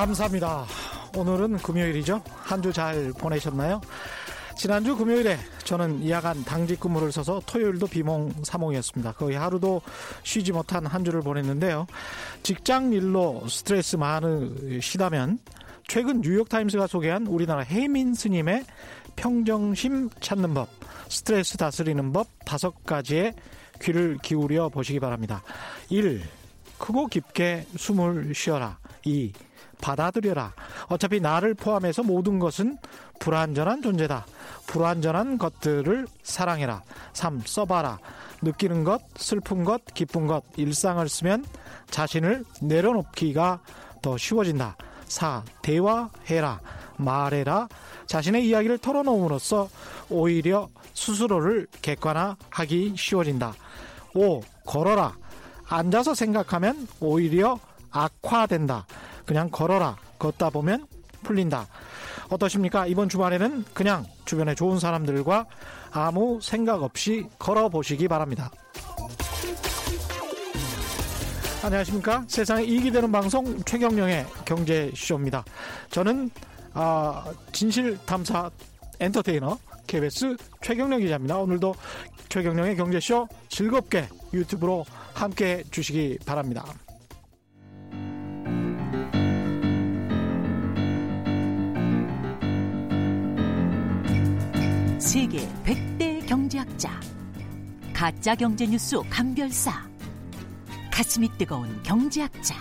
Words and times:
감사합니다. 0.00 0.64
오늘은 1.14 1.58
금요일이죠. 1.58 2.22
한 2.24 2.62
주 2.62 2.72
잘 2.72 3.12
보내셨나요? 3.18 3.82
지난주 4.56 4.96
금요일에 4.96 5.36
저는 5.64 6.08
야간 6.08 6.42
당직 6.44 6.80
근무를 6.80 7.12
서서 7.12 7.42
토요일도 7.44 7.86
비몽사몽이었습니다. 7.86 9.12
거의 9.12 9.36
하루도 9.36 9.82
쉬지 10.22 10.52
못한 10.52 10.86
한 10.86 11.04
주를 11.04 11.20
보냈는데요. 11.20 11.86
직장 12.42 12.94
일로 12.94 13.46
스트레스 13.46 13.96
많으시다면 13.96 15.38
최근 15.86 16.22
뉴욕타임스가 16.22 16.86
소개한 16.86 17.26
우리나라 17.26 17.60
해민 17.60 18.14
스님의 18.14 18.64
평정심 19.16 20.08
찾는 20.20 20.54
법, 20.54 20.68
스트레스 21.10 21.58
다스리는 21.58 22.10
법 22.12 22.26
다섯 22.46 22.72
가지에 22.86 23.34
귀를 23.82 24.16
기울여 24.22 24.70
보시기 24.70 24.98
바랍니다. 24.98 25.42
1. 25.90 26.22
크고 26.78 27.06
깊게 27.08 27.66
숨을 27.76 28.34
쉬어라. 28.34 28.78
2. 29.04 29.32
받아들여라. 29.80 30.54
어차피 30.88 31.20
나를 31.20 31.54
포함해서 31.54 32.02
모든 32.02 32.38
것은 32.38 32.78
불완전한 33.18 33.82
존재다. 33.82 34.26
불완전한 34.66 35.38
것들을 35.38 36.06
사랑해라. 36.22 36.82
3. 37.12 37.42
써봐라. 37.44 37.98
느끼는 38.42 38.84
것, 38.84 39.02
슬픈 39.16 39.64
것, 39.64 39.84
기쁜 39.92 40.26
것, 40.26 40.42
일상을 40.56 41.06
쓰면 41.08 41.44
자신을 41.90 42.44
내려놓기가 42.62 43.60
더 44.02 44.16
쉬워진다. 44.16 44.76
4. 45.06 45.44
대화해라. 45.62 46.60
말해라. 46.96 47.68
자신의 48.06 48.46
이야기를 48.46 48.78
털어놓음으로써 48.78 49.68
오히려 50.08 50.68
스스로를 50.94 51.66
객관화하기 51.82 52.94
쉬워진다. 52.96 53.54
5. 54.14 54.42
걸어라. 54.66 55.14
앉아서 55.68 56.14
생각하면 56.14 56.88
오히려 57.00 57.58
악화된다. 57.90 58.86
그냥 59.30 59.48
걸어라. 59.48 59.96
걷다 60.18 60.50
보면 60.50 60.88
풀린다. 61.22 61.68
어떠십니까? 62.30 62.88
이번 62.88 63.08
주말에는 63.08 63.64
그냥 63.72 64.04
주변에 64.24 64.56
좋은 64.56 64.80
사람들과 64.80 65.46
아무 65.92 66.40
생각 66.42 66.82
없이 66.82 67.28
걸어보시기 67.38 68.08
바랍니다. 68.08 68.50
안녕하십니까? 71.62 72.24
세상에 72.26 72.64
이익이 72.64 72.90
되는 72.90 73.12
방송 73.12 73.62
최경령의 73.62 74.26
경제쇼입니다. 74.44 75.44
저는 75.90 76.28
아, 76.74 77.24
진실탐사 77.52 78.50
엔터테이너 78.98 79.56
KBS 79.86 80.36
최경령 80.60 80.98
기자입니다. 80.98 81.38
오늘도 81.38 81.76
최경령의 82.28 82.74
경제쇼 82.74 83.28
즐겁게 83.48 84.08
유튜브로 84.34 84.84
함께 85.14 85.62
주시기 85.70 86.18
바랍니다. 86.26 86.64
세계 95.00 95.48
100대 95.64 96.28
경제학자 96.28 97.00
가짜 97.94 98.34
경제 98.34 98.66
뉴스 98.66 98.96
감별사 99.08 99.88
가슴이 100.92 101.26
뜨거운 101.38 101.82
경제학자 101.82 102.54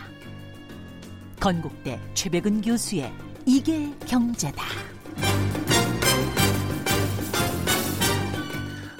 건국대 1.37 1.99
최백은 2.13 2.61
교수의 2.61 3.11
이게 3.45 3.91
경제다. 4.07 4.63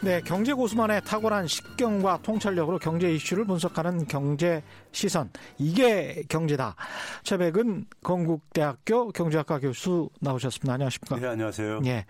네, 0.02 0.22
경제 0.22 0.54
고수만의 0.54 1.02
탁월한 1.06 1.48
식경과 1.48 2.22
통찰력으로 2.22 2.80
경제 2.80 3.14
이슈를 3.14 3.46
분석하는 3.46 4.06
경제 4.08 4.64
시선. 4.92 5.30
이게 5.58 6.24
경제다. 6.28 6.76
최백은 7.24 7.86
건국대학교 8.04 9.12
경제학과 9.12 9.60
교수 9.60 10.10
나오셨습니다. 10.20 10.74
안녕하십니까? 10.74 11.18
네, 11.18 11.28
안녕하세요. 11.28 11.82
예. 11.86 12.06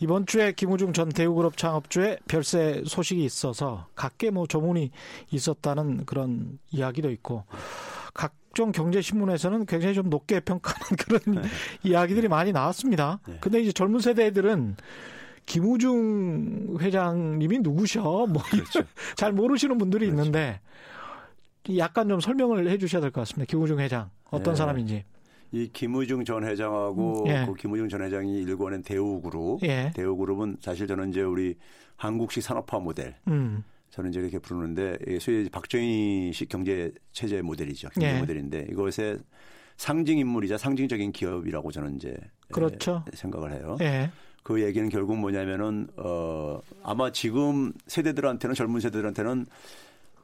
이번 0.00 0.26
주에 0.26 0.52
김우중 0.52 0.92
전 0.92 1.08
대우그룹 1.08 1.56
창업주의 1.56 2.18
별세 2.28 2.82
소식이 2.86 3.24
있어서 3.24 3.86
각계 3.94 4.30
뭐 4.30 4.46
조문이 4.46 4.90
있었다는 5.30 6.04
그런 6.04 6.58
이야기도 6.70 7.10
있고 7.10 7.44
각종 8.12 8.72
경제 8.72 9.00
신문에서는 9.00 9.66
굉장히 9.66 9.94
좀 9.94 10.10
높게 10.10 10.40
평가하는 10.40 10.96
그런 10.98 11.42
네. 11.42 11.48
이야기들이 11.82 12.28
많이 12.28 12.52
나왔습니다. 12.52 13.20
네. 13.26 13.38
근데 13.40 13.60
이제 13.60 13.72
젊은 13.72 14.00
세대들은 14.00 14.76
김우중 15.46 16.78
회장님이 16.80 17.58
누구셔? 17.58 18.00
뭐, 18.02 18.42
그렇죠. 18.50 18.80
잘 19.16 19.32
모르시는 19.32 19.76
분들이 19.76 20.06
그렇죠. 20.06 20.22
있는데, 20.22 20.60
약간 21.76 22.08
좀 22.08 22.18
설명을 22.20 22.70
해 22.70 22.78
주셔야 22.78 23.02
될 23.02 23.10
것 23.10 23.20
같습니다. 23.22 23.50
김우중 23.50 23.78
회장. 23.78 24.08
어떤 24.30 24.54
네. 24.54 24.58
사람인지. 24.58 25.04
이 25.54 25.70
김우중 25.72 26.24
전 26.24 26.44
회장하고 26.44 27.24
음, 27.24 27.28
예. 27.28 27.44
그 27.46 27.54
김우중 27.54 27.88
전 27.88 28.02
회장이 28.02 28.42
일궈낸 28.42 28.82
대우그룹. 28.82 29.62
예. 29.62 29.92
대우그룹은 29.94 30.56
사실 30.60 30.88
저는 30.88 31.10
이제 31.10 31.22
우리 31.22 31.56
한국식 31.96 32.42
산업화 32.42 32.80
모델. 32.80 33.14
음. 33.28 33.62
저는 33.90 34.10
이제 34.10 34.18
이렇게 34.18 34.40
부르는데 34.40 34.98
소위 35.20 35.48
박정희식 35.48 36.48
경제 36.48 36.90
체제 37.12 37.40
모델이죠. 37.40 37.90
경제 37.90 38.16
예. 38.16 38.18
모델인데 38.18 38.66
이것의 38.70 39.18
상징 39.76 40.18
인물이자 40.18 40.58
상징적인 40.58 41.12
기업이라고 41.12 41.70
저는 41.70 41.96
이제 41.96 42.16
그렇죠. 42.50 43.04
생각을 43.12 43.52
해요. 43.52 43.76
예. 43.80 44.10
그 44.42 44.60
얘기는 44.60 44.88
결국 44.88 45.18
뭐냐면은 45.18 45.86
어 45.96 46.60
아마 46.82 47.12
지금 47.12 47.72
세대들한테는 47.86 48.54
젊은 48.54 48.80
세대들한테는 48.80 49.46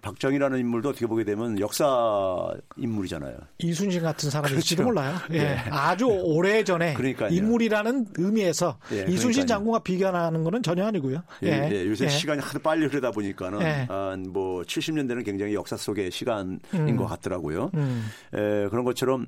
박정희라는 0.02 0.58
인물도 0.58 0.90
어떻게 0.90 1.06
보게 1.06 1.24
되면 1.24 1.58
역사 1.60 2.52
인물이잖아요. 2.76 3.36
이순신 3.58 4.02
같은 4.02 4.30
사람일지도 4.30 4.82
그렇죠. 4.84 5.00
몰라요. 5.00 5.16
예. 5.32 5.38
네. 5.38 5.56
아주 5.70 6.06
오래 6.06 6.64
전에 6.64 6.96
인물이라는 7.30 8.06
의미에서 8.16 8.78
예, 8.92 9.04
이순신 9.08 9.46
장군과 9.46 9.80
비교하는 9.80 10.42
거는 10.44 10.62
전혀 10.62 10.86
아니고요. 10.86 11.22
예. 11.42 11.48
예. 11.48 11.70
예. 11.70 11.86
요새 11.86 12.06
예. 12.06 12.08
시간이 12.08 12.40
하도 12.40 12.58
빨리 12.58 12.86
흐르다 12.86 13.10
보니까는 13.10 13.60
예. 13.62 13.86
한뭐 13.88 14.62
70년대는 14.62 15.24
굉장히 15.24 15.54
역사 15.54 15.76
속의 15.76 16.10
시간인 16.10 16.60
음. 16.74 16.96
것 16.96 17.06
같더라고요. 17.06 17.70
음. 17.74 18.08
에, 18.34 18.68
그런 18.68 18.84
것처럼 18.84 19.26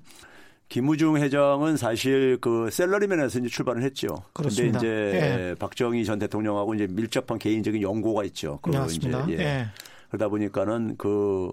김우중 0.68 1.18
회장은 1.18 1.76
사실 1.76 2.38
그 2.40 2.70
셀러리맨에서 2.70 3.40
이제 3.40 3.48
출발을 3.48 3.82
했죠. 3.82 4.16
그런데 4.32 4.68
이제 4.68 4.86
예. 4.86 5.54
박정희 5.58 6.06
전 6.06 6.18
대통령하고 6.18 6.74
이제 6.74 6.86
밀접한 6.88 7.38
개인적인 7.38 7.82
연고가 7.82 8.24
있죠. 8.24 8.58
그. 8.62 8.70
이제 8.90 9.10
예. 9.28 9.38
예. 9.38 9.66
그러다 10.12 10.28
보니까는 10.28 10.96
그 10.98 11.50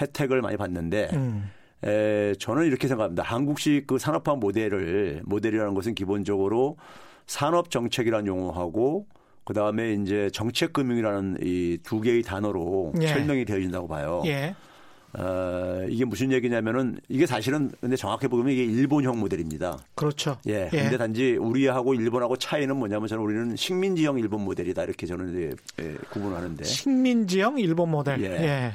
혜택을 0.00 0.42
많이 0.42 0.56
받는데 0.56 1.10
음. 1.12 1.48
에, 1.84 2.34
저는 2.40 2.66
이렇게 2.66 2.88
생각합니다. 2.88 3.22
한국식 3.22 3.86
그 3.86 3.98
산업화 3.98 4.34
모델을 4.34 5.22
모델이라는 5.24 5.74
것은 5.74 5.94
기본적으로 5.94 6.76
산업 7.26 7.70
정책이라는 7.70 8.26
용어하고 8.26 9.06
그 9.44 9.54
다음에 9.54 9.92
이제 9.92 10.28
정책 10.32 10.72
금융이라는 10.72 11.38
이 11.42 11.78
두 11.84 12.00
개의 12.00 12.22
단어로 12.22 12.94
예. 13.00 13.06
설명이 13.08 13.44
되어진다고 13.44 13.86
봐요. 13.86 14.22
예. 14.26 14.54
어, 15.18 15.84
이게 15.88 16.04
무슨 16.04 16.32
얘기냐면은 16.32 16.98
이게 17.08 17.26
사실은 17.26 17.70
근데 17.80 17.96
정확히 17.96 18.26
보면 18.28 18.52
이게 18.52 18.64
일본형 18.64 19.18
모델입니다. 19.20 19.78
그렇죠. 19.94 20.38
예. 20.48 20.68
예. 20.72 20.82
근데 20.82 20.96
단지 20.96 21.36
우리하고 21.36 21.94
일본하고 21.94 22.36
차이는 22.36 22.76
뭐냐면 22.76 23.06
저는 23.08 23.22
우리는 23.22 23.56
식민지형 23.56 24.18
일본 24.18 24.42
모델이다 24.44 24.82
이렇게 24.84 25.06
저는 25.06 25.30
이제 25.30 25.54
예, 25.80 25.94
구분하는데. 26.10 26.64
식민지형 26.64 27.58
일본 27.58 27.90
모델. 27.90 28.20
예. 28.20 28.26
예. 28.26 28.72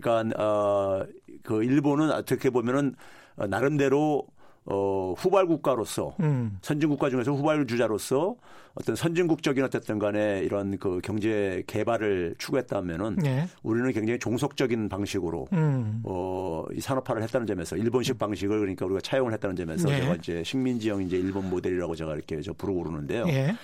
그러니까 0.00 0.42
어 0.42 1.04
그 1.42 1.64
일본은 1.64 2.10
어떻게 2.10 2.50
보면은 2.50 2.94
나름대로 3.36 4.26
어, 4.64 5.14
후발 5.16 5.46
국가로서 5.46 6.14
음. 6.20 6.58
선진 6.62 6.88
국가 6.88 7.10
중에서 7.10 7.32
후발 7.32 7.66
주자로서 7.66 8.36
어떤 8.74 8.94
선진국적인 8.94 9.64
어쨌든 9.64 9.98
간에 9.98 10.40
이런 10.44 10.78
그 10.78 11.00
경제 11.02 11.62
개발을 11.66 12.36
추구했다면은 12.38 13.16
네. 13.16 13.46
우리는 13.62 13.90
굉장히 13.92 14.18
종속적인 14.18 14.88
방식으로 14.88 15.48
음. 15.52 16.00
어, 16.04 16.64
이 16.72 16.80
산업화를 16.80 17.22
했다는 17.24 17.46
점에서 17.46 17.76
일본식 17.76 18.18
방식을 18.18 18.60
그러니까 18.60 18.86
우리가 18.86 19.00
차용을 19.00 19.32
했다는 19.34 19.56
점에서 19.56 19.88
네. 19.88 20.00
제가 20.00 20.14
이제 20.14 20.42
식민지형 20.44 21.02
이제 21.02 21.16
일본 21.16 21.50
모델이라고 21.50 21.94
제가 21.94 22.14
이렇게 22.14 22.40
저 22.40 22.52
부르고 22.52 22.84
그러는데요. 22.84 23.26
네. 23.26 23.54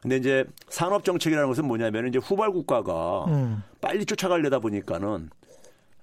근데 0.00 0.16
이제 0.18 0.44
산업 0.68 1.02
정책이라는 1.02 1.48
것은 1.48 1.66
뭐냐면 1.66 2.08
이제 2.08 2.18
후발 2.18 2.50
국가가 2.52 3.24
음. 3.26 3.62
빨리 3.80 4.04
쫓아가려다 4.06 4.60
보니까는 4.60 5.30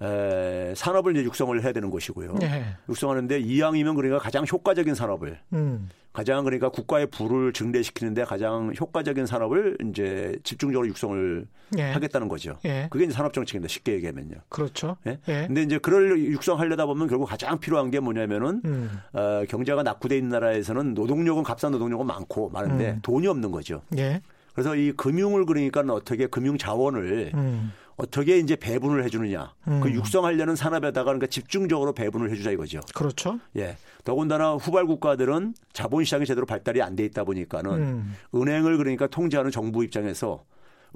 에, 0.02 0.74
산업을 0.76 1.16
이제 1.16 1.24
육성을 1.24 1.62
해야 1.62 1.72
되는 1.72 1.90
것이고요. 1.90 2.36
네. 2.40 2.76
육성하는데 2.90 3.40
이왕이면 3.40 3.96
그러니까 3.96 4.20
가장 4.20 4.46
효과적인 4.52 4.96
산업을 4.96 5.40
음. 5.54 5.90
가장 6.14 6.44
그러니까 6.44 6.70
국가의 6.70 7.08
부를 7.08 7.54
증대시키는데 7.54 8.26
가장 8.26 8.74
효과적인 8.78 9.26
산업을 9.26 9.78
이제 9.90 10.38
집중적으로 10.44 10.88
육성을 10.90 11.46
예. 11.78 11.84
하겠다는 11.84 12.28
거죠. 12.28 12.58
예. 12.66 12.88
그게 12.90 13.06
이제 13.06 13.14
산업 13.14 13.32
정책입니다. 13.32 13.72
쉽게 13.72 13.94
얘기하면요. 13.94 14.36
그렇죠. 14.50 14.98
예. 15.08 15.20
예. 15.30 15.46
근데 15.48 15.62
이제 15.62 15.78
그걸 15.78 16.20
육성하려다 16.20 16.86
보면 16.86 17.08
결국 17.08 17.28
가장 17.28 17.60
필요한 17.60 17.92
게 17.92 18.02
뭐냐면은 18.02 18.62
음. 18.66 18.92
어, 19.14 19.44
경제가 19.48 19.84
낙후돼 19.84 20.18
있는 20.18 20.32
나라에서는 20.32 20.94
노동력은 20.94 21.44
값싼 21.44 21.72
노동력은 21.72 22.06
많고 22.06 22.50
많은데 22.50 22.92
음. 22.92 23.00
돈이 23.02 23.28
없는 23.28 23.52
거죠. 23.52 23.82
예. 23.98 24.22
그래서 24.54 24.76
이 24.76 24.92
금융을 24.92 25.46
그러니까 25.46 25.82
어떻게 25.94 26.28
금융 26.28 26.58
자원을 26.58 27.32
음. 27.36 27.72
어떻게 27.98 28.38
이제 28.40 28.56
배분을 28.56 29.04
해주느냐. 29.04 29.54
그 29.64 29.72
음. 29.72 29.82
그 29.82 29.92
육성하려는 29.92 30.56
산업에다가 30.56 31.06
그러니까 31.06 31.28
집중적으로 31.28 31.94
배분을 31.94 32.32
해주자 32.32 32.52
이거죠. 32.52 32.82
그렇죠. 32.96 33.40
예. 33.58 33.78
더군다나 34.04 34.54
후발 34.54 34.86
국가들은 34.86 35.54
자본시장이 35.74 36.26
제대로 36.26 36.46
발달이 36.46 36.82
안 36.82 36.96
돼 36.96 37.06
있다 37.06 37.24
보니까는 37.24 37.72
음. 37.72 38.16
은행을 38.36 38.78
그러니까 38.78 39.08
통제하는 39.08 39.52
정부 39.52 39.84
입장에서 39.84 40.44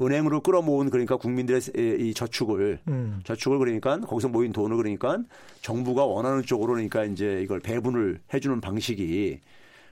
은행으로 0.01 0.41
끌어모은 0.41 0.89
그러니까 0.89 1.15
국민들의 1.15 1.61
이 1.99 2.13
저축을 2.13 2.79
음. 2.87 3.21
저축을 3.23 3.59
그러니까 3.59 3.99
거기서 4.01 4.27
모인 4.27 4.51
돈을 4.51 4.75
그러니까 4.75 5.19
정부가 5.61 6.03
원하는 6.03 6.43
쪽으로 6.43 6.73
그러니까 6.73 7.05
이제 7.05 7.39
이걸 7.41 7.61
배분을 7.61 8.19
해주는 8.33 8.59
방식이 8.59 9.39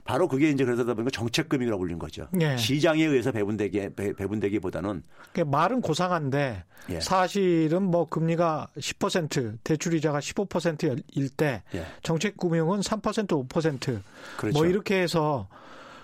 바로 0.04 0.28
그게 0.28 0.50
이제 0.50 0.66
그러다 0.66 0.94
보니까 0.94 1.10
정책금융이라고 1.12 1.80
불리는 1.80 1.98
거죠. 2.00 2.28
예. 2.42 2.58
시장에 2.58 3.04
의해서 3.04 3.32
배분되기 3.32 3.90
배분되기보다는 4.18 5.04
말은 5.46 5.82
고상한데 5.82 6.64
예. 6.90 7.00
사실은 7.00 7.84
뭐 7.84 8.08
금리가 8.10 8.68
10% 8.78 9.60
대출 9.64 9.94
이자가 9.94 10.20
15%일 10.20 11.30
때 11.30 11.64
예. 11.74 11.86
정책 12.02 12.36
금융은 12.38 12.82
3% 12.82 13.48
5%뭐 13.48 14.02
그렇죠. 14.38 14.66
이렇게 14.66 15.02
해서 15.02 15.48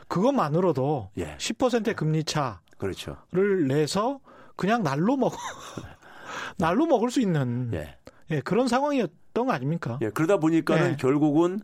그것만으로도 0.08 1.12
예. 1.18 1.36
10%의 1.38 1.94
금리 1.96 2.24
차를 2.24 2.58
그렇죠. 2.78 3.18
내서 3.68 4.22
그냥 4.56 4.82
날로 4.82 5.18
먹 5.18 5.34
날로 6.58 6.86
먹을 6.86 7.12
수 7.12 7.20
있는 7.20 7.72
예. 7.74 7.98
예, 8.32 8.42
그런 8.42 8.68
상황이었던 8.68 9.46
거 9.46 9.52
아닙니까? 9.52 9.98
예, 10.02 10.10
그러다 10.10 10.38
보니까는 10.38 10.92
예. 10.92 10.96
결국은 10.98 11.62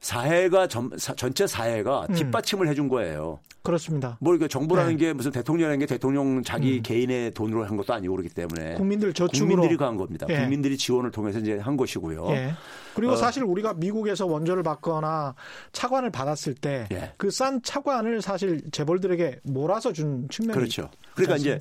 사회가 0.00 0.68
전, 0.68 0.90
전체 0.96 1.46
사회가 1.46 2.06
음. 2.10 2.14
뒷받침을 2.14 2.66
음. 2.66 2.70
해준 2.70 2.88
거예요. 2.88 3.40
그렇습니다. 3.62 4.16
뭐 4.20 4.34
이게 4.36 4.46
정부라는 4.46 4.92
네. 4.92 5.06
게 5.06 5.12
무슨 5.12 5.32
대통령이라는 5.32 5.80
게 5.80 5.86
대통령 5.86 6.42
자기 6.44 6.76
음. 6.76 6.82
개인의 6.82 7.32
돈으로 7.32 7.64
한 7.64 7.76
것도 7.76 7.92
아니고 7.94 8.14
그렇기 8.14 8.32
때문에 8.32 8.74
국민들 8.74 9.12
저축으로 9.12 9.48
국민들이 9.48 9.76
간 9.76 9.96
겁니다. 9.96 10.26
예. 10.30 10.38
국민들이 10.38 10.78
지원을 10.78 11.10
통해서 11.10 11.40
이제 11.40 11.58
한 11.58 11.76
것이고요. 11.76 12.26
예. 12.30 12.54
그리고 12.94 13.14
어. 13.14 13.16
사실 13.16 13.42
우리가 13.42 13.74
미국에서 13.74 14.24
원조를 14.26 14.62
받거나 14.62 15.34
차관을 15.72 16.10
받았을 16.10 16.54
때 16.54 16.88
그싼 17.16 17.56
예. 17.56 17.60
차관을 17.64 18.22
사실 18.22 18.62
재벌들에게 18.70 19.40
몰아서 19.42 19.92
준 19.92 20.28
측면이 20.28 20.56
그렇죠. 20.56 20.88
그러니까 21.14 21.36
이제 21.36 21.60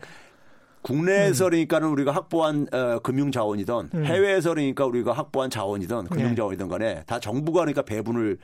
국내에서 0.85 1.45
음. 1.45 1.49
그러니까는 1.49 1.87
우리가 1.89 2.11
확보한 2.11 2.67
어, 2.71 2.99
금융 2.99 3.31
자원이든 3.31 3.89
음. 3.95 4.05
해외에서 4.05 4.51
그러니까 4.51 4.85
우리가 4.85 5.13
확보한 5.13 5.49
자원이든 5.49 6.05
금융 6.05 6.29
네. 6.29 6.35
자원이든 6.35 6.67
간에 6.67 7.03
다 7.07 7.19
정부가 7.19 7.61
그러니까 7.61 7.81
배분을 7.81 8.37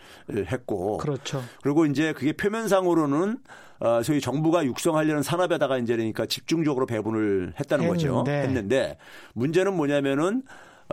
했고 0.52 0.98
그렇죠. 0.98 1.44
그리고 1.62 1.86
이제 1.86 2.14
그게 2.14 2.34
표면상으로는 2.34 3.38
어, 3.80 4.02
소위 4.04 4.20
정부가 4.22 4.66
육성하려는 4.66 5.22
산업에다가 5.22 5.78
이제 5.78 5.96
그러니까 5.96 6.26
집중적으로 6.26 6.88
배분을 6.88 7.54
했다는 7.60 7.86
했는데. 7.86 8.10
거죠. 8.10 8.32
했는데 8.32 8.98
문제는 9.34 9.76
뭐냐면은 9.76 10.42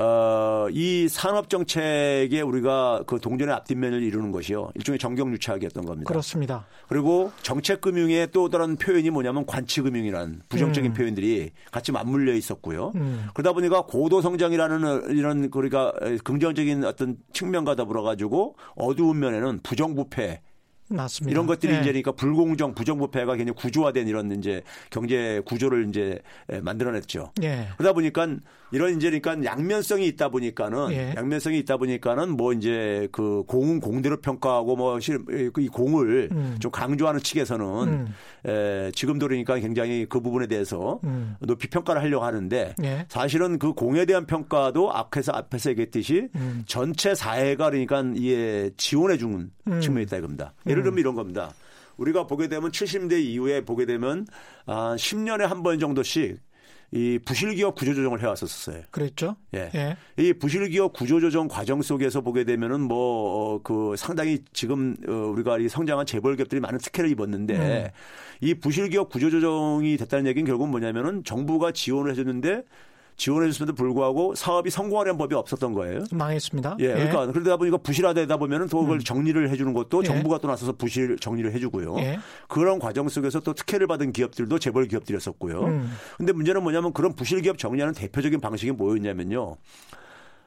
어, 0.00 0.69
이 0.71 1.09
산업 1.09 1.50
정책에 1.50 2.41
우리가 2.41 3.03
그 3.06 3.19
동전의 3.19 3.53
앞뒷면을 3.56 4.03
이루는 4.03 4.31
것이요. 4.31 4.71
일종의 4.77 4.99
정경유착이었던 4.99 5.85
겁니다. 5.85 6.09
그렇습니다. 6.09 6.67
그리고 6.89 7.33
정책 7.43 7.81
금융의 7.81 8.29
또 8.31 8.49
다른 8.49 8.77
표현이 8.77 9.11
뭐냐면 9.11 9.45
관치 9.45 9.81
금융이라는 9.81 10.43
부정적인 10.49 10.93
음. 10.93 10.95
표현들이 10.95 11.50
같이 11.73 11.91
맞물려 11.91 12.35
있었고요. 12.35 12.93
음. 12.95 13.27
그러다 13.35 13.53
보니까 13.53 13.83
고도 13.83 14.21
성장이라는 14.21 15.17
이런 15.17 15.50
우리가 15.53 15.93
긍정적인 16.23 16.85
어떤 16.85 17.17
측면과 17.33 17.75
더불어 17.75 18.03
가지고 18.03 18.55
어두운 18.77 19.19
면에는 19.19 19.61
부정부패 19.65 20.43
맞습니다. 20.90 21.32
이런 21.32 21.46
것들이 21.46 21.73
네. 21.73 21.81
이제 21.81 21.88
그러니까 21.90 22.12
불공정, 22.12 22.75
부정부패가 22.75 23.37
굉장히 23.37 23.56
구조화된 23.56 24.08
이런 24.08 24.31
이제 24.32 24.62
경제 24.90 25.40
구조를 25.44 25.88
이제 25.88 26.20
만들어냈죠. 26.62 27.32
네. 27.37 27.69
그러다 27.76 27.93
보니까 27.93 28.29
이런 28.70 28.96
이제 28.96 29.11
그러니까 29.11 29.50
양면성이 29.50 30.06
있다 30.08 30.29
보니까는 30.29 30.88
네. 30.88 31.14
양면성이 31.17 31.58
있다 31.58 31.79
보니까는 31.79 32.37
뭐 32.37 32.52
이제 32.52 33.08
그 33.12 33.43
공은 33.46 33.81
공대로 33.81 34.19
평가하고 34.20 34.76
뭐 34.76 34.99
이 35.58 35.69
공을 35.69 36.29
음. 36.32 36.56
좀 36.61 36.70
강조하는 36.70 37.20
측에서는 37.20 37.67
음. 37.88 38.14
에, 38.46 38.91
지금도 38.93 39.29
그러니까 39.29 39.56
굉장히 39.56 40.06
그 40.08 40.20
부분에 40.20 40.46
대해서 40.46 41.00
음. 41.05 41.37
높이 41.41 41.69
평가를 41.69 42.02
하려고 42.02 42.25
하는데 42.25 42.75
예. 42.82 43.06
사실은 43.08 43.58
그 43.58 43.73
공에 43.73 44.05
대한 44.05 44.26
평가도 44.26 44.93
앞에서 44.93 45.32
앞에서 45.32 45.70
얘기했듯이 45.70 46.29
음. 46.34 46.64
전체 46.67 47.14
사회가 47.14 47.70
그러니까 47.70 48.05
이에 48.17 48.70
지원해 48.76 49.17
주는 49.19 49.50
음. 49.67 49.81
측면이 49.81 50.05
있다 50.05 50.19
이겁니다. 50.19 50.52
예를 50.67 50.78
들면 50.83 50.99
이런 50.99 51.15
겁니다. 51.15 51.53
우리가 51.97 52.27
보게 52.27 52.49
되면 52.49 52.71
70대 52.71 53.21
이후에 53.23 53.65
보게 53.65 53.85
되면 53.87 54.27
아 54.67 54.95
10년에 54.97 55.41
한 55.47 55.63
번 55.63 55.79
정도씩 55.79 56.39
이 56.91 57.19
부실기업 57.23 57.75
구조조정을 57.75 58.23
해왔었어요. 58.23 58.83
그랬죠. 58.91 59.37
예. 59.53 59.71
예. 59.75 59.97
이 60.17 60.33
부실기업 60.33 60.95
구조조정 60.95 61.47
과정 61.47 61.83
속에서 61.83 62.23
보게 62.23 62.45
되면은 62.45 62.81
뭐그 62.81 63.93
어, 63.93 63.97
상당히 63.97 64.39
지금 64.55 64.97
어, 65.07 65.13
우리가 65.13 65.59
이 65.59 65.69
성장한 65.69 66.07
재벌기업들이 66.07 66.61
많은 66.63 66.79
특혜를 66.79 67.11
입었는데 67.11 67.55
음. 67.57 67.89
이 68.41 68.55
부실기업 68.55 69.11
구조조정이 69.11 69.99
됐다는 69.99 70.27
얘기는 70.29 70.47
결국은 70.47 70.71
뭐냐면은 70.71 71.25
정부가 71.25 71.73
지원을 71.73 72.13
해줬는데 72.13 72.63
지원해 73.19 73.50
줬음에도 73.50 73.75
불구하고 73.75 74.37
사업이 74.37 74.70
성공하려는 74.70 75.19
법이 75.19 75.35
없었던 75.35 75.75
거예요. 75.75 76.05
망했습니다. 76.12 76.76
예. 76.79 76.87
그러니까 76.87 77.26
예. 77.26 77.32
그러다 77.32 77.56
보니까 77.56 77.76
부실화되다 77.79 78.37
보면은 78.37 78.69
또 78.69 78.81
그걸 78.81 78.99
음. 78.99 79.00
정리를 79.00 79.50
해 79.50 79.56
주는 79.56 79.75
것도 79.75 80.03
예. 80.05 80.06
정부가 80.06 80.38
또 80.38 80.47
나서서 80.47 80.73
부실 80.73 81.19
정리를 81.19 81.53
해 81.53 81.59
주고요. 81.59 81.97
예. 81.99 82.19
그런 82.47 82.79
과정 82.79 83.09
속에서 83.09 83.41
또 83.41 83.53
특혜를 83.55 83.88
받은 83.88 84.12
기업들도 84.12 84.61
재벌 84.61 84.87
기업들이었었고요. 84.87 85.65
음. 85.65 85.91
근데 86.17 86.32
문제는 86.32 86.62
뭐냐면 86.62 86.93
그런 86.93 87.12
부실 87.15 87.43
기업 87.43 87.59
정리하는 87.59 87.93
대표적인 87.93 88.41
방식이 88.41 88.70
뭐였냐면요. 88.70 89.56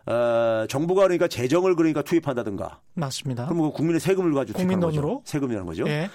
어, 0.06 0.66
정부가 0.70 1.04
그러니까 1.04 1.28
재정을 1.28 1.76
그러니까 1.76 2.02
투입한다든가. 2.04 2.80
맞습니다. 2.94 3.48
그럼 3.48 3.64
그 3.64 3.72
국민의 3.72 4.00
세금을 4.00 4.34
가지고 4.34 4.58
국민 4.58 4.80
돈으로 4.80 5.20
거죠. 5.20 5.22
세금이라는 5.26 5.66
거죠. 5.68 5.86
예. 5.88 6.10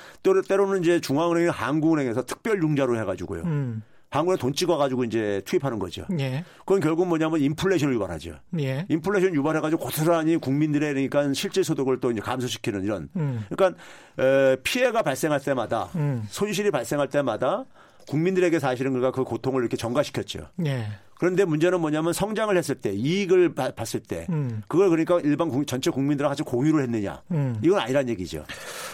때로는 0.49 0.82
이제 0.82 1.00
중앙은행, 1.00 1.50
한국은행에서 1.50 2.25
특별 2.25 2.62
융자로 2.62 2.99
해가지고요. 2.99 3.43
음. 3.43 3.82
한국에 4.11 4.37
돈 4.38 4.55
찍어가지고 4.55 5.05
이제 5.05 5.43
투입하는 5.44 5.79
거죠. 5.79 6.06
예. 6.19 6.44
그건 6.61 6.81
결국 6.81 7.06
뭐냐면 7.08 7.41
인플레이션을 7.41 7.94
유발하죠. 7.94 8.37
예. 8.61 8.87
인플레이션 8.88 9.35
유발해가지고 9.35 9.82
고스란히 9.82 10.37
국민들의 10.37 10.93
그러니까 10.93 11.32
실제 11.35 11.62
소득을 11.62 12.00
또 12.00 12.11
이제 12.11 12.20
감소시키는 12.20 12.85
이런. 12.85 13.08
음. 13.17 13.44
그러니까 13.48 13.81
에, 14.19 14.56
피해가 14.63 15.03
발생할 15.03 15.41
때마다 15.41 15.91
음. 15.96 16.25
손실이 16.29 16.70
발생할 16.70 17.08
때마다 17.08 17.65
국민들에게 18.08 18.58
사실은 18.58 18.93
그가 18.93 19.10
그 19.10 19.25
고통을 19.25 19.63
이렇게 19.63 19.77
전가시켰죠. 19.77 20.48
예. 20.67 20.86
그런데 21.19 21.44
문제는 21.44 21.81
뭐냐면 21.81 22.13
성장을 22.13 22.55
했을 22.56 22.75
때 22.75 22.93
이익을 22.93 23.55
봤을 23.55 24.01
때 24.01 24.27
음. 24.31 24.63
그걸 24.69 24.91
그러니까 24.91 25.19
일반 25.20 25.49
국민, 25.49 25.67
전체 25.67 25.91
국민들과 25.91 26.29
같이 26.29 26.43
공유를 26.43 26.82
했느냐 26.82 27.23
음. 27.31 27.56
이건 27.63 27.81
아니란 27.81 28.08
얘기죠. 28.11 28.44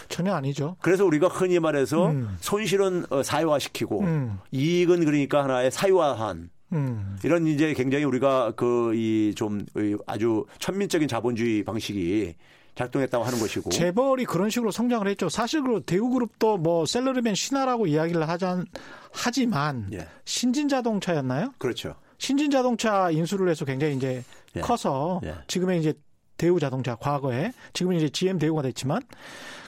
전혀 0.09 0.33
아니죠. 0.33 0.75
그래서 0.81 1.05
우리가 1.05 1.27
흔히 1.27 1.59
말해서 1.59 2.07
음. 2.11 2.37
손실은 2.39 3.05
어, 3.09 3.23
사회화시키고 3.23 4.01
음. 4.01 4.39
이익은 4.51 5.03
그러니까 5.05 5.43
하나의 5.43 5.69
사유화한 5.71 6.49
음. 6.71 7.17
이런 7.23 7.45
이제 7.45 7.73
굉장히 7.73 8.03
우리가 8.05 8.51
그 8.55 8.93
이 8.95 9.33
좀 9.35 9.65
아주 10.07 10.45
천민적인 10.59 11.07
자본주의 11.07 11.63
방식이 11.63 12.35
작동했다고 12.75 13.23
하는 13.23 13.37
것이고 13.39 13.69
재벌이 13.69 14.25
그런 14.25 14.49
식으로 14.49 14.71
성장을 14.71 15.07
했죠. 15.07 15.29
사실 15.29 15.61
그 15.61 15.81
대우그룹도 15.85 16.57
뭐 16.57 16.85
셀러리맨 16.87 17.35
신화라고 17.35 17.85
이야기를 17.87 18.27
하자 18.27 18.63
하지만 19.11 19.87
예. 19.93 20.07
신진자동차였나요? 20.25 21.53
그렇죠. 21.57 21.95
신진 22.17 22.51
자동차 22.51 23.09
인수를 23.11 23.49
해서 23.49 23.65
굉장히 23.65 23.95
이제 23.95 24.23
예. 24.55 24.61
커서 24.61 25.21
예. 25.23 25.35
지금의 25.47 25.79
이제 25.79 25.93
대우 26.37 26.59
자동차 26.59 26.95
과거에 26.95 27.53
지금은 27.73 27.97
이제 27.97 28.09
GM 28.09 28.39
대우가 28.39 28.61
됐지만 28.63 29.01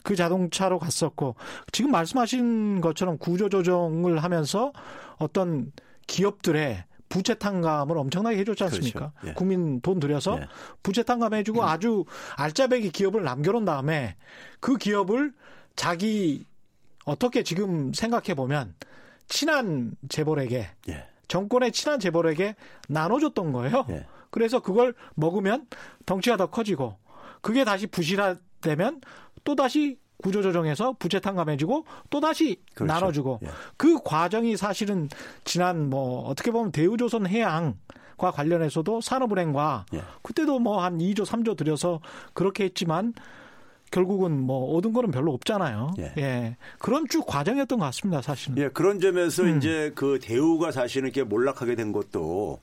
그 0.02 0.16
자동차로 0.16 0.78
갔었고 0.78 1.36
지금 1.72 1.90
말씀하신 1.90 2.80
것처럼 2.80 3.18
구조 3.18 3.48
조정을 3.48 4.22
하면서 4.22 4.72
어떤 5.18 5.72
기업들의 6.06 6.84
부채 7.08 7.34
탕감을 7.34 7.96
엄청나게 7.96 8.38
해줬지 8.38 8.64
않습니까? 8.64 9.12
그렇죠. 9.12 9.28
예. 9.28 9.32
국민 9.34 9.80
돈 9.80 10.00
들여서 10.00 10.38
예. 10.40 10.46
부채 10.82 11.02
탕감해주고 11.02 11.60
음. 11.60 11.64
아주 11.66 12.04
알짜배기 12.36 12.90
기업을 12.90 13.22
남겨놓은 13.22 13.64
다음에 13.64 14.16
그 14.60 14.76
기업을 14.76 15.32
자기 15.76 16.44
어떻게 17.04 17.42
지금 17.42 17.92
생각해 17.92 18.34
보면 18.34 18.74
친한 19.28 19.92
재벌에게 20.08 20.68
예. 20.88 21.08
정권의 21.28 21.72
친한 21.72 21.98
재벌에게 22.00 22.56
나눠줬던 22.88 23.52
거예요. 23.52 23.86
예. 23.90 24.06
그래서 24.30 24.60
그걸 24.60 24.94
먹으면 25.14 25.66
덩치가 26.04 26.36
더 26.36 26.46
커지고 26.46 26.96
그게 27.40 27.64
다시 27.64 27.86
부실화되면 27.86 29.00
또 29.44 29.54
다시 29.54 29.98
구조조정해서 30.22 30.94
부채 30.98 31.20
탕감해주고 31.20 31.84
또 32.10 32.20
다시 32.20 32.60
그렇죠. 32.74 32.92
나눠주고 32.92 33.40
예. 33.44 33.48
그 33.76 33.98
과정이 34.02 34.56
사실은 34.56 35.08
지난 35.44 35.90
뭐 35.90 36.26
어떻게 36.28 36.50
보면 36.50 36.72
대우조선 36.72 37.26
해양 37.26 37.76
과 38.18 38.30
관련해서도 38.30 39.02
산업은행과 39.02 39.84
예. 39.92 40.02
그때도 40.22 40.58
뭐 40.58 40.80
한 40.82 40.96
2조 40.96 41.26
3조 41.26 41.54
들여서 41.54 42.00
그렇게 42.32 42.64
했지만 42.64 43.12
결국은 43.90 44.40
뭐 44.40 44.76
얻은 44.76 44.92
거는 44.92 45.10
별로 45.10 45.32
없잖아요. 45.32 45.94
예. 45.98 46.12
예. 46.18 46.56
그런 46.78 47.06
쭉 47.08 47.24
과정이었던 47.26 47.78
것 47.78 47.84
같습니다, 47.86 48.20
사실은. 48.22 48.58
예, 48.58 48.68
그런 48.68 49.00
점에서 49.00 49.44
음. 49.44 49.56
이제 49.56 49.92
그 49.94 50.18
대우가 50.20 50.72
사실은 50.72 51.08
이렇게 51.08 51.22
몰락하게 51.22 51.76
된 51.76 51.92
것도 51.92 52.60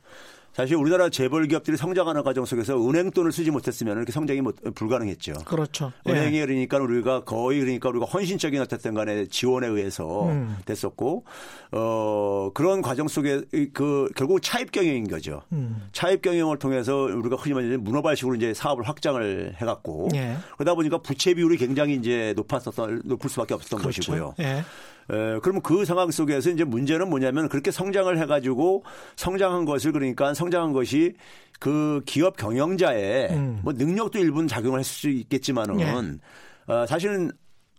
사실 0.53 0.75
우리나라 0.75 1.09
재벌 1.09 1.47
기업들이 1.47 1.77
성장하는 1.77 2.21
과정 2.23 2.45
속에서 2.45 2.77
은행 2.87 3.09
돈을 3.09 3.31
쓰지 3.31 3.49
못했으면 3.49 3.97
이렇게 3.97 4.11
성장이 4.11 4.41
못, 4.41 4.55
불가능했죠. 4.75 5.33
그렇죠. 5.45 5.91
은행이 6.07 6.37
예. 6.37 6.45
그러니까 6.45 6.77
우리가 6.77 7.23
거의 7.23 7.59
그러니까 7.59 7.89
우리가 7.89 8.05
헌신적인 8.05 8.61
어쨌든 8.61 8.93
간에 8.93 9.25
지원에 9.25 9.67
의해서 9.67 10.27
음. 10.27 10.55
됐었고 10.65 11.25
어 11.71 12.51
그런 12.53 12.83
과정 12.83 13.07
속에 13.07 13.41
그 13.73 14.09
결국 14.15 14.41
차입 14.43 14.71
경영인 14.71 15.07
거죠. 15.07 15.41
음. 15.51 15.87
차입 15.91 16.21
경영을 16.21 16.59
통해서 16.59 16.95
우리가 16.95 17.35
흔히 17.35 17.55
말하는 17.55 17.83
문어발식으로 17.83 18.35
이제 18.35 18.53
사업을 18.53 18.87
확장을 18.87 19.55
해갔고 19.59 20.09
예. 20.13 20.37
그러다 20.57 20.75
보니까 20.75 20.99
부채 20.99 21.33
비율이 21.33 21.57
굉장히 21.57 21.95
이제 21.95 22.33
높았었던 22.35 23.01
높을 23.05 23.27
수밖에 23.29 23.55
없었던 23.55 23.79
그렇죠. 23.79 24.01
것이고요. 24.01 24.35
예. 24.39 24.63
에, 25.09 25.39
그러면 25.41 25.61
그 25.61 25.85
상황 25.85 26.11
속에서 26.11 26.49
이제 26.49 26.63
문제는 26.63 27.09
뭐냐면 27.09 27.49
그렇게 27.49 27.71
성장을 27.71 28.17
해가지고 28.17 28.83
성장한 29.15 29.65
것을 29.65 29.91
그러니까 29.91 30.33
성장한 30.33 30.73
것이 30.73 31.13
그 31.59 32.01
기업 32.05 32.37
경영자의 32.37 33.29
음. 33.31 33.59
뭐 33.63 33.73
능력도 33.73 34.19
일부는 34.19 34.47
작용을 34.47 34.79
했을 34.79 34.91
수 34.91 35.09
있겠지만은 35.09 35.79
예. 35.79 36.71
어, 36.71 36.85
사실은 36.85 37.31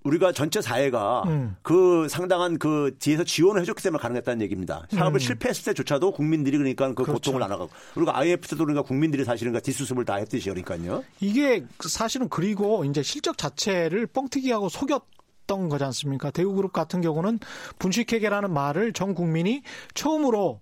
우리가 0.05 0.33
전체 0.33 0.61
사회가 0.61 1.23
음. 1.27 1.57
그 1.63 2.07
상당한 2.09 2.59
그 2.59 2.95
뒤에서 2.99 3.25
지원을 3.25 3.63
해줬기 3.63 3.83
때문에 3.83 4.01
가능했다는 4.01 4.43
얘기입니다. 4.43 4.87
사업을 4.91 5.17
음. 5.17 5.19
실패했을 5.19 5.65
때조차도 5.65 6.13
국민들이 6.13 6.59
그러니까 6.59 6.89
그 6.89 6.95
그렇죠. 6.95 7.13
고통을 7.13 7.41
나눠가고 7.41 7.71
그리고 7.95 8.13
IMF 8.13 8.49
때도 8.49 8.65
그러니까 8.65 8.83
국민들이 8.87 9.25
사실은 9.25 9.53
그 9.55 9.63
뒷수습을 9.63 10.05
다 10.05 10.17
했듯이 10.17 10.51
그러니까요. 10.51 11.03
이게 11.21 11.65
사실은 11.81 12.29
그리고 12.29 12.85
이제 12.85 13.03
실적 13.03 13.39
자체를 13.39 14.07
뻥튀기하고 14.07 14.69
속였 14.69 15.03
했던 15.45 15.69
거지 15.69 15.85
않습니까? 15.85 16.31
대우그룹 16.31 16.73
같은 16.73 17.01
경우는 17.01 17.39
분식회계라는 17.79 18.53
말을 18.53 18.93
전 18.93 19.15
국민이 19.15 19.63
처음으로 19.95 20.61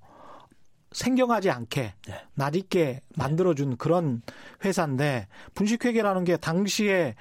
생경하지 0.92 1.50
않게 1.50 1.94
네. 2.06 2.14
낯익게 2.34 3.00
만들어준 3.16 3.78
그런 3.78 4.22
회사인데 4.64 5.26
분식회계라는 5.54 6.24
게 6.24 6.36
당시에 6.36 7.14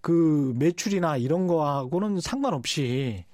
그 0.00 0.52
매출이나 0.56 1.16
이런 1.16 1.46
거하고는 1.46 2.20
상관없이 2.20 3.24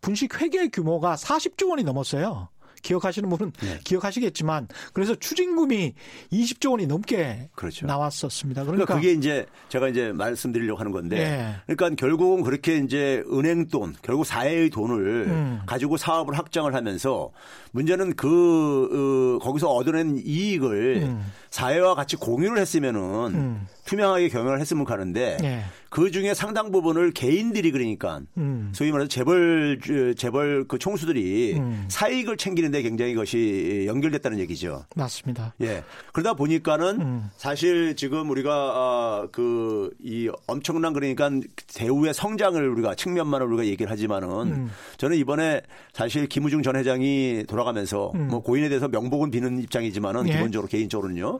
분식회계 0.00 0.68
규모가 0.68 1.16
40조 1.16 1.70
원이 1.70 1.84
넘었어요. 1.84 2.48
기억하시는 2.82 3.28
분은 3.28 3.52
네. 3.60 3.80
기억하시겠지만 3.84 4.68
그래서 4.92 5.14
추징금이 5.14 5.94
20조 6.32 6.72
원이 6.72 6.86
넘게 6.86 7.50
그렇죠. 7.54 7.86
나왔었습니다. 7.86 8.64
그러니까, 8.64 8.86
그러니까, 8.86 8.94
그게 8.94 9.12
이제 9.12 9.46
제가 9.68 9.88
이제 9.88 10.12
말씀드리려고 10.12 10.78
하는 10.78 10.92
건데 10.92 11.16
네. 11.16 11.74
그러니까 11.76 11.96
결국은 11.96 12.42
그렇게 12.42 12.78
이제 12.78 13.22
은행 13.32 13.68
돈 13.68 13.94
결국 14.02 14.24
사회의 14.24 14.70
돈을 14.70 15.26
음. 15.28 15.60
가지고 15.66 15.96
사업을 15.96 16.36
확장을 16.36 16.72
하면서 16.74 17.30
문제는 17.72 18.14
그 18.16 19.38
어, 19.40 19.44
거기서 19.44 19.68
얻어낸 19.68 20.18
이익을 20.24 21.02
음. 21.02 21.32
사회와 21.50 21.94
같이 21.94 22.16
공유를 22.16 22.58
했으면은 22.58 23.00
음. 23.34 23.66
투명하게 23.84 24.28
경영을 24.28 24.60
했으면 24.60 24.84
가는데 24.84 25.36
네. 25.40 25.64
그 25.88 26.12
중에 26.12 26.32
상당 26.32 26.70
부분을 26.70 27.10
개인들이 27.10 27.72
그러니까 27.72 28.20
음. 28.36 28.70
소위 28.72 28.92
말해서 28.92 29.08
재벌 29.08 29.80
재벌 30.16 30.68
그 30.68 30.78
총수들이 30.78 31.54
음. 31.56 31.86
사익을 31.88 32.36
챙기는데 32.36 32.82
굉장히 32.82 33.10
이것이 33.10 33.84
연결됐다는 33.88 34.38
얘기죠. 34.38 34.84
맞습니다. 34.94 35.54
예. 35.60 35.82
그러다 36.12 36.34
보니까는 36.34 37.00
음. 37.00 37.30
사실 37.36 37.96
지금 37.96 38.30
우리가 38.30 38.52
아, 38.52 39.28
그이 39.32 40.30
엄청난 40.46 40.92
그러니까 40.92 41.28
대우의 41.74 42.14
성장을 42.14 42.68
우리가 42.68 42.94
측면만을 42.94 43.48
우리가 43.48 43.66
얘기를 43.66 43.90
하지만은 43.90 44.28
음. 44.28 44.70
저는 44.98 45.16
이번에 45.16 45.62
사실 45.92 46.28
김우중 46.28 46.62
전 46.62 46.76
회장이 46.76 47.46
돌아가면서 47.48 48.12
음. 48.14 48.28
뭐 48.28 48.40
고인에 48.40 48.68
대해서 48.68 48.86
명복은 48.86 49.32
비는 49.32 49.60
입장이지만은 49.62 50.28
예. 50.28 50.34
기본적으로 50.34 50.68
개인적으로는요. 50.68 51.39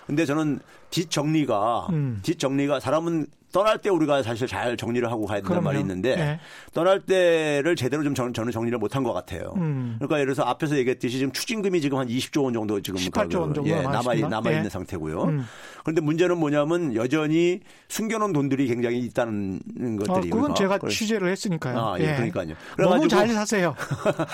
근데 0.11 0.25
저는 0.25 0.59
뒷정리가 0.89 1.87
음. 1.91 2.19
뒷정리가 2.21 2.81
사람은 2.81 3.27
떠날 3.51 3.77
때 3.77 3.89
우리가 3.89 4.23
사실 4.23 4.47
잘 4.47 4.77
정리를 4.77 5.09
하고 5.09 5.25
가야 5.25 5.39
된다는 5.39 5.63
말이 5.63 5.79
있는데 5.79 6.15
네. 6.15 6.39
떠날 6.73 7.01
때를 7.01 7.75
제대로 7.75 8.03
좀 8.03 8.15
저는, 8.15 8.33
저는 8.33 8.51
정리를 8.51 8.77
못한 8.77 9.03
것 9.03 9.13
같아요. 9.13 9.53
음. 9.57 9.95
그러니까 9.99 10.19
예를 10.19 10.33
들어서 10.33 10.49
앞에서 10.49 10.77
얘기했듯이 10.77 11.17
지금 11.17 11.31
추징금이 11.31 11.81
지금 11.81 11.97
한 11.97 12.07
20조 12.07 12.43
원 12.43 12.53
정도 12.53 12.81
지금 12.81 12.99
18조 12.99 13.39
원 13.39 13.53
정도 13.53 13.69
예, 13.69 13.81
남아 13.81 14.15
남아 14.15 14.49
있는 14.49 14.63
네. 14.63 14.69
상태고요. 14.69 15.23
음. 15.23 15.45
그런데 15.83 16.01
문제는 16.01 16.37
뭐냐면 16.37 16.95
여전히 16.95 17.59
숨겨놓은 17.89 18.33
돈들이 18.33 18.67
굉장히 18.67 18.99
있다는 18.99 19.59
것들이. 19.97 20.31
어, 20.31 20.35
그건 20.35 20.55
제가 20.55 20.77
그래. 20.77 20.91
취재를 20.91 21.29
했으니까요. 21.29 21.77
아, 21.77 21.99
예, 21.99 22.03
예. 22.03 22.15
그러니까요. 22.15 22.55
너무 22.77 23.07
잘 23.07 23.27
사세요. 23.29 23.75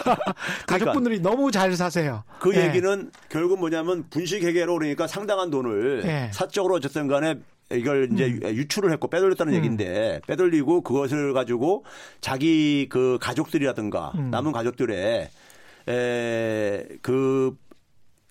가족분들이 0.67 1.19
그러니까 1.19 1.29
너무 1.29 1.51
잘 1.51 1.75
사세요. 1.75 2.23
그 2.39 2.53
예. 2.55 2.67
얘기는 2.67 3.11
결국 3.29 3.59
뭐냐면 3.59 4.05
분식회계로 4.09 4.77
그러니까 4.77 5.07
상당한 5.07 5.49
돈을 5.49 5.66
예. 6.05 6.29
사적으로 6.33 6.75
어쨌든 6.75 7.07
간에 7.07 7.35
이걸 7.71 8.09
이제 8.13 8.25
음. 8.25 8.55
유출을 8.55 8.91
했고 8.91 9.09
빼돌렸다는 9.09 9.53
음. 9.53 9.57
얘기인데 9.57 10.21
빼돌리고 10.27 10.81
그것을 10.81 11.33
가지고 11.33 11.83
자기 12.21 12.87
그 12.89 13.17
가족들이라든가 13.21 14.13
음. 14.15 14.31
남은 14.31 14.51
가족들의 14.53 15.29
에그 15.87 17.57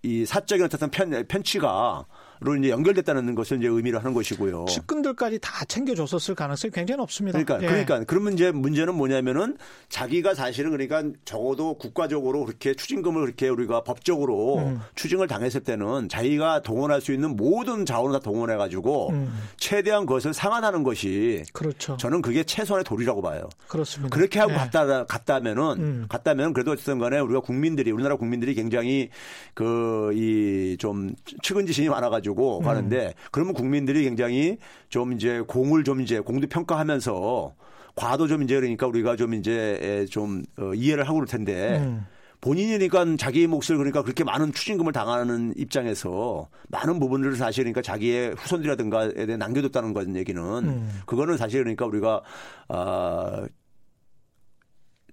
이 0.03 0.25
사적인 0.25 0.65
어떤 0.65 0.91
편, 0.91 1.25
편취가 1.27 2.07
로 2.41 2.57
이제 2.57 2.71
연결됐다는 2.71 3.35
것을 3.35 3.59
이제 3.59 3.69
의미를 3.69 3.99
하는 3.99 4.13
것이고요. 4.13 4.67
측근들까지 4.69 5.39
다 5.41 5.65
챙겨줬었을 5.65 6.35
가능성이 6.35 6.71
굉장히 6.73 7.03
없습니다. 7.03 7.43
그러니까 7.43 7.63
예. 7.65 7.69
그러니까 7.69 8.05
그러면 8.07 8.35
이제 8.35 8.51
문제는 8.51 8.95
뭐냐면은 8.95 9.57
자기가 9.89 10.35
사실은 10.35 10.71
그러니까 10.71 11.03
적어도 11.25 11.75
국가적으로 11.75 12.45
그렇게 12.45 12.75
추징금을 12.75 13.23
그렇게 13.23 13.49
우리가 13.49 13.85
법적으로 13.85 14.59
음. 14.59 14.81
추징을 14.95 15.27
당했을 15.29 15.63
때는 15.63 16.09
자기가 16.09 16.63
동원할 16.63 17.01
수 17.01 17.13
있는 17.13 17.37
모든 17.37 17.87
자원을 17.87 18.19
다 18.19 18.23
동원해 18.23 18.57
가지고 18.57 19.11
음. 19.11 19.33
최대한 19.57 20.05
그것을 20.07 20.35
상환하는 20.35 20.83
것이 20.83 21.45
그렇죠. 21.53 21.97
저는 21.97 22.23
그게 22.23 22.45
최선의 22.45 22.85
도리라고 22.85 23.23
봐요. 23.23 23.49
그렇습니다. 23.69 24.15
그렇게 24.15 24.39
하고 24.41 24.53
예. 24.53 24.57
갔다 24.57 25.05
갔다면은 25.07 25.63
음. 25.79 26.07
갔다면 26.09 26.53
그래도 26.53 26.73
어쨌든 26.73 26.99
간에 26.99 27.19
우리가 27.19 27.41
국민들이 27.41 27.91
우리나라 27.91 28.17
국민들이 28.17 28.55
굉장히 28.55 29.11
그 29.55 30.13
이 30.15 30.77
좀 30.79 31.15
측은지심이 31.43 31.89
많아 31.89 32.11
가지고 32.11 32.26
가지고 32.27 32.59
음. 32.59 32.65
가는데 32.65 33.15
그러면 33.31 33.55
국민들이 33.55 34.03
굉장히 34.03 34.59
좀 34.89 35.13
이제 35.13 35.41
공을 35.47 35.85
좀 35.85 36.01
이제 36.01 36.19
공도 36.19 36.49
평가하면서 36.49 37.55
과도 37.95 38.27
좀 38.27 38.43
이제 38.43 38.57
그러니까 38.57 38.87
우리가 38.87 39.17
좀 39.17 39.35
이제 39.35 40.07
좀 40.11 40.43
어, 40.59 40.75
이해를 40.75 41.05
하고 41.05 41.15
그럴 41.15 41.27
텐데 41.27 41.79
음. 41.79 42.05
본인이니까 42.41 43.17
자기 43.19 43.47
몫을 43.47 43.77
그러니까 43.79 44.03
그렇게 44.03 44.23
많은 44.23 44.53
추징금을 44.53 44.93
당하는 44.93 45.55
입장에서 45.57 46.49
많은 46.69 47.01
부분들을 47.01 47.37
사실 47.37 47.65
그러니까 47.65 47.81
자기의 47.81 48.35
후손들이라든가에 48.35 49.27
대해 49.27 49.37
남겨뒀다는 49.39 49.95
건 49.95 50.17
얘기는 50.17 50.43
음. 50.43 50.91
그거는 51.07 51.39
사실 51.39 51.61
그러니까 51.61 51.87
우리가 51.87 52.23
아 52.69 53.47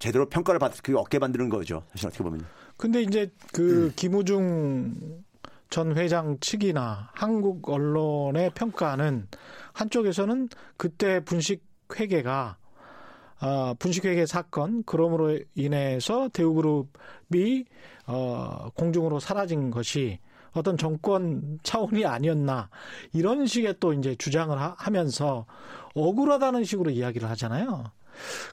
제대로 0.00 0.28
평가를 0.28 0.58
받, 0.58 0.74
그게 0.82 0.98
얻게 0.98 1.18
만드는 1.18 1.48
거죠. 1.48 1.84
사실 1.92 2.08
어떻게 2.08 2.24
보면. 2.24 2.44
근데 2.76 3.00
이제 3.00 3.30
그 3.52 3.86
음. 3.86 3.92
김우중 3.96 5.23
전 5.74 5.96
회장 5.96 6.38
측이나 6.38 7.10
한국 7.14 7.68
언론의 7.68 8.52
평가는 8.54 9.26
한쪽에서는 9.72 10.48
그때 10.76 11.18
분식 11.18 11.64
회계가 11.98 12.58
어, 13.42 13.74
분식회계 13.80 14.24
사건 14.26 14.84
그럼으로 14.84 15.40
인해서 15.56 16.28
대우그룹이 16.28 17.64
어, 18.06 18.68
공중으로 18.76 19.18
사라진 19.18 19.72
것이 19.72 20.20
어떤 20.52 20.76
정권 20.76 21.58
차원이 21.64 22.06
아니었나 22.06 22.70
이런 23.12 23.44
식의 23.44 23.74
또 23.80 23.92
이제 23.92 24.14
주장을 24.14 24.56
하, 24.56 24.90
면서 24.92 25.44
억울하다는 25.94 26.62
식으로 26.62 26.92
이야기를 26.92 27.28
하잖아요. 27.30 27.82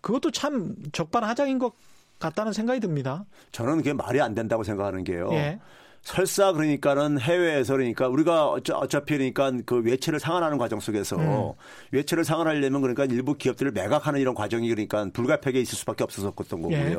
그것도 0.02 0.32
참 0.32 0.76
적반하장인 0.92 1.60
것 1.60 1.76
같다는 2.18 2.52
생각이 2.52 2.80
듭니다. 2.80 3.26
저는 3.52 3.78
그게 3.78 3.94
말이 3.94 4.20
안 4.20 4.34
된다고 4.34 4.64
생각하는 4.64 5.04
게요. 5.04 5.30
예. 5.34 5.60
설사 6.04 6.52
그러니까는 6.52 7.20
해외에서 7.20 7.74
그러니까 7.74 8.08
우리가 8.08 8.48
어차피 8.48 9.18
그러니까 9.18 9.52
그 9.66 9.82
외채를 9.82 10.20
상환하는 10.20 10.58
과정 10.58 10.80
속에서 10.80 11.16
음. 11.18 11.54
외채를 11.92 12.26
상환하려면 12.26 12.82
그러니까 12.82 13.06
일부 13.06 13.36
기업들을 13.36 13.72
매각하는 13.72 14.20
이런 14.20 14.34
과정이 14.34 14.68
그러니까 14.70 15.08
불가피하게 15.14 15.62
있을 15.62 15.78
수밖에 15.78 16.04
없었던 16.04 16.62
거고요. 16.62 16.78
예. 16.78 16.96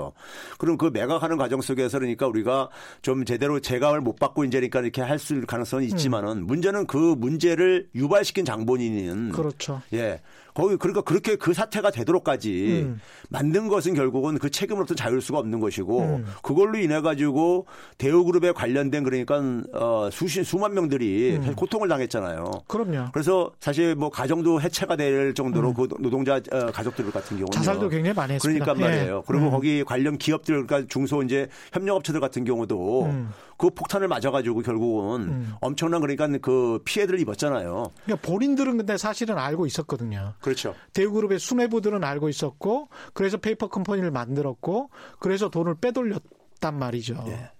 그럼 0.59 0.79
그 0.79 0.87
매각하는 0.93 1.37
과정 1.37 1.61
속에서 1.61 1.99
그러니까 1.99 2.29
우리가 2.29 2.69
좀 3.03 3.25
제대로 3.25 3.61
재감을 3.61 4.01
못 4.01 4.17
받고 4.19 4.45
이제 4.45 4.59
그러니까 4.59 4.81
이렇게 4.81 5.03
할수 5.03 5.41
가능성은 5.47 5.85
있지만은 5.87 6.39
음. 6.39 6.47
문제는 6.47 6.87
그 6.87 6.97
문제를 7.19 7.89
유발시킨 7.95 8.45
장본인은 8.45 9.33
그렇죠. 9.33 9.83
예. 9.93 10.21
거기 10.55 10.77
그러니까 10.77 11.01
그렇게 11.03 11.37
그 11.37 11.55
사태가 11.55 11.91
되도록까지 11.91 12.83
음. 12.85 13.01
만든 13.31 13.69
것은 13.69 13.95
결국은 13.95 14.39
그 14.39 14.51
책임으로부터 14.51 14.95
자유로울 14.95 15.21
수가 15.21 15.39
없는 15.39 15.61
것이고 15.61 16.01
음. 16.01 16.27
그걸로 16.43 16.79
인해 16.79 17.01
가지고 17.01 17.67
대우그룹에 17.99 18.53
관련된 18.53 19.03
그러니까 19.05 19.41
어, 19.73 20.11
수십 20.13 20.45
수만 20.45 20.75
명들이 20.75 21.37
음. 21.37 21.55
고통을 21.55 21.89
당했잖아요. 21.89 22.51
그럼요. 22.67 23.11
그래서 23.13 23.51
사실 23.61 23.95
뭐 23.95 24.11
가정도 24.11 24.61
해체가 24.61 24.97
될 24.97 25.35
정도로 25.35 25.69
음. 25.69 25.75
그 25.75 25.89
노동자 26.01 26.37
어, 26.37 26.67
가족들 26.67 27.11
같은 27.11 27.39
경우는 27.39 27.51
자살도 27.51 27.89
굉장히 27.89 28.15
많이 28.15 28.35
했습니다. 28.35 28.65
그러니까 28.65 28.89
말이에요. 28.89 29.17
예. 29.17 29.23
그리고 29.27 29.47
음. 29.47 29.51
거기 29.51 29.85
관련 29.85 30.19
기업들 30.19 30.67
그러니까 30.67 30.89
중소 30.89 31.23
이제 31.23 31.49
협력업체들 31.73 32.21
같은 32.21 32.45
경우도 32.45 33.05
음. 33.07 33.31
그 33.63 33.71
폭탄을 33.71 34.09
맞아가지고 34.09 34.63
결국은 34.63 35.21
음. 35.21 35.55
엄청난 35.61 36.01
그러니까 36.01 36.27
그 36.43 36.81
피해들을 36.85 37.21
입었잖아요. 37.21 37.93
그러니까 38.05 38.29
본인들은 38.29 38.77
근데 38.77 38.97
사실은 38.97 39.39
알고 39.39 39.67
있었거든요. 39.67 40.35
그렇죠. 40.41 40.75
대우그룹의 40.95 41.39
수뇌부들은 41.39 42.03
알고 42.03 42.29
있었고 42.29 42.89
그래서 43.13 43.37
페이퍼 43.37 43.69
컴퍼니를 43.69 44.11
만들었고 44.11 44.91
그래서 45.21 45.49
돈을 45.49 45.77
빼돌렸단 45.77 46.77
말이죠. 46.77 47.23
예. 47.29 47.53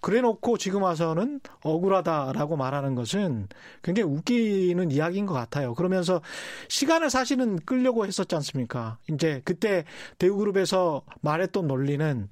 그래 0.00 0.22
놓고 0.22 0.56
지금 0.56 0.82
와서는 0.82 1.40
억울하다라고 1.62 2.56
말하는 2.56 2.94
것은 2.94 3.48
굉장히 3.82 4.10
웃기는 4.10 4.90
이야기인 4.90 5.26
것 5.26 5.34
같아요. 5.34 5.74
그러면서 5.74 6.22
시간을 6.68 7.10
사실은 7.10 7.58
끌려고 7.66 8.06
했었지 8.06 8.34
않습니까? 8.34 8.96
이제 9.10 9.42
그때 9.44 9.84
대우그룹에서 10.16 11.02
말했던 11.20 11.66
논리는 11.66 12.30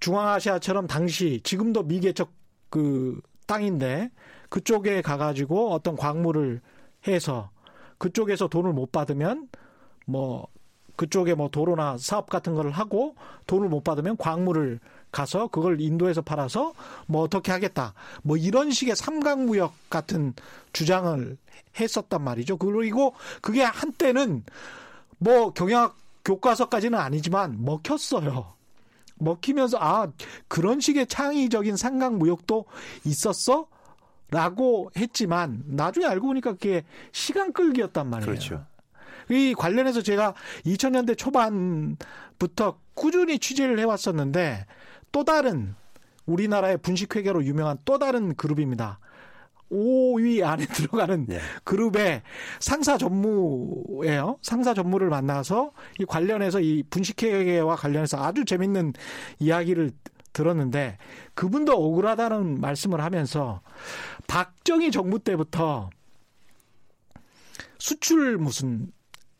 중앙아시아처럼 0.00 0.86
당시 0.86 1.40
지금도 1.42 1.84
미개척 1.84 2.30
그 2.70 3.20
땅인데 3.46 4.10
그쪽에 4.48 5.02
가가지고 5.02 5.72
어떤 5.72 5.96
광물을 5.96 6.60
해서 7.06 7.50
그쪽에서 7.98 8.48
돈을 8.48 8.72
못 8.72 8.92
받으면 8.92 9.48
뭐 10.06 10.48
그쪽에 10.96 11.34
뭐 11.34 11.48
도로나 11.48 11.96
사업 11.98 12.28
같은 12.28 12.54
걸 12.54 12.70
하고 12.70 13.16
돈을 13.46 13.68
못 13.68 13.82
받으면 13.82 14.16
광물을 14.16 14.80
가서 15.10 15.48
그걸 15.48 15.80
인도에서 15.80 16.22
팔아서 16.22 16.72
뭐 17.06 17.22
어떻게 17.22 17.52
하겠다. 17.52 17.94
뭐 18.22 18.36
이런 18.36 18.70
식의 18.70 18.96
삼각무역 18.96 19.90
같은 19.90 20.34
주장을 20.72 21.36
했었단 21.78 22.22
말이죠. 22.22 22.56
그리고 22.56 23.14
그게 23.40 23.62
한때는 23.62 24.44
뭐 25.18 25.52
경영학 25.52 25.96
교과서까지는 26.24 26.98
아니지만 26.98 27.64
먹혔어요. 27.64 28.53
먹히면서 29.16 29.78
아 29.80 30.08
그런 30.48 30.80
식의 30.80 31.06
창의적인 31.06 31.76
삼각무역도 31.76 32.66
있었어? 33.04 33.68
라고 34.30 34.90
했지만 34.96 35.62
나중에 35.66 36.06
알고 36.06 36.26
보니까 36.26 36.52
그게 36.52 36.84
시간 37.12 37.52
끌기였단 37.52 38.08
말이에요. 38.08 38.26
그렇죠. 38.26 38.66
이 39.30 39.54
관련해서 39.56 40.02
제가 40.02 40.34
2000년대 40.66 41.16
초반부터 41.16 42.78
꾸준히 42.94 43.38
취재를 43.38 43.78
해왔었는데 43.78 44.66
또 45.12 45.24
다른 45.24 45.74
우리나라의 46.26 46.78
분식회계로 46.78 47.44
유명한 47.44 47.78
또 47.84 47.98
다른 47.98 48.34
그룹입니다. 48.34 48.98
5위 49.70 50.44
안에 50.44 50.66
들어가는 50.72 51.26
네. 51.26 51.40
그룹의 51.64 52.22
상사 52.60 52.98
전무예요. 52.98 54.38
상사 54.42 54.74
전무를 54.74 55.08
만나서 55.08 55.72
이 55.98 56.04
관련해서 56.04 56.60
이 56.60 56.82
분식회계와 56.90 57.76
관련해서 57.76 58.22
아주 58.22 58.44
재밌는 58.44 58.92
이야기를 59.38 59.92
들었는데 60.32 60.98
그분도 61.34 61.72
억울하다는 61.72 62.60
말씀을 62.60 63.00
하면서 63.00 63.60
박정희 64.26 64.90
정부 64.90 65.18
때부터 65.20 65.90
수출 67.78 68.38
무슨 68.38 68.90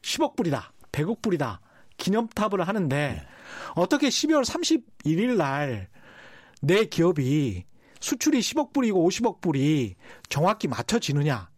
10억 0.02 0.36
불이다, 0.36 0.72
100억 0.92 1.22
불이다 1.22 1.60
기념탑을 1.96 2.62
하는데 2.62 2.96
네. 2.96 3.26
어떻게 3.74 4.08
12월 4.08 4.44
31일 4.44 5.36
날 5.36 5.94
내 6.64 6.86
기업이 6.86 7.64
수출이 8.04 8.40
10억 8.40 8.74
불이고 8.74 9.08
50억 9.08 9.40
불이 9.40 9.96
정확히 10.28 10.68
맞춰지느냐. 10.68 11.48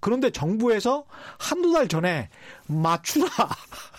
그런데 0.00 0.30
정부에서 0.30 1.04
한두 1.38 1.72
달 1.72 1.86
전에 1.86 2.30
맞추라. 2.66 3.28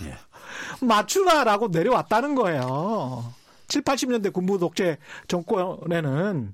예. 0.03 0.15
맞추라라고 0.85 1.69
내려왔다는 1.69 2.35
거예요. 2.35 3.33
7, 3.69 3.81
80년대 3.83 4.33
군부 4.33 4.59
독재 4.59 4.97
정권에는 5.29 6.53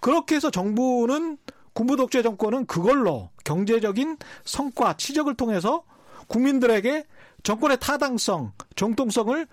그렇게 0.00 0.36
해서 0.36 0.50
정부는 0.50 1.36
군부 1.74 1.96
독재 1.96 2.22
정권은 2.22 2.64
그걸로 2.64 3.30
경제적인 3.44 4.16
성과, 4.44 4.94
치적을 4.94 5.34
통해서 5.34 5.84
국민들에게 6.26 7.04
정권의 7.42 7.78
타당성, 7.80 8.52
정통성을 8.76 9.46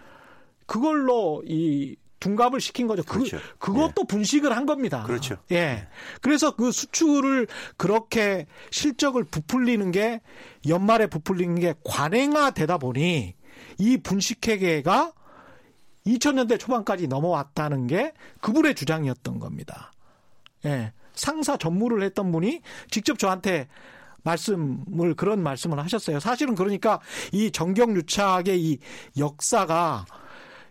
그걸로 0.66 1.44
이 1.46 1.98
둔갑을 2.20 2.60
시킨 2.60 2.88
거죠. 2.88 3.04
그, 3.04 3.20
그렇죠. 3.20 3.38
그, 3.60 3.72
그것도 3.72 4.02
예. 4.02 4.08
분식을 4.08 4.56
한 4.56 4.66
겁니다. 4.66 5.04
그렇죠. 5.04 5.38
예. 5.52 5.88
그래서 6.22 6.56
그 6.56 6.72
수출을 6.72 7.48
그렇게 7.78 8.48
실적을 8.72 9.24
부풀리는 9.24 9.92
게 9.92 10.22
연말에 10.68 11.08
부풀리는 11.08 11.60
게 11.60 11.76
관행화 11.84 12.52
되다 12.52 12.78
보니 12.78 13.36
이 13.80 13.98
분식회계가 13.98 15.14
2000년대 16.06 16.60
초반까지 16.60 17.08
넘어왔다는 17.08 17.88
게 17.88 18.14
그분의 18.42 18.76
주장이었던 18.76 19.40
겁니다. 19.40 19.92
예. 20.66 20.94
상사 21.14 21.58
전무를 21.58 22.04
했던 22.04 22.32
분이 22.32 22.62
직접 22.90 23.20
저한테 23.20 23.68
말씀을 24.24 25.16
그런 25.16 25.42
말씀을 25.42 25.80
하셨어요. 25.80 26.20
사실은 26.20 26.56
그러니까 26.56 27.00
이 27.32 27.52
정경유착의 27.52 28.62
이 28.62 28.80
역사가 29.18 30.06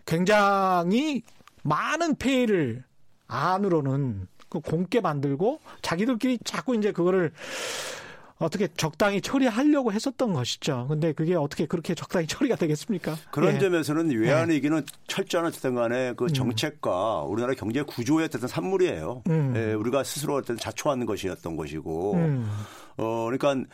굉장히 0.05 1.23
많은 1.67 2.15
폐해를 2.15 2.83
안으로는 3.27 4.27
그 4.49 4.59
공개 4.61 5.01
만들고 5.01 5.59
자기들끼리 5.81 6.39
자꾸 6.45 6.75
이제 6.75 6.91
그거를 6.91 7.31
어떻게 8.39 8.67
적당히 8.77 9.19
처리하려고 9.19 9.91
했었던 9.91 10.31
것이죠. 10.31 10.85
근데 10.87 11.11
그게 11.11 11.33
어떻게 11.33 11.65
그렇게 11.65 11.95
적당히 11.95 12.27
처리가 12.27 12.55
되겠습니까? 12.55 13.15
그런 13.31 13.55
예. 13.55 13.59
점에서는 13.59 14.11
외환 14.11 14.49
위기는 14.49 14.77
예. 14.77 14.83
철저한 15.07 15.47
어쨌든 15.47 15.75
간에 15.75 16.13
그 16.15 16.25
음. 16.25 16.27
정책과 16.29 17.25
음. 17.25 17.31
우리나라 17.31 17.53
경제 17.55 17.81
구조의 17.81 18.25
어떤 18.25 18.47
산물이에요. 18.47 19.23
음. 19.27 19.53
예, 19.55 19.73
우리가 19.73 20.03
스스로 20.03 20.35
어떤 20.35 20.55
자초하는 20.55 21.05
것이었던 21.07 21.57
것이고. 21.57 22.13
음. 22.13 22.47
어, 22.97 23.25
그러니까 23.25 23.51
어, 23.51 23.65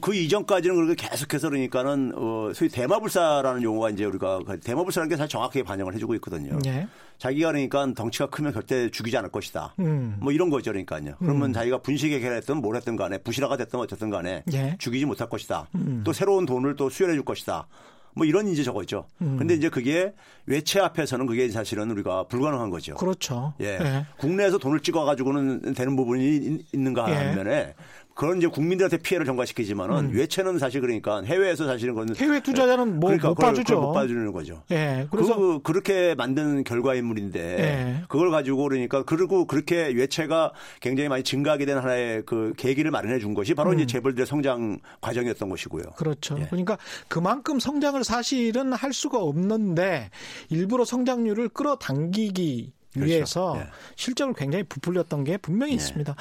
그 0.00 0.14
이전까지는 0.14 0.74
그렇게 0.74 1.08
계속해서 1.08 1.48
그러니까는 1.48 2.12
어 2.16 2.50
소위 2.54 2.68
대마불사라는 2.70 3.62
용어가 3.62 3.90
이제 3.90 4.04
우리가 4.04 4.40
그 4.40 4.58
대마불사라는 4.58 5.08
게 5.08 5.16
사실 5.16 5.28
정확하게 5.30 5.62
반영을 5.62 5.94
해주고 5.94 6.14
있거든요. 6.16 6.58
네. 6.58 6.88
자기가 7.18 7.52
그러니까 7.52 7.86
덩치가 7.94 8.26
크면 8.26 8.52
절대 8.52 8.90
죽이지 8.90 9.16
않을 9.18 9.30
것이다. 9.30 9.74
음. 9.78 10.16
뭐 10.20 10.32
이런 10.32 10.50
거죠, 10.50 10.72
그러니까요. 10.72 11.14
그러면 11.18 11.50
음. 11.50 11.52
자기가 11.52 11.78
분식에 11.78 12.18
계했든 12.18 12.56
뭘 12.56 12.76
했든 12.76 12.96
간에 12.96 13.18
부실화가 13.18 13.56
됐든 13.56 13.78
어쨌든 13.78 14.10
간에 14.10 14.42
네. 14.46 14.76
죽이지 14.78 15.04
못할 15.04 15.28
것이다. 15.28 15.68
음. 15.76 16.02
또 16.04 16.12
새로운 16.12 16.46
돈을 16.46 16.76
또 16.76 16.90
수혈해 16.90 17.14
줄 17.14 17.24
것이다. 17.24 17.68
뭐 18.16 18.24
이런 18.24 18.48
이제 18.48 18.62
저거죠. 18.62 19.06
음. 19.20 19.36
근데 19.38 19.54
이제 19.54 19.68
그게 19.68 20.14
외채 20.46 20.80
앞에서는 20.80 21.26
그게 21.26 21.50
사실은 21.50 21.90
우리가 21.90 22.24
불가능한 22.24 22.70
거죠. 22.70 22.94
그렇죠. 22.94 23.52
예. 23.60 23.78
예. 23.78 24.06
국내에서 24.16 24.56
돈을 24.56 24.80
찍어 24.80 25.04
가지고는 25.04 25.74
되는 25.74 25.96
부분이 25.96 26.64
있는가 26.72 27.10
예. 27.10 27.14
하면에 27.14 27.74
그런 28.16 28.38
이제 28.38 28.46
국민들한테 28.46 28.96
피해를 28.96 29.26
전가시키지만은 29.26 30.06
음. 30.06 30.16
외채는 30.16 30.58
사실 30.58 30.80
그러니까 30.80 31.20
해외에서 31.22 31.66
사실은 31.66 31.94
그건 31.94 32.16
해외 32.16 32.40
투자자는 32.40 32.98
뭐 32.98 33.10
그러니까 33.10 33.28
못 33.28 33.34
봐주죠. 33.34 33.78
못 33.78 33.92
봐주는 33.92 34.32
거죠. 34.32 34.62
예. 34.70 35.06
그래서 35.10 35.36
그, 35.36 35.60
그렇게 35.60 36.14
만든 36.14 36.64
결과인물인데 36.64 37.40
예. 37.40 38.04
그걸 38.08 38.30
가지고 38.30 38.62
그러니까 38.62 39.02
그리고 39.02 39.46
그렇게 39.46 39.88
외채가 39.88 40.52
굉장히 40.80 41.10
많이 41.10 41.24
증가하게 41.24 41.66
된 41.66 41.76
하나의 41.76 42.22
그 42.24 42.54
계기를 42.56 42.90
마련해 42.90 43.18
준 43.18 43.34
것이 43.34 43.52
바로 43.52 43.72
음. 43.72 43.74
이제 43.76 43.84
재벌들의 43.84 44.26
성장 44.26 44.78
과정이었던 45.02 45.50
것이고요. 45.50 45.84
그렇죠. 45.98 46.38
예. 46.40 46.46
그러니까 46.46 46.78
그만큼 47.08 47.60
성장을 47.60 48.02
사실은 48.02 48.72
할 48.72 48.94
수가 48.94 49.18
없는데 49.18 50.08
일부러 50.48 50.86
성장률을 50.86 51.50
끌어당기기 51.50 52.72
그렇죠. 52.94 53.10
위해서 53.10 53.56
예. 53.58 53.66
실적을 53.96 54.32
굉장히 54.32 54.64
부풀렸던 54.64 55.24
게 55.24 55.36
분명히 55.36 55.72
예. 55.72 55.76
있습니다. 55.76 56.16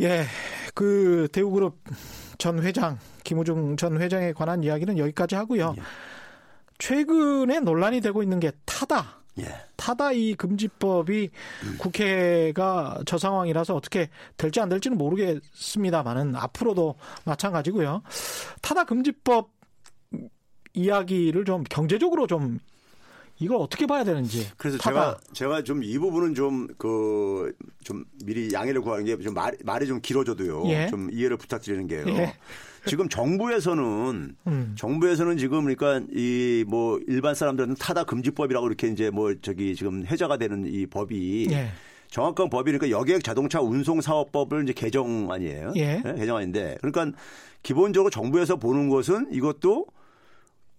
예, 0.00 0.24
그 0.74 1.28
대우그룹 1.32 1.78
전 2.38 2.62
회장 2.62 2.98
김우중 3.22 3.76
전 3.76 4.00
회장에 4.00 4.32
관한 4.32 4.62
이야기는 4.64 4.98
여기까지 4.98 5.34
하고요. 5.34 5.74
예. 5.78 5.82
최근에 6.78 7.60
논란이 7.60 8.00
되고 8.00 8.22
있는 8.22 8.40
게 8.40 8.50
타다. 8.64 9.20
예. 9.38 9.44
타다 9.76 10.12
이 10.12 10.34
금지법이 10.34 11.30
음. 11.64 11.76
국회가 11.78 12.98
저 13.06 13.18
상황이라서 13.18 13.74
어떻게 13.74 14.08
될지 14.36 14.60
안 14.60 14.68
될지는 14.68 14.98
모르겠습니다만은 14.98 16.36
앞으로도 16.36 16.96
마찬가지고요. 17.24 18.02
타다 18.62 18.84
금지법 18.84 19.50
이야기를 20.74 21.44
좀 21.44 21.62
경제적으로 21.64 22.26
좀 22.26 22.58
이걸 23.38 23.56
어떻게 23.58 23.86
봐야 23.86 24.04
되는지. 24.04 24.48
그래서 24.56 24.78
타다. 24.78 25.18
제가 25.18 25.20
제가 25.32 25.62
좀 25.64 25.82
이 25.82 25.98
부분은 25.98 26.34
좀 26.34 26.68
그좀 26.78 28.04
그 28.04 28.04
미리 28.24 28.52
양해를 28.52 28.80
구하는 28.80 29.04
게 29.04 29.16
좀 29.18 29.34
말, 29.34 29.56
말이 29.64 29.86
좀 29.86 30.00
길어져도요. 30.00 30.64
예. 30.68 30.86
좀 30.88 31.08
이해를 31.12 31.36
부탁드리는 31.36 31.86
게요. 31.86 32.04
예. 32.08 32.34
지금 32.86 33.08
정부에서는 33.08 34.36
음. 34.46 34.74
정부에서는 34.76 35.36
지금 35.38 35.64
그러니까 35.64 36.06
이 36.14 36.64
뭐 36.66 37.00
일반 37.06 37.34
사람들은 37.34 37.74
타다 37.78 38.04
금지법이라고 38.04 38.66
이렇게 38.66 38.88
이제 38.88 39.10
뭐 39.10 39.34
저기 39.42 39.74
지금 39.74 40.04
해자가 40.06 40.36
되는 40.38 40.66
이 40.66 40.86
법이 40.86 41.48
예. 41.50 41.68
정확한 42.08 42.48
법이니까 42.50 42.90
여객 42.90 43.24
자동차 43.24 43.60
운송 43.60 44.00
사업법을 44.00 44.62
이제 44.64 44.72
개정안이에요. 44.72 45.72
예. 45.76 46.00
네? 46.04 46.14
개정안인데 46.16 46.78
그러니까 46.80 47.18
기본적으로 47.62 48.10
정부에서 48.10 48.56
보는 48.56 48.88
것은 48.88 49.28
이것도 49.32 49.86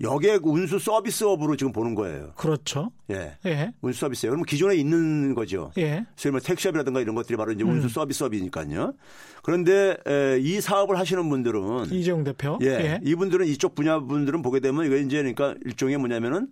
여객 0.02 0.46
운수 0.46 0.78
서비스업으로 0.78 1.56
지금 1.56 1.72
보는 1.72 1.96
거예요. 1.96 2.34
그렇죠. 2.36 2.92
예. 3.10 3.38
예. 3.46 3.72
운수 3.82 4.02
서비스예요. 4.02 4.32
그러면 4.32 4.46
기존에 4.46 4.76
있는 4.76 5.34
거죠. 5.34 5.72
예. 5.78 6.06
소위 6.18 6.34
말 6.34 6.42
택시업이라든가 6.42 7.00
이런 7.00 7.16
것들이 7.16 7.38
바로 7.38 7.54
이제 7.54 7.64
음. 7.64 7.70
운수 7.70 7.88
서비스업이니까요. 7.88 8.94
그런데 9.42 9.96
에, 10.06 10.38
이 10.42 10.60
사업을 10.60 11.00
하시는 11.00 11.30
분들은 11.30 11.92
이재용 11.92 12.24
대표. 12.24 12.60
예. 12.62 12.68
예. 12.68 13.00
이분들은 13.04 13.46
이쪽 13.48 13.74
분야 13.76 14.00
분들은 14.00 14.42
보게 14.42 14.60
되면 14.60 14.86
이거 14.86 14.98
이제 14.98 15.18
그러니까 15.18 15.56
일종의 15.66 15.98
뭐냐면은 15.98 16.50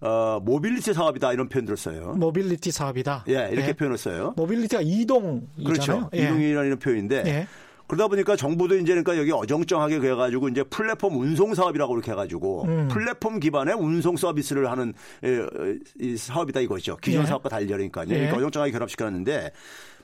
어, 0.00 0.40
모빌리티 0.42 0.92
사업이다 0.94 1.32
이런 1.32 1.48
표현들을 1.48 1.76
써요. 1.76 2.14
모빌리티 2.16 2.70
사업이다. 2.70 3.24
예, 3.28 3.48
이렇게 3.50 3.68
예. 3.68 3.72
표현을 3.72 3.98
써요. 3.98 4.34
mobility가 4.36 4.82
이동 4.82 5.48
그렇죠. 5.64 6.10
예. 6.14 6.24
이동이라는 6.24 6.78
표현인데 6.78 7.22
예. 7.26 7.46
그러다 7.86 8.08
보니까 8.08 8.36
정부도 8.36 8.76
이제 8.76 8.92
그러니까 8.92 9.16
여기 9.16 9.32
어정쩡하게 9.32 9.98
그래가지고 10.00 10.48
이제 10.48 10.62
플랫폼 10.64 11.16
운송 11.18 11.54
사업이라고 11.54 11.94
이렇게 11.94 12.12
해가지고 12.12 12.64
음. 12.64 12.88
플랫폼 12.88 13.40
기반의 13.40 13.74
운송 13.74 14.16
서비스를 14.16 14.70
하는 14.70 14.92
이 16.00 16.16
사업이다 16.16 16.60
이거죠. 16.60 16.96
기존 16.98 17.22
예. 17.22 17.26
사업과 17.26 17.48
달리니까요. 17.48 18.06
예. 18.10 18.14
그러니까 18.14 18.36
어정쩡하게 18.38 18.72
결합시켰는데 18.72 19.52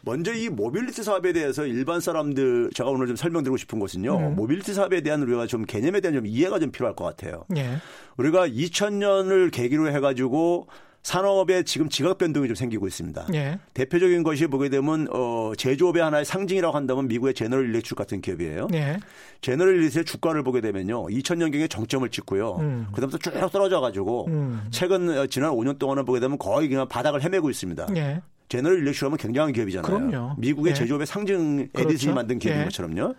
먼저 0.05 0.33
이 0.33 0.49
모빌리티 0.49 1.03
사업에 1.03 1.33
대해서 1.33 1.65
일반 1.65 2.01
사람들 2.01 2.71
제가 2.75 2.91
오늘 2.91 3.07
좀 3.07 3.17
설명드리고 3.17 3.57
싶은 3.57 3.79
것은요. 3.79 4.17
음. 4.17 4.37
모빌리티 4.37 4.75
사업에 4.75 5.01
대한 5.01 5.23
우리가 5.23 5.47
좀 5.47 5.65
개념에 5.65 6.01
대한 6.01 6.15
좀 6.15 6.27
이해가 6.27 6.59
좀 6.59 6.71
필요할 6.71 6.97
것 6.97 7.05
같아요. 7.05 7.45
예. 7.57 7.79
우리가 8.17 8.49
2000년을 8.49 9.53
계기로 9.53 9.91
해가지고 9.91 10.67
산업에 11.03 11.65
지금 11.65 11.89
지각 11.89 12.19
변동이 12.19 12.47
좀 12.47 12.55
생기고 12.55 12.87
있습니다. 12.87 13.27
예. 13.35 13.59
대표적인 13.75 14.23
것이 14.23 14.47
보게 14.47 14.69
되면 14.69 15.09
어 15.11 15.53
제조업의 15.57 16.01
하나의 16.03 16.25
상징이라고 16.25 16.77
한다면 16.77 17.09
미국의 17.09 17.35
제너럴 17.35 17.69
일렉트릭 17.69 17.97
같은 17.97 18.21
기업이에요. 18.21 18.69
예. 18.75 18.99
제너럴 19.41 19.75
일렉트릭의 19.79 20.05
주가를 20.05 20.45
보게 20.45 20.61
되면요. 20.61 21.07
2000년 21.07 21.53
경에 21.53 21.67
정점을 21.67 22.09
찍고요. 22.09 22.57
음. 22.61 22.87
그다음부터 22.95 23.19
쭉 23.19 23.51
떨어져 23.51 23.81
가지고 23.81 24.27
음. 24.29 24.63
최근 24.71 25.09
어, 25.19 25.27
지난 25.27 25.51
5년 25.51 25.79
동안은 25.79 26.05
보게 26.05 26.21
되면 26.21 26.39
거의 26.39 26.69
그냥 26.69 26.87
바닥을 26.87 27.23
헤매고 27.23 27.51
있습니다. 27.51 27.89
예. 27.97 28.23
제너럴 28.49 28.79
일렉트릭 28.79 29.03
하면 29.05 29.19
굉장한 29.19 29.53
기업이잖아요. 29.53 30.09
그럼요. 30.09 30.35
미국의 30.39 30.71
예. 30.71 30.75
제조업의 30.75 31.07
상징 31.07 31.63
에디슨이 31.63 31.73
그렇죠. 31.73 32.15
만든 32.15 32.39
기업인 32.39 32.61
예. 32.61 32.65
것처럼요. 32.67 33.15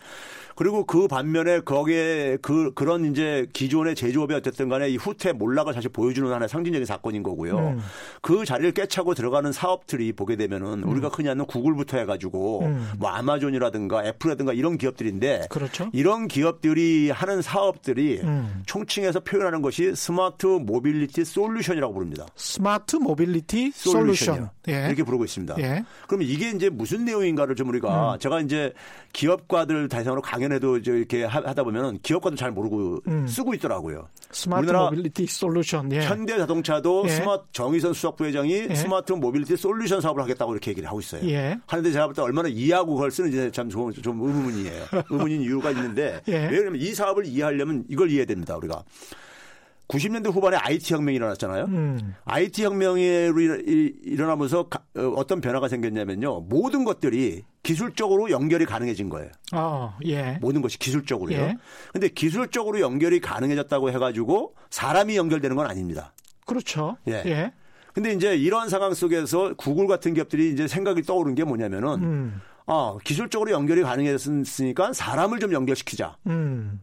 그리고 0.55 0.85
그 0.85 1.07
반면에 1.07 1.59
거기에 1.61 2.37
그 2.41 2.71
그런 2.73 3.05
이제 3.05 3.47
기존의 3.53 3.95
제조업이 3.95 4.33
어쨌든 4.33 4.69
간에 4.69 4.89
이 4.89 4.95
후퇴 4.95 5.33
몰락을 5.33 5.73
사실 5.73 5.89
보여주는 5.89 6.31
하나의 6.31 6.49
상징적인 6.49 6.85
사건인 6.85 7.23
거고요. 7.23 7.57
음. 7.57 7.79
그 8.21 8.45
자리를 8.45 8.71
꿰차고 8.73 9.13
들어가는 9.13 9.51
사업들이 9.51 10.13
보게 10.13 10.35
되면은 10.35 10.83
음. 10.83 10.89
우리가 10.89 11.09
흔히 11.09 11.27
하는 11.27 11.45
구글부터 11.45 11.97
해가지고 11.97 12.61
음. 12.61 12.91
뭐 12.97 13.09
아마존이라든가 13.09 14.05
애플이라든가 14.05 14.53
이런 14.53 14.77
기업들인데 14.77 15.47
그렇죠. 15.49 15.89
이런 15.93 16.27
기업들이 16.27 17.09
하는 17.09 17.41
사업들이 17.41 18.21
음. 18.23 18.63
총칭해서 18.65 19.21
표현하는 19.21 19.61
것이 19.61 19.95
smart 19.95 20.45
mobility 20.45 21.25
solution이라고 21.25 21.93
부릅니다. 21.93 22.25
smart 22.35 22.95
mobility 22.97 23.71
solution 23.73 24.49
예. 24.67 24.85
이렇게 24.87 25.03
부르고 25.03 25.25
있습니다. 25.25 25.55
예. 25.59 25.83
그러면 26.07 26.27
이게 26.27 26.49
이제 26.51 26.69
무슨 26.69 27.05
내용인가를 27.05 27.55
좀 27.55 27.69
우리가 27.69 28.13
음. 28.13 28.19
제가 28.19 28.41
이제 28.41 28.73
기업가들 29.13 29.89
대상으로 29.89 30.21
강의 30.21 30.42
강연에도 30.43 30.77
이렇게 30.77 31.23
하다 31.23 31.63
보면 31.63 31.99
기업가도 32.01 32.35
잘 32.35 32.51
모르고 32.51 32.99
음. 33.07 33.27
쓰고 33.27 33.53
있더라고요. 33.55 34.09
smart 34.31 34.69
mobility 34.71 35.25
solution. 35.27 35.91
예. 35.93 36.01
현대 36.01 36.37
자동차도 36.37 37.03
예. 37.05 37.09
스마트 37.09 37.43
정의선 37.53 37.93
수석 37.93 38.17
부회장이 38.17 38.67
예. 38.69 38.75
smart 38.75 39.13
mobility 39.13 39.55
solution 39.55 40.01
사업을 40.01 40.21
하겠다고 40.23 40.51
이렇게 40.53 40.71
얘기를 40.71 40.87
하고 40.89 40.99
있어요. 40.99 41.27
예. 41.29 41.57
하는데 41.67 41.91
제가 41.91 42.05
볼 42.07 42.13
때 42.13 42.21
얼마나 42.21 42.47
이해하고 42.49 42.93
그걸 42.95 43.09
쓰는지 43.11 43.51
참 43.51 43.69
좀, 43.69 43.91
좀 43.93 44.21
의문이에요. 44.21 44.83
의문인 45.09 45.41
이유가 45.41 45.71
있는데 45.71 46.21
예. 46.27 46.47
왜냐하면 46.47 46.75
이 46.75 46.93
사업을 46.93 47.25
이해하려면 47.25 47.85
이걸 47.89 48.09
이해해야 48.09 48.25
됩니다. 48.25 48.55
우리가. 48.57 48.83
90년대 49.93 50.33
후반에 50.33 50.57
IT 50.57 50.91
혁명이 50.93 51.15
일어났잖아요. 51.15 51.65
음. 51.65 52.15
IT 52.25 52.63
혁명이 52.63 53.01
일어나면서 54.03 54.67
어, 54.97 55.01
어떤 55.15 55.39
변화가 55.39 55.67
생겼냐면요. 55.67 56.41
모든 56.41 56.83
것들이 56.83 57.43
기술적으로 57.61 58.31
연결이 58.31 58.65
가능해진 58.65 59.09
거예요. 59.09 59.29
어, 59.53 59.95
예. 60.05 60.39
모든 60.41 60.61
것이 60.61 60.79
기술적으로요. 60.79 61.37
예. 61.37 61.57
근데 61.91 62.07
기술적으로 62.07 62.79
연결이 62.79 63.19
가능해졌다고 63.19 63.91
해가지고 63.91 64.55
사람이 64.71 65.15
연결되는 65.15 65.55
건 65.55 65.67
아닙니다. 65.67 66.13
그렇죠. 66.45 66.97
예. 67.07 67.21
예. 67.27 67.53
근데 67.93 68.11
이제 68.11 68.35
이런 68.35 68.69
상황 68.69 68.95
속에서 68.95 69.53
구글 69.55 69.85
같은 69.85 70.15
기업들이 70.15 70.51
이제 70.51 70.67
생각이 70.67 71.03
떠오른 71.03 71.35
게 71.35 71.43
뭐냐면은 71.43 72.03
음. 72.03 72.41
아, 72.65 72.97
기술적으로 73.03 73.51
연결이 73.51 73.83
가능했으니까 73.83 74.93
사람을 74.93 75.39
좀 75.39 75.53
연결시키자. 75.53 76.17
음. 76.25 76.81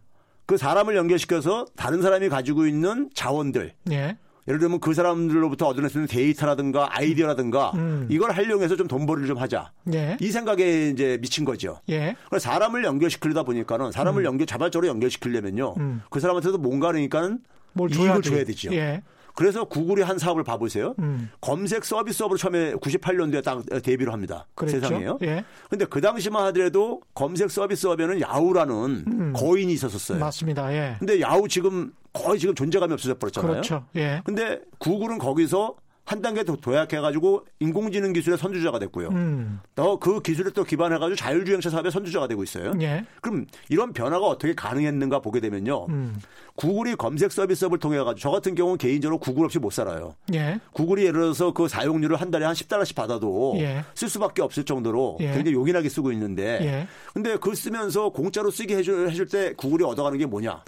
그 0.51 0.57
사람을 0.57 0.97
연결시켜서 0.97 1.65
다른 1.77 2.03
사람이 2.03 2.29
가지고 2.29 2.67
있는 2.67 3.09
자원들. 3.15 3.73
예. 3.93 4.17
예를 4.49 4.59
들면 4.59 4.81
그 4.81 4.95
사람들로부터 4.95 5.69
얻어낼 5.69 5.89
수 5.89 5.99
있는 5.99 6.09
데이터라든가 6.09 6.89
아이디어라든가 6.91 7.71
음. 7.77 8.09
이걸 8.11 8.33
활용해서 8.33 8.75
좀 8.75 8.89
돈벌이를 8.89 9.29
좀 9.29 9.39
하자. 9.39 9.71
예. 9.95 10.17
이 10.19 10.33
생각에 10.33 10.89
이제 10.89 11.19
미친 11.21 11.45
거죠. 11.45 11.79
예. 11.89 12.17
그래서 12.29 12.51
사람을 12.51 12.83
연결시키려다 12.83 13.45
보니까는 13.45 13.93
사람을 13.93 14.23
음. 14.23 14.25
연결 14.25 14.49
자발적으로 14.49 14.89
연결시키려면요. 14.89 15.75
음. 15.79 16.03
그 16.11 16.19
사람한테도 16.19 16.59
뭔가 16.59 16.89
그러니까는 16.89 17.39
뭘 17.75 17.95
이익을 17.95 18.21
줘야 18.23 18.45
되죠. 18.45 18.75
예. 18.75 19.03
그래서 19.41 19.65
구글이 19.65 20.03
한 20.03 20.19
사업을 20.19 20.45
봐보세요. 20.45 20.95
음. 20.99 21.31
검색 21.41 21.87
서비스업으로 21.87 22.37
처음에 22.37 22.75
98년도에 22.75 23.43
딱 23.43 23.65
데뷔를 23.83 24.13
합니다. 24.13 24.47
그랬죠? 24.55 24.81
세상에요. 24.81 25.19
예. 25.23 25.47
근데 25.71 25.87
그 25.87 26.03
당시만 26.03 26.45
하더라도 26.49 27.01
검색 27.15 27.51
서비스업에는 27.51 28.21
야후라는 28.21 28.75
음. 29.07 29.33
거인이 29.35 29.73
있었었어요. 29.73 30.19
맞습니다. 30.19 30.71
예. 30.75 30.97
근데 30.99 31.23
야후 31.23 31.49
지금 31.49 31.91
거의 32.13 32.39
지금 32.39 32.55
존재감이 32.55 32.93
없어져 32.93 33.17
버렸잖아요. 33.17 33.51
그렇죠. 33.51 33.87
예. 33.97 34.21
근데 34.27 34.61
구글은 34.77 35.17
거기서 35.17 35.75
한 36.11 36.21
단계 36.23 36.43
더 36.43 36.57
도약해가지고 36.57 37.47
인공지능 37.61 38.13
기술의 38.13 38.37
선두자가 38.37 38.81
됐고요. 38.81 39.11
음. 39.11 39.61
더그 39.77 40.23
기술에 40.23 40.51
또 40.51 40.65
기반해가지고 40.65 41.15
자율주행차 41.15 41.71
사업의 41.71 41.93
선두자가 41.93 42.27
되고 42.27 42.43
있어요. 42.43 42.73
예. 42.81 43.05
그럼 43.21 43.47
이런 43.69 43.93
변화가 43.93 44.27
어떻게 44.27 44.53
가능했는가 44.53 45.21
보게 45.21 45.39
되면요. 45.39 45.87
음. 45.89 46.17
구글이 46.57 46.97
검색 46.97 47.31
서비스업을 47.31 47.79
통해가지고 47.79 48.19
저 48.19 48.31
같은 48.33 48.57
경우는 48.57 48.79
개인적으로 48.79 49.19
구글 49.19 49.45
없이 49.45 49.61
못 49.61 49.71
살아요. 49.73 50.17
예. 50.35 50.59
구글이 50.73 51.03
예를 51.03 51.21
들어서 51.21 51.53
그 51.53 51.69
사용료를 51.69 52.17
한 52.17 52.33
달에 52.33 52.45
한 52.45 52.57
10달러씩 52.57 52.97
받아도 52.97 53.55
예. 53.59 53.85
쓸 53.95 54.09
수밖에 54.09 54.43
없을 54.43 54.65
정도로 54.65 55.19
예. 55.21 55.27
굉장히 55.27 55.53
요긴하게 55.53 55.89
쓰고 55.89 56.11
있는데 56.11 56.59
예. 56.61 56.89
근데 57.15 57.37
그 57.37 57.55
쓰면서 57.55 58.09
공짜로 58.09 58.51
쓰게 58.51 58.79
해줄, 58.79 59.09
해줄 59.11 59.29
때 59.29 59.55
구글이 59.57 59.85
얻어가는 59.85 60.19
게 60.19 60.27
뭐냐? 60.27 60.65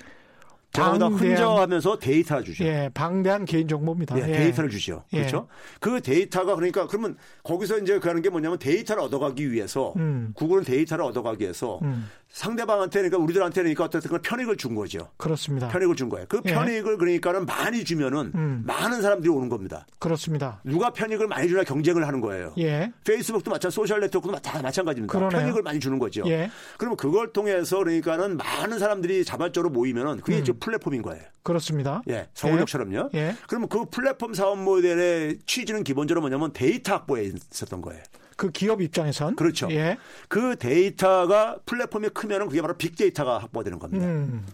저보다 0.73 1.07
혼자하면서 1.07 1.99
데이터를 1.99 2.45
주죠. 2.45 2.65
예, 2.65 2.91
방대한 2.95 3.45
개인 3.45 3.69
정보입니다. 3.69 4.19
예, 4.19 4.29
예. 4.29 4.39
데이터를 4.39 4.71
주죠. 4.71 5.05
예. 5.13 5.19
그렇죠? 5.19 5.47
그 5.81 6.01
데이터가 6.01 6.55
그러니까 6.55 6.87
그러면 6.87 7.17
거기서 7.43 7.79
이제 7.79 7.99
그 7.99 8.09
하는 8.09 8.23
게 8.23 8.31
뭐냐면 8.31 8.59
데이터를 8.59 9.03
얻어가기 9.03 9.53
위해서 9.53 9.93
음. 9.97 10.33
구글은 10.35 10.65
데이터를 10.65 11.05
얻어가기 11.05 11.43
위해서 11.43 11.79
음. 11.83 12.09
상대방한테 12.33 13.01
그러니까 13.01 13.19
우리들한테 13.19 13.61
그러니까 13.63 13.85
어쨌든 13.85 14.21
편익을 14.21 14.57
준 14.57 14.75
거죠. 14.75 15.11
그렇습니다. 15.19 15.69
편익을 15.69 15.95
준 15.95 16.09
거예요. 16.09 16.27
그 16.29 16.41
예. 16.47 16.53
편익을 16.53 16.97
그러니까는 16.97 17.45
많이 17.45 17.85
주면은 17.85 18.33
음. 18.35 18.63
많은 18.67 19.03
사람들이 19.03 19.31
오는 19.31 19.51
겁니다. 19.51 19.87
그렇습니다. 19.99 20.61
누가 20.65 20.91
편익을 20.91 21.29
많이 21.29 21.49
주나 21.49 21.63
경쟁을 21.63 22.07
하는 22.07 22.21
거예요. 22.23 22.55
예. 22.59 22.91
페이스북도 23.05 23.51
마찬 23.51 23.71
social 23.71 24.01
network도 24.01 24.39
다 24.39 24.63
마찬가지입니다. 24.63 25.13
그러네요. 25.13 25.41
편익을 25.41 25.63
많이 25.63 25.79
주는 25.79 25.99
거죠. 25.99 26.23
예. 26.27 26.51
그러면 26.79 26.97
그걸 26.97 27.33
통해서 27.33 27.79
그러니까는 27.79 28.39
많은 28.39 28.79
사람들이 28.79 29.25
자발적으로 29.25 29.71
모이면은 29.71 30.21
그게 30.21 30.39
음. 30.39 30.43
이제 30.43 30.53
플랫폼인 30.53 31.03
거예요. 31.03 31.23
그렇습니다. 31.43 32.03
예. 32.09 32.29
서울역처럼요. 32.33 33.11
예. 33.15 33.19
예. 33.19 33.37
그러면 33.47 33.69
그 33.69 33.85
플랫폼 33.91 34.33
사업 34.33 34.59
모델의 34.59 35.41
취지는 35.45 35.85
기본적으로 35.85 36.23
뭐냐면 36.23 36.53
데이터 36.55 36.95
확보에 36.95 37.25
있었던 37.25 37.83
거예요. 37.83 38.03
그 38.43 38.51
기업 38.51 38.83
입장에선 38.83 39.37
그렇죠. 39.37 39.69
예. 39.71 39.97
그 40.27 40.57
데이터가 40.59 41.61
플랫폼이 41.65 42.09
크면은 42.09 42.49
그게 42.49 42.61
바로 42.61 42.77
빅데이터가 42.77 43.39
확보되는 43.39 43.79
겁니다. 43.79 44.05
음. 44.05 44.45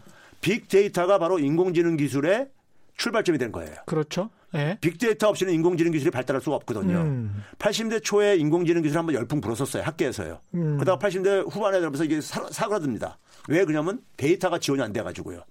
빅데이터가 0.42 1.18
바로 1.18 1.38
인공지능 1.38 1.96
기술의 1.96 2.50
출발점이 2.98 3.38
된 3.38 3.50
거예요. 3.50 3.74
그렇죠. 3.86 4.28
예. 4.54 4.76
빅데이터 4.82 5.28
없이는 5.30 5.54
인공지능 5.54 5.92
기술이 5.92 6.10
발달할 6.10 6.42
수가 6.42 6.56
없거든요. 6.56 6.98
음. 6.98 7.42
80대 7.58 8.04
초에 8.04 8.36
인공지능 8.36 8.82
기술 8.82 8.98
한번 8.98 9.14
열풍 9.14 9.40
불었었어요. 9.40 9.82
학계에서요. 9.84 10.38
음. 10.52 10.76
그러다가 10.76 10.98
80대 11.08 11.50
후반에 11.50 11.80
들어서 11.80 12.04
이게 12.04 12.20
사, 12.20 12.46
사그라듭니다. 12.50 13.16
왜 13.48 13.64
그러냐면 13.64 14.02
데이터가 14.18 14.58
지원이 14.58 14.82
안 14.82 14.92
돼 14.92 15.02
가지고요. 15.02 15.44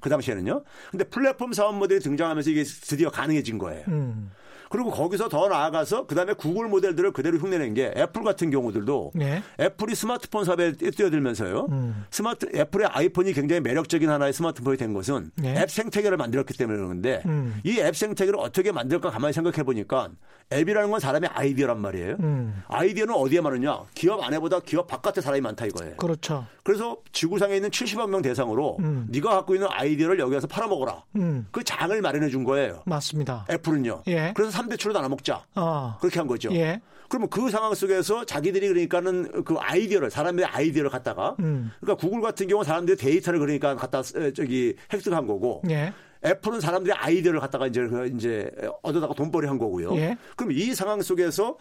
그 0.00 0.08
당시에는요. 0.08 0.64
근데 0.92 1.04
플랫폼 1.04 1.52
사업 1.52 1.74
모델이 1.76 2.00
등장하면서 2.00 2.48
이게 2.48 2.62
드디어 2.62 3.10
가능해진 3.10 3.58
거예요. 3.58 3.84
음. 3.88 4.30
그리고 4.68 4.90
거기서 4.90 5.28
더 5.28 5.48
나아가서 5.48 6.06
그다음에 6.06 6.32
구글 6.32 6.68
모델들을 6.68 7.12
그대로 7.12 7.38
흉내낸 7.38 7.74
게 7.74 7.92
애플 7.96 8.22
같은 8.22 8.50
경우들도 8.50 9.12
네. 9.14 9.42
애플이 9.60 9.94
스마트폰 9.94 10.44
사업에 10.44 10.72
뛰어들면서요. 10.72 11.66
음. 11.70 12.04
스마트 12.10 12.48
애플의 12.54 12.88
아이폰이 12.88 13.32
굉장히 13.32 13.60
매력적인 13.60 14.08
하나의 14.08 14.32
스마트폰이 14.32 14.76
된 14.76 14.92
것은 14.92 15.30
네. 15.36 15.60
앱 15.60 15.70
생태계를 15.70 16.16
만들었기 16.16 16.56
때문에 16.56 16.78
그런데 16.78 17.22
음. 17.26 17.60
이 17.64 17.72
앱 17.72 17.96
생태계를 17.96 18.38
어떻게 18.38 18.72
만들까 18.72 19.10
가만히 19.10 19.32
생각해 19.32 19.62
보니까 19.62 20.10
앱이라는 20.52 20.90
건 20.90 21.00
사람의 21.00 21.30
아이디어란 21.32 21.80
말이에요. 21.80 22.16
음. 22.20 22.62
아이디어는 22.68 23.14
어디에 23.14 23.40
많으냐? 23.40 23.84
기업 23.94 24.22
안에보다 24.22 24.60
기업 24.60 24.86
바깥에 24.86 25.20
사람이 25.20 25.40
많다 25.40 25.66
이거예요. 25.66 25.96
그렇죠. 25.96 26.46
그래서 26.62 26.98
지구상에 27.12 27.56
있는 27.56 27.70
70만 27.70 28.08
명 28.10 28.22
대상으로 28.22 28.76
음. 28.80 29.06
네가 29.10 29.30
갖고 29.30 29.54
있는 29.54 29.68
아이디어를 29.70 30.18
여기에서 30.18 30.46
팔아먹어라. 30.46 31.02
음. 31.16 31.46
그 31.50 31.64
장을 31.64 32.00
마련해 32.00 32.28
준 32.28 32.44
거예요. 32.44 32.82
맞습니다. 32.86 33.44
애플은요. 33.50 34.02
예. 34.08 34.32
그래서 34.34 34.55
3대 34.56 34.77
7로 34.77 34.92
나눠 34.92 35.08
먹자. 35.08 35.44
어. 35.54 35.96
그렇게 36.00 36.18
한 36.18 36.26
거죠. 36.26 36.52
예. 36.54 36.80
그러면 37.08 37.28
그 37.30 37.50
상황 37.50 37.74
속에서 37.74 38.24
자기들이 38.24 38.68
그러니까는 38.68 39.44
그 39.44 39.54
아이디어를 39.58 40.10
사람들의 40.10 40.48
아이디어를 40.48 40.90
갖다가 40.90 41.36
음. 41.40 41.70
그러니까 41.80 42.00
구글 42.00 42.20
같은 42.20 42.48
경우 42.48 42.64
사람들의 42.64 42.96
데이터를 42.96 43.38
그러니까 43.38 43.76
갖다 43.76 44.02
저기 44.02 44.74
획득한 44.92 45.26
거고 45.26 45.62
예. 45.70 45.92
애플은 46.24 46.60
사람들의 46.60 46.96
아이디어를 46.96 47.38
갖다가 47.38 47.66
이제 47.68 47.86
그 47.86 48.06
이제 48.08 48.50
얻어다가 48.82 49.14
돈벌이 49.14 49.46
한 49.46 49.58
거고요. 49.58 49.94
예. 49.96 50.16
그럼 50.34 50.52
이 50.52 50.74
상황 50.74 51.00
속에서 51.00 51.56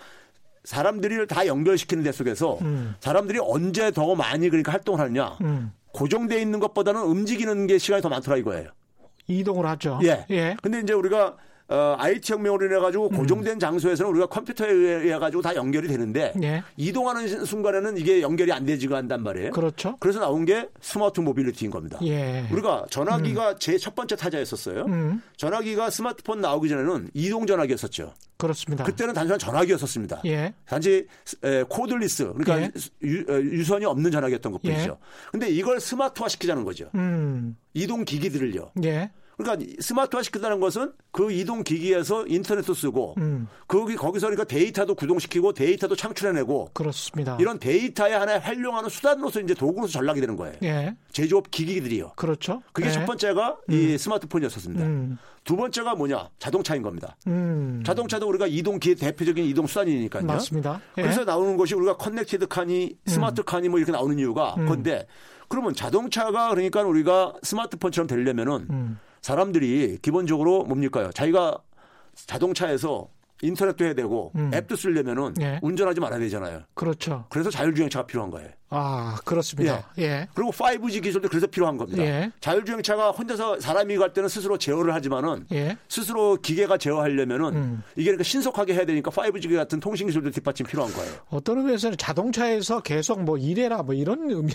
사람들을 0.64 1.28
다 1.28 1.46
연결시키는 1.46 2.04
데 2.04 2.12
속에서 2.12 2.58
음. 2.62 2.96
사람들이 3.00 3.40
언제 3.42 3.92
더 3.92 4.16
많이 4.16 4.50
그러니까 4.50 4.72
활동을 4.72 5.00
하느냐. 5.00 5.38
음. 5.42 5.72
고정돼 5.92 6.42
있는 6.42 6.60
것보다는 6.60 7.02
움직이는 7.04 7.68
게 7.68 7.78
시간이 7.78 8.02
더 8.02 8.10
많더라 8.10 8.38
이거예요. 8.38 8.70
이동을 9.28 9.66
하죠. 9.68 10.00
예. 10.04 10.26
예. 10.32 10.58
근데 10.62 10.80
이제 10.80 10.94
우리가 10.94 11.38
어, 11.68 11.96
IT 11.98 12.32
혁명으로 12.34 12.68
인해 12.68 12.78
가지고 12.80 13.10
음. 13.10 13.18
고정된 13.18 13.60
장소에서는 13.60 14.12
우리가 14.12 14.28
컴퓨터에 14.28 14.70
의해 14.72 15.18
가지고 15.18 15.42
다 15.42 15.56
연결이 15.56 15.88
되는데 15.88 16.32
예. 16.44 16.64
이동하는 16.78 17.44
순간에는 17.46 17.98
이게 17.98 18.22
연결이 18.22 18.52
안 18.52 18.66
되지가 18.66 18.98
않단 18.98 19.24
말이에요. 19.24 19.52
그렇죠. 19.52 19.98
그래서 20.00 20.20
나온 20.20 20.46
게 20.46 20.70
smart 20.80 21.22
mobility인 21.22 21.72
겁니다. 21.72 21.98
예. 22.04 22.48
우리가 22.52 22.86
전화기가 22.92 23.52
음. 23.52 23.56
제 23.58 23.70
첫 23.70 23.96
번째 23.96 24.16
타자였었어요. 24.16 24.86
음. 24.86 25.22
전화기가 25.38 25.90
스마트폰 25.90 26.40
나오기 26.40 26.70
전에는 26.70 27.10
이동 27.16 27.48
전화기였었죠. 27.48 28.14
그렇습니다. 28.38 28.84
그때는 28.84 29.14
단순한 29.16 29.40
전화기였었습니다. 29.40 30.22
예. 30.26 30.54
단지 30.66 31.08
에, 31.44 31.64
cordless 31.64 32.32
그러니까 32.34 32.62
예. 32.62 32.72
유, 33.04 33.22
어, 33.28 33.40
유선이 33.42 33.86
없는 33.86 34.12
전화기였던 34.12 34.52
것뿐이죠. 34.52 34.98
예. 35.02 35.32
근데 35.32 35.50
이걸 35.50 35.80
smart화 35.80 36.28
시키자는 36.28 36.64
거죠. 36.64 36.90
음. 36.94 37.58
이동 37.74 38.06
기기들을요. 38.06 38.72
예. 38.84 39.10
그러니까 39.38 39.66
smart화 39.80 40.24
시킨다는 40.24 40.60
것은 40.60 40.94
그 41.12 41.32
이동 41.32 41.64
기기에서 41.64 42.26
인터넷도 42.28 42.74
쓰고 42.74 43.16
음. 43.18 43.48
거기 43.68 43.96
거기서 43.96 44.28
그러니까 44.28 44.46
데이터도 44.46 44.96
구동시키고 44.96 45.54
데이터도 45.54 45.96
창출해내고 45.96 46.70
그렇습니다. 46.74 47.38
이런 47.40 47.60
데이터의 47.60 48.18
하나의 48.18 48.40
활용하는 48.40 48.90
수단으로서 48.90 49.42
이제 49.42 49.54
도구로서 49.54 49.94
전락이 49.94 50.22
되는 50.22 50.36
거예요. 50.36 50.56
예. 50.64 50.96
제조업 51.12 51.52
기기들이요. 51.52 52.14
그렇죠. 52.16 52.62
그게 52.72 52.88
예. 52.88 52.92
첫 52.92 53.06
번째가 53.06 53.58
음. 53.70 53.74
이 53.74 53.98
스마트폰이었었습니다. 53.98 54.86
음. 54.86 55.18
두 55.44 55.56
번째가 55.56 55.96
뭐냐? 55.96 56.30
자동차인 56.40 56.82
겁니다. 56.82 57.16
음. 57.28 57.84
자동차도 57.86 58.28
우리가 58.28 58.48
이동 58.48 58.80
기의 58.80 58.96
대표적인 58.96 59.46
이동 59.46 59.68
수단이니까요. 59.68 60.26
맞습니다. 60.26 60.82
예. 60.98 61.04
그래서 61.04 61.24
나오는 61.24 61.56
것이 61.56 61.76
우리가 61.76 61.98
connected 61.98 62.48
car니 62.48 62.98
smart 63.06 63.42
음. 63.42 63.46
car니 63.46 63.70
뭐 63.70 63.78
이렇게 63.78 63.92
나오는 63.92 64.18
이유가 64.18 64.56
음. 64.58 64.66
그런데 64.66 65.06
그러면 65.48 65.76
자동차가 65.76 66.50
그러니까 66.50 66.82
우리가 66.82 67.34
스마트폰처럼 67.44 68.08
되려면은 68.08 68.68
음. 68.72 69.00
사람들이 69.26 69.98
기본적으로 70.04 70.66
뭡니까요? 70.66 71.10
자기가 71.12 71.58
자동차에서 72.28 73.08
인터넷도 73.42 73.84
해야 73.84 73.96
되고 73.96 74.32
음. 74.36 74.52
앱도 74.54 74.76
쓰려면은 74.76 75.34
예. 75.42 75.60
운전하지 75.64 76.00
말아야 76.00 76.20
되잖아요. 76.20 76.62
그렇죠. 76.76 77.26
그래서 77.30 77.50
자율주행차가 77.50 78.06
필요한 78.06 78.30
거예요. 78.30 78.50
아 78.70 79.18
그렇습니다. 79.26 79.90
예. 79.98 80.04
예. 80.04 80.28
그리고 80.36 80.52
5G 80.52 81.02
기술도 81.02 81.28
그래서 81.28 81.48
필요한 81.48 81.76
겁니다. 81.76 82.04
예. 82.04 82.32
자율주행차가 82.40 83.12
혼자서 83.12 83.60
사람이 83.60 83.98
갈 83.98 84.14
때는 84.14 84.30
스스로 84.30 84.60
제어를 84.60 84.94
하지만은 84.94 85.48
예. 85.52 85.76
스스로 85.90 86.38
기계가 86.38 86.78
제어하려면은 86.78 87.56
음. 87.56 87.84
이게 87.96 88.06
그러니까 88.06 88.24
신속하게 88.24 88.76
해야 88.76 88.86
되니까 88.86 89.10
5G 89.10 89.56
같은 89.56 89.80
통신 89.80 90.06
기술도 90.06 90.30
뒷받침 90.30 90.68
필요한 90.68 90.94
거예요. 90.94 91.14
어떤 91.32 91.58
의미에서는 91.58 91.98
자동차에서 91.98 92.82
계속 92.82 93.24
뭐 93.24 93.40
일해라 93.40 93.82
뭐 93.82 93.96
이런 93.96 94.30
의미. 94.30 94.54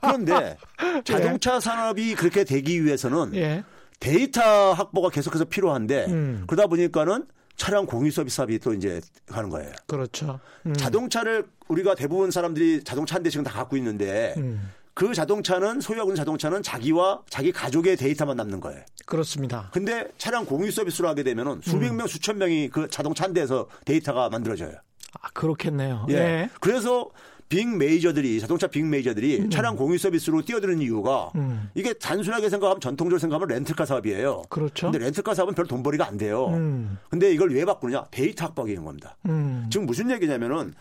그런데 0.00 0.56
예. 0.96 1.02
자동차 1.04 1.60
산업이 1.60 2.14
그렇게 2.14 2.44
되기 2.44 2.82
위해서는 2.82 3.34
예. 3.34 3.62
데이터 4.02 4.72
확보가 4.72 5.10
계속해서 5.10 5.44
필요한데 5.44 6.06
음. 6.08 6.44
그러다 6.48 6.66
보니까는 6.66 7.24
차량 7.54 7.86
공유 7.86 8.10
서비스 8.10 8.36
사업이 8.36 8.58
또 8.58 8.74
이제 8.74 9.00
가는 9.26 9.48
거예요. 9.48 9.70
그렇죠. 9.86 10.40
음. 10.66 10.74
자동차를 10.74 11.46
우리가 11.68 11.94
대부분 11.94 12.32
사람들이 12.32 12.82
자동차 12.82 13.14
한 13.14 13.22
대씩은 13.22 13.44
다 13.44 13.52
갖고 13.52 13.76
있는데 13.76 14.34
음. 14.38 14.72
그 14.94 15.14
자동차는 15.14 15.80
소유하고 15.80 16.10
있는 16.10 16.16
자동차는 16.16 16.64
자기와 16.64 17.22
자기 17.30 17.52
가족의 17.52 17.96
데이터만 17.96 18.36
남는 18.36 18.60
거예요. 18.60 18.82
그렇습니다. 19.06 19.70
근데 19.72 20.08
차량 20.18 20.44
공유 20.46 20.72
서비스로 20.72 21.08
하게 21.08 21.22
되면은 21.22 21.60
수백 21.62 21.90
음. 21.90 21.98
명, 21.98 22.08
수천 22.08 22.38
명이 22.38 22.70
그 22.70 22.88
자동차 22.88 23.24
한 23.24 23.32
대에서 23.32 23.68
데이터가 23.84 24.30
만들어져요. 24.30 24.72
아, 25.20 25.28
그렇겠네요. 25.32 26.06
예. 26.08 26.14
네. 26.14 26.50
그래서 26.60 27.08
빅 27.52 27.68
메이저들이 27.68 28.40
자동차 28.40 28.66
빅 28.66 28.82
메이저들이 28.86 29.40
음. 29.40 29.50
차량 29.50 29.76
공유 29.76 29.98
서비스로 29.98 30.40
뛰어드는 30.40 30.80
이유가 30.80 31.30
음. 31.34 31.68
이게 31.74 31.92
단순하게 31.92 32.48
생각하면 32.48 32.80
전통적으로 32.80 33.18
생각하면 33.18 33.46
렌트카 33.48 33.84
사업이에요. 33.84 34.44
그렇죠. 34.48 34.90
근데 34.90 35.04
렌트카 35.04 35.34
사업은 35.34 35.52
별 35.52 35.66
돈벌이가 35.66 36.06
안 36.06 36.16
돼요. 36.16 36.46
음. 36.48 36.96
근데 37.10 37.30
이걸 37.30 37.52
왜 37.52 37.66
바꾸느냐? 37.66 38.06
데이터 38.10 38.46
확보하는 38.46 38.86
겁니다. 38.86 39.16
음. 39.26 39.68
지금 39.70 39.84
무슨 39.84 40.10
얘기냐면은 40.10 40.72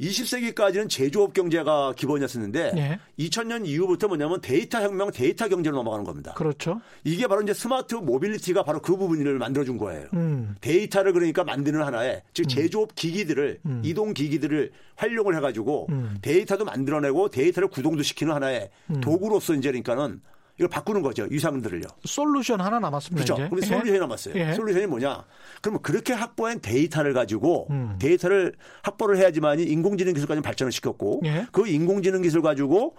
20세기까지는 0.00 0.88
제조업 0.88 1.32
경제가 1.32 1.94
기본이었었는데 1.96 2.72
네. 2.74 2.98
2000년 3.18 3.66
이후부터 3.66 4.08
뭐냐면 4.08 4.40
데이터 4.40 4.80
혁명, 4.82 5.10
데이터 5.10 5.48
경제로 5.48 5.76
넘어가는 5.76 6.04
겁니다. 6.04 6.34
그렇죠. 6.34 6.80
이게 7.04 7.26
바로 7.26 7.42
이제 7.42 7.54
smart 7.54 7.94
mobility가 7.94 8.62
바로 8.62 8.80
그 8.80 8.96
부분을 8.96 9.38
만들어준 9.38 9.78
거예요. 9.78 10.06
음. 10.14 10.54
데이터를 10.60 11.12
그러니까 11.12 11.44
만드는 11.44 11.82
하나의 11.82 12.22
즉 12.34 12.44
음. 12.44 12.48
제조업 12.48 12.94
기기들을 12.94 13.60
음. 13.64 13.82
이동 13.84 14.12
기기들을 14.12 14.72
활용을 14.96 15.36
해가지고 15.36 15.86
음. 15.90 16.18
데이터도 16.20 16.64
만들어내고 16.64 17.30
데이터를 17.30 17.68
구동도 17.68 18.02
시키는 18.02 18.34
하나의 18.34 18.70
음. 18.90 19.00
도구로서 19.00 19.54
이제 19.54 19.70
그러니까는 19.70 20.20
이걸 20.56 20.68
바꾸는 20.68 21.02
거죠. 21.02 21.26
유상들을요. 21.30 21.82
솔루션 22.04 22.60
하나 22.60 22.78
남았습니다. 22.78 23.24
그렇죠. 23.24 23.42
이제. 23.42 23.48
그럼 23.50 23.62
solution이 23.62 23.96
예. 23.96 24.00
남았어요. 24.00 24.34
예. 24.36 24.54
solution이 24.54 24.86
뭐냐? 24.86 25.24
그러면 25.60 25.82
그렇게 25.82 26.14
확보한 26.14 26.60
데이터를 26.60 27.12
가지고 27.12 27.66
음. 27.70 27.96
데이터를 28.00 28.54
확보를 28.82 29.18
해야지만이 29.18 29.64
인공지능 29.64 30.14
기술까지 30.14 30.40
발전을 30.40 30.72
시켰고 30.72 31.22
예. 31.24 31.46
그 31.52 31.66
인공지능 31.66 32.22
기술 32.22 32.40
가지고 32.40 32.96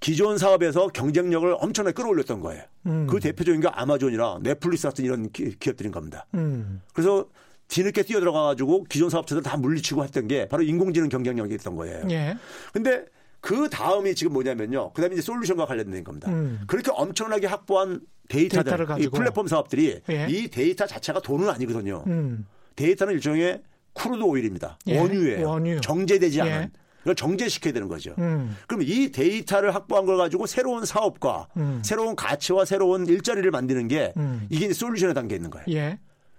기존 0.00 0.38
사업에서 0.38 0.86
경쟁력을 0.88 1.56
엄청나게 1.58 1.94
끌어올렸던 1.94 2.40
거예요. 2.40 2.62
음. 2.86 3.06
그 3.08 3.20
대표적인 3.20 3.60
게 3.60 3.68
아마존이나 3.68 4.38
넷플릭스 4.42 4.88
같은 4.88 5.04
이런 5.04 5.30
기업들인 5.30 5.92
겁니다. 5.92 6.26
음. 6.34 6.80
그래서 6.94 7.26
뒤늦게 7.66 8.04
뛰어들어가 8.04 8.44
가지고 8.44 8.84
기존 8.84 9.10
사업체들 9.10 9.42
다 9.42 9.58
물리치고 9.58 10.04
했던 10.04 10.26
게 10.26 10.48
바로 10.48 10.62
인공지능 10.62 11.10
경쟁력이었던 11.10 11.76
거예요. 11.76 12.04
예. 12.10 12.38
근데 12.72 13.04
그 13.40 13.68
다음이 13.70 14.14
지금 14.14 14.32
뭐냐면요. 14.32 14.92
그 14.92 15.00
다음에 15.00 15.14
이제 15.14 15.22
솔루션과 15.22 15.66
관련된 15.66 16.04
겁니다. 16.04 16.30
음. 16.30 16.60
그렇게 16.66 16.90
엄청나게 16.92 17.46
확보한 17.46 18.00
데이터들, 18.28 18.86
이 19.00 19.08
플랫폼 19.08 19.46
사업들이 19.46 20.00
예. 20.10 20.26
이 20.28 20.48
데이터 20.48 20.86
자체가 20.86 21.20
돈은 21.20 21.48
아니거든요. 21.48 22.04
음. 22.06 22.46
데이터는 22.76 23.14
일종의 23.14 23.62
crude 23.94 24.22
oil입니다. 24.22 24.78
예. 24.88 24.98
원유예요. 24.98 25.48
원유. 25.48 25.80
정제되지 25.80 26.40
않은. 26.42 26.52
예. 26.52 26.70
이걸 27.02 27.14
정제시켜야 27.14 27.72
되는 27.72 27.88
거죠. 27.88 28.14
음. 28.18 28.56
그럼 28.66 28.82
이 28.82 29.10
데이터를 29.10 29.74
확보한 29.74 30.04
걸 30.04 30.18
가지고 30.18 30.46
새로운 30.46 30.84
사업과 30.84 31.48
음. 31.56 31.80
새로운 31.84 32.16
가치와 32.16 32.64
새로운 32.64 33.06
일자리를 33.06 33.48
만드는 33.50 33.88
게 33.88 34.12
음. 34.16 34.46
이게 34.50 34.72
솔루션의 34.72 35.14
단계에 35.14 35.36
있는 35.36 35.48
거예요. 35.48 35.64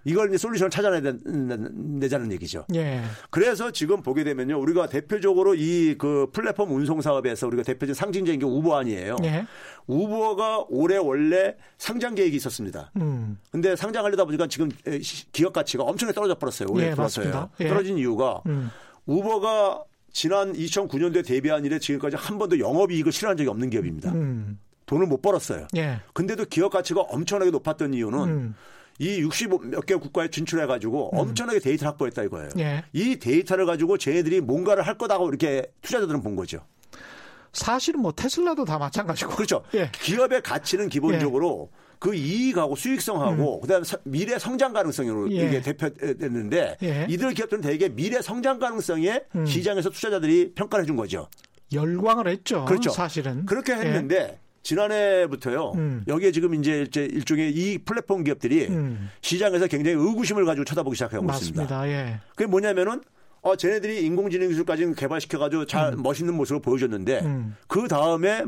예. 0.06 0.10
이걸 0.10 0.28
이제 0.28 0.38
솔루션을 0.38 0.70
찾아내야 0.70 1.12
되자는 2.00 2.32
얘기죠. 2.32 2.64
예. 2.74 3.02
그래서 3.30 3.70
지금 3.70 4.02
보게 4.02 4.24
되면요. 4.24 4.58
우리가 4.58 4.88
대표적으로 4.88 5.54
이 5.54 5.94
그 5.98 6.28
플랫폼 6.32 6.72
운송 6.72 7.00
사업에서 7.00 7.46
우리가 7.46 7.62
대표적인 7.62 7.94
상징적인 7.94 8.40
게 8.40 8.46
우버 8.46 8.78
아니에요. 8.78 9.16
예. 9.24 9.46
우버가 9.86 10.66
올해 10.68 10.96
원래 10.96 11.56
상장 11.78 12.14
계획이 12.14 12.36
있었습니다. 12.36 12.90
음. 12.96 13.38
근데 13.50 13.76
상장하려다 13.76 14.24
보니까 14.24 14.46
지금 14.46 14.70
기업 15.32 15.52
가치가 15.52 15.82
엄청나게 15.84 16.14
떨어져 16.14 16.34
버렸어요. 16.38 16.68
올해 16.70 16.86
예, 16.86 16.90
들어서요. 16.94 17.50
예. 17.60 17.68
떨어진 17.68 17.98
이유가 17.98 18.42
음. 18.46 18.70
우버가 19.06 19.84
지난 20.12 20.52
2009년도에 20.52 21.26
데뷔한 21.26 21.64
이래 21.64 21.78
지금까지 21.78 22.16
한 22.16 22.38
번도 22.38 22.58
영업이익을 22.58 23.12
실현한 23.12 23.36
적이 23.36 23.50
없는 23.50 23.70
기업입니다. 23.70 24.12
음. 24.12 24.58
돈을 24.86 25.06
못 25.06 25.22
벌었어요. 25.22 25.66
예. 25.76 26.00
근데도 26.14 26.46
기업 26.46 26.70
가치가 26.72 27.00
엄청나게 27.02 27.50
높았던 27.50 27.94
이유는 27.94 28.18
음. 28.20 28.54
이 29.00 29.22
60몇 29.24 29.86
개 29.86 29.94
국가에 29.94 30.28
진출해 30.28 30.66
가지고 30.66 31.10
음. 31.14 31.18
엄청나게 31.20 31.58
데이터를 31.58 31.88
확보했다 31.92 32.22
이거예요. 32.24 32.50
예. 32.58 32.84
이 32.92 33.16
데이터를 33.18 33.64
가지고 33.64 33.96
쟤네들이 33.96 34.42
뭔가를 34.42 34.86
할 34.86 34.98
거다고 34.98 35.28
이렇게 35.30 35.72
투자자들은 35.80 36.20
본 36.22 36.36
거죠. 36.36 36.60
사실은 37.54 38.00
뭐 38.00 38.12
테슬라도 38.12 38.66
다 38.66 38.78
마찬가지고. 38.78 39.34
그렇죠. 39.34 39.62
예. 39.74 39.90
기업의 39.90 40.42
가치는 40.42 40.90
기본적으로 40.90 41.70
예. 41.72 41.80
그 41.98 42.14
이익하고 42.14 42.76
수익성하고 42.76 43.56
음. 43.56 43.60
그다음에 43.62 43.84
미래 44.04 44.38
성장 44.38 44.74
가능성으로 44.74 45.32
예. 45.32 45.46
이게 45.46 45.60
대표됐는데 45.62 46.76
예. 46.82 47.06
이들 47.08 47.32
기업들은 47.32 47.62
대개 47.62 47.88
미래 47.88 48.20
성장 48.20 48.58
가능성에 48.58 49.22
음. 49.34 49.46
시장에서 49.46 49.88
투자자들이 49.88 50.52
평가를 50.54 50.84
해 50.84 50.86
준 50.86 50.96
거죠. 50.96 51.26
열광을 51.72 52.28
했죠. 52.28 52.66
그렇죠. 52.66 52.90
사실은 52.90 53.46
그렇게 53.46 53.72
했는데 53.72 54.16
예. 54.16 54.38
지난해부터요. 54.62 55.72
음. 55.74 56.04
여기에 56.06 56.32
지금 56.32 56.54
이제 56.54 56.86
일종의 56.94 57.52
이 57.52 57.78
플랫폼 57.78 58.24
기업들이 58.24 58.66
음. 58.68 59.10
시장에서 59.22 59.66
굉장히 59.66 59.96
의구심을 59.96 60.44
가지고 60.44 60.64
쳐다보기 60.64 60.96
시작하고 60.96 61.24
맞습니다. 61.24 61.62
있습니다. 61.62 61.88
예. 61.88 62.20
그게 62.30 62.46
뭐냐면은 62.46 63.00
어, 63.42 63.56
쟤네들이 63.56 64.04
인공지능 64.04 64.48
기술까지 64.48 64.94
개발시켜 64.94 65.38
가지고 65.38 65.64
잘 65.64 65.94
음. 65.94 66.02
멋있는 66.02 66.34
모습을 66.34 66.60
보여줬는데 66.60 67.20
음. 67.20 67.56
그 67.66 67.88
다음에 67.88 68.44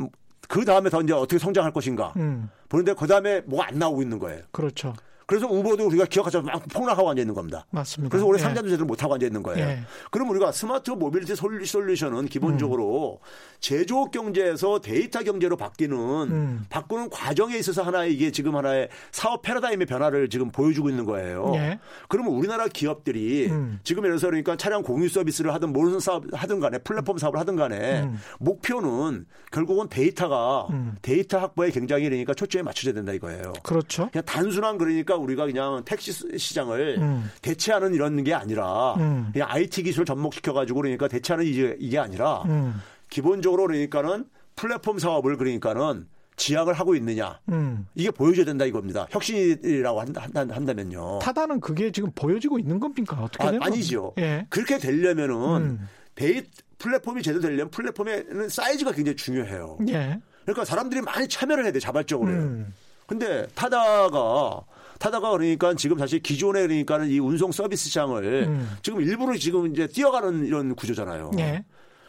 그 0.48 0.64
다음에 0.64 0.90
더 0.90 1.00
이제 1.00 1.14
어떻게 1.14 1.38
성장할 1.38 1.72
것인가 1.72 2.12
음. 2.16 2.50
보는데 2.68 2.92
그 2.94 3.06
다음에 3.06 3.40
뭐가 3.42 3.68
안 3.68 3.78
나오고 3.78 4.02
있는 4.02 4.18
거예요. 4.18 4.42
그렇죠. 4.50 4.94
그래서 5.26 5.46
우버도 5.46 5.86
우리가 5.86 6.04
기억하자면 6.06 6.46
막 6.46 6.62
폭락하고 6.72 7.10
앉아 7.10 7.20
있는 7.20 7.34
겁니다. 7.34 7.66
맞습니다. 7.70 8.10
그래서 8.10 8.26
올해 8.26 8.38
예. 8.38 8.42
상장도 8.42 8.70
제대로 8.70 8.86
못 8.86 9.02
하고 9.02 9.14
앉아 9.14 9.26
있는 9.26 9.42
거예요. 9.42 9.66
예. 9.66 9.80
그럼 10.10 10.30
우리가 10.30 10.52
smart 10.52 10.90
mobility 10.90 11.34
solution은 11.36 12.26
기본적으로 12.26 13.20
음. 13.22 13.26
제조업 13.60 14.10
경제에서 14.10 14.80
데이터 14.80 15.22
경제로 15.22 15.56
바뀌는 15.56 15.96
음. 15.96 16.66
바꾸는 16.68 17.10
과정에 17.10 17.56
있어서 17.56 17.82
하나의 17.82 18.12
이게 18.12 18.30
지금 18.30 18.56
하나의 18.56 18.88
사업 19.12 19.42
패러다임의 19.42 19.86
변화를 19.86 20.28
지금 20.28 20.50
보여주고 20.50 20.88
있는 20.90 21.04
거예요. 21.04 21.52
예. 21.54 21.78
그러면 22.08 22.34
우리나라 22.34 22.66
기업들이 22.66 23.46
음. 23.50 23.80
지금 23.84 24.04
예를 24.04 24.16
들어서 24.16 24.26
그러니까 24.26 24.56
차량 24.56 24.82
공유 24.82 25.08
서비스를 25.08 25.54
하든 25.54 25.72
무슨 25.72 26.00
사업 26.00 26.24
하든 26.32 26.60
간에 26.60 26.78
플랫폼 26.78 27.18
사업을 27.18 27.38
하든 27.40 27.56
간에 27.56 28.02
음. 28.02 28.18
목표는 28.38 29.26
결국은 29.50 29.88
데이터가 29.88 30.66
음. 30.70 30.96
데이터 31.02 31.38
확보에 31.38 31.70
굉장히 31.70 32.04
그러니까 32.04 32.34
초점에 32.34 32.62
맞춰져야 32.62 32.94
된다 32.94 33.12
이거예요. 33.12 33.52
그렇죠. 33.62 34.08
그냥 34.10 34.24
단순한 34.24 34.78
그러니까 34.78 35.11
우리가 35.16 35.46
그냥 35.46 35.82
택시 35.84 36.12
시장을 36.38 36.96
음. 36.98 37.30
대체하는 37.40 37.94
이런 37.94 38.22
게 38.24 38.34
아니라 38.34 38.94
음. 38.94 39.30
그냥 39.32 39.48
IT 39.50 39.82
기술 39.82 40.04
접목시켜 40.04 40.52
가지고 40.52 40.80
그러니까 40.80 41.08
대체하는 41.08 41.46
이게, 41.46 41.76
이게 41.78 41.98
아니라 41.98 42.42
음. 42.46 42.74
기본적으로 43.08 43.66
그러니까는 43.66 44.24
플랫폼 44.56 44.98
사업을 44.98 45.36
그러니까는 45.36 46.06
지향을 46.36 46.74
하고 46.74 46.94
있느냐 46.94 47.38
음. 47.50 47.86
이게 47.94 48.10
보여줘야 48.10 48.44
된다 48.44 48.64
이겁니다. 48.64 49.06
혁신이라고 49.10 50.00
한다, 50.00 50.26
한다 50.34 50.74
면요. 50.74 51.18
타다는 51.20 51.60
그게 51.60 51.90
지금 51.92 52.10
보여지고 52.14 52.58
있는 52.58 52.80
겁니까? 52.80 53.18
어떻게 53.22 53.44
아, 53.44 53.52
아니죠. 53.60 54.14
예. 54.18 54.46
그렇게 54.48 54.78
되려면은 54.78 55.36
음. 55.62 55.88
데이 56.14 56.42
플랫폼이 56.78 57.22
제대로 57.22 57.40
되려면 57.40 57.70
플랫폼에는 57.70 58.48
사이즈가 58.48 58.92
굉장히 58.92 59.16
중요해요. 59.16 59.78
예. 59.88 60.20
그러니까 60.42 60.64
사람들이 60.64 61.00
많이 61.02 61.28
참여를 61.28 61.64
해야 61.64 61.72
돼 61.72 61.78
자발적으로. 61.78 62.30
음. 62.30 62.74
근데 63.06 63.46
타다가 63.54 64.62
타다가 64.98 65.30
그러니까 65.30 65.74
지금 65.74 65.98
사실 65.98 66.20
기존에 66.20 66.62
그러니까는 66.62 67.08
이 67.08 67.18
운송 67.18 67.52
서비스 67.52 67.84
시장을 67.84 68.44
음. 68.48 68.76
지금 68.82 69.00
일부러 69.00 69.36
지금 69.36 69.70
이제 69.72 69.86
뛰어가는 69.86 70.46
이런 70.46 70.74
구조잖아요. 70.74 71.32
예. 71.38 71.64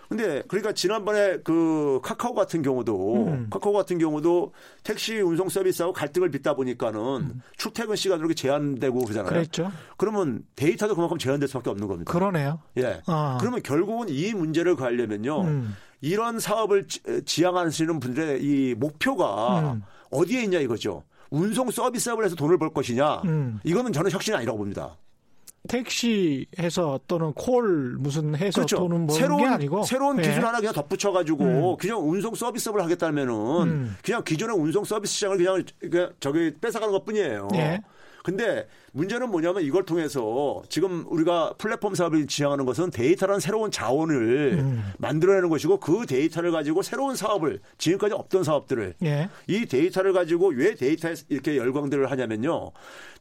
근데 0.09 0.43
그러니까 0.47 0.73
지난번에 0.73 1.39
그 1.43 1.99
카카오 2.03 2.35
같은 2.35 2.61
경우도 2.61 3.25
음. 3.27 3.47
카카오 3.49 3.73
같은 3.73 3.97
경우도 3.97 4.53
택시 4.83 5.19
운송 5.19 5.49
서비스하고 5.49 5.91
갈등을 5.93 6.29
빚다 6.29 6.53
보니까는 6.53 6.99
음. 6.99 7.41
출퇴근 7.57 7.95
시간으로 7.95 8.31
제한되고 8.35 8.99
그러잖아요. 8.99 9.29
그랬죠. 9.29 9.71
그러면 9.97 10.43
데이터도 10.55 10.93
그만큼 10.93 11.17
제한될 11.17 11.47
수밖에 11.47 11.71
없는 11.71 11.87
겁니다. 11.87 12.11
그러네요. 12.11 12.59
예. 12.77 13.01
아. 13.07 13.37
그러면 13.39 13.63
결국은 13.63 14.09
이 14.09 14.33
문제를 14.33 14.75
가려면요. 14.75 15.41
음. 15.41 15.75
이런 16.01 16.39
사업을 16.39 16.85
지향하시는 17.25 17.99
분들의 17.99 18.43
이 18.43 18.75
목표가 18.75 19.73
음. 19.73 19.83
어디에 20.11 20.43
있냐 20.43 20.59
이거죠. 20.59 21.03
운송 21.33 21.71
서비스업을 21.71 22.23
해서 22.23 22.35
돈을 22.35 22.59
벌 22.59 22.71
것이냐. 22.71 23.23
음. 23.25 23.59
이거는 23.63 23.91
저는 23.91 24.11
혁신이 24.11 24.37
아니라고 24.37 24.59
봅니다. 24.59 24.95
택시 25.67 26.45
해서 26.59 26.99
또는 27.07 27.33
콜 27.33 27.95
무슨 27.97 28.35
해서 28.35 28.61
그렇죠. 28.61 28.77
돈은 28.77 29.07
버는 29.07 29.19
새로운, 29.19 29.41
게 29.41 29.47
아니고 29.47 29.83
새로운 29.83 30.17
네. 30.17 30.23
기술 30.23 30.45
하나 30.45 30.59
그냥 30.59 30.73
덧붙여 30.73 31.11
가지고 31.11 31.43
음. 31.45 31.77
그냥 31.79 32.07
운송 32.07 32.35
서비스업을 32.35 32.83
하겠다면은 32.83 33.33
음. 33.63 33.95
그냥 34.03 34.23
기존의 34.23 34.55
운송 34.55 34.83
서비스 34.83 35.13
시장을 35.13 35.37
그냥, 35.37 35.63
그냥 35.79 36.13
저기 36.19 36.53
뺏어가는 36.59 36.91
것뿐이에요. 36.91 37.47
네. 37.51 37.81
근데 38.23 38.67
문제는 38.93 39.29
뭐냐면 39.29 39.63
이걸 39.63 39.85
통해서 39.85 40.63
지금 40.69 41.05
우리가 41.09 41.55
플랫폼 41.57 41.93
사업을 41.93 42.25
지향하는 42.25 42.65
것은 42.65 42.89
데이터라는 42.89 43.41
새로운 43.41 43.69
자원을 43.69 44.59
음. 44.59 44.91
만들어내는 44.97 45.49
것이고 45.49 45.79
그 45.79 46.05
데이터를 46.07 46.51
가지고 46.51 46.81
새로운 46.81 47.15
사업을 47.15 47.59
지금까지 47.77 48.15
없던 48.15 48.45
사업들을 48.45 48.95
예. 49.03 49.29
이 49.47 49.65
데이터를 49.65 50.13
가지고 50.13 50.53
왜 50.55 50.73
데이터에 50.73 51.15
이렇게 51.27 51.57
열광들을 51.57 52.09
하냐면요. 52.09 52.71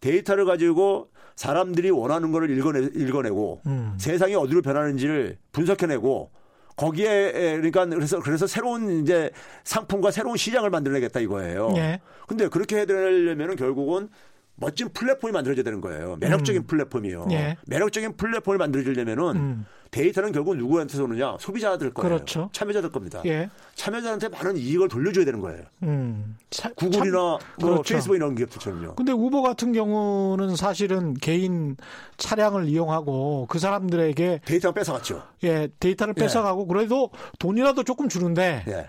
데이터를 0.01 0.45
가지고 0.45 1.11
사람들이 1.35 1.91
원하는 1.91 2.31
거를 2.31 2.57
읽어내, 2.57 2.88
읽어내고 2.95 3.62
음. 3.67 3.95
세상이 3.99 4.37
어디로 4.37 4.62
변하는지를 4.62 5.37
분석해내고 5.51 6.31
거기에 6.77 7.33
그러니까 7.33 7.87
그래서 7.87 8.21
그래서 8.21 8.47
새로운 8.47 9.03
이제 9.03 9.31
상품과 9.65 10.12
새로운 10.12 10.37
시장을 10.37 10.71
만들어내겠다 10.71 11.21
이거예요. 11.21 11.73
예. 11.77 12.01
근데 12.29 12.49
그렇게 12.49 12.79
해드리려면은 12.79 13.57
결국은 13.57 14.09
멋진 14.62 14.88
플랫폼이 14.88 15.33
만들어져야 15.33 15.64
되는 15.64 15.81
거예요. 15.81 16.16
매력적인 16.20 16.62
음. 16.62 16.66
플랫폼이요. 16.66 17.27
예. 17.33 17.57
매력적인 17.66 18.16
플랫폼을 18.16 18.59
만들어지려면은 18.59 19.37
음. 19.37 19.66
데이터는 19.90 20.33
결국 20.33 20.57
누구한테서 20.57 21.05
오느냐? 21.05 21.37
소비자들 21.38 21.92
거예요. 21.92 22.14
그렇죠. 22.14 22.48
참여자들 22.53 22.90
겁니다. 22.92 23.20
예. 23.27 23.51
참여자한테 23.75 24.29
많은 24.29 24.57
이익을 24.57 24.88
돌려줘야 24.88 25.25
되는 25.25 25.40
거예요. 25.40 25.64
음. 25.83 26.37
차, 26.51 26.72
구글이나 26.75 27.38
참, 27.40 27.51
뭐 27.61 27.70
그렇죠. 27.70 27.94
페이스북 27.94 28.14
이런 28.14 28.35
기업들처럼요. 28.35 28.94
근데 28.94 29.12
우버 29.12 29.42
같은 29.42 29.72
경우는 29.72 30.55
사실은 30.57 31.14
개인 31.14 31.77
차량을 32.16 32.68
이용하고 32.68 33.46
그 33.51 33.59
사람들에게 33.59 34.42
데이터 34.44 34.72
뺏어갔죠. 34.72 35.25
예, 35.44 35.68
데이터를 35.81 36.14
예. 36.16 36.22
뺏어가고 36.22 36.68
그래도 36.68 37.11
돈이라도 37.40 37.83
조금 37.83 38.09
주는데 38.09 38.64
예. 38.68 38.88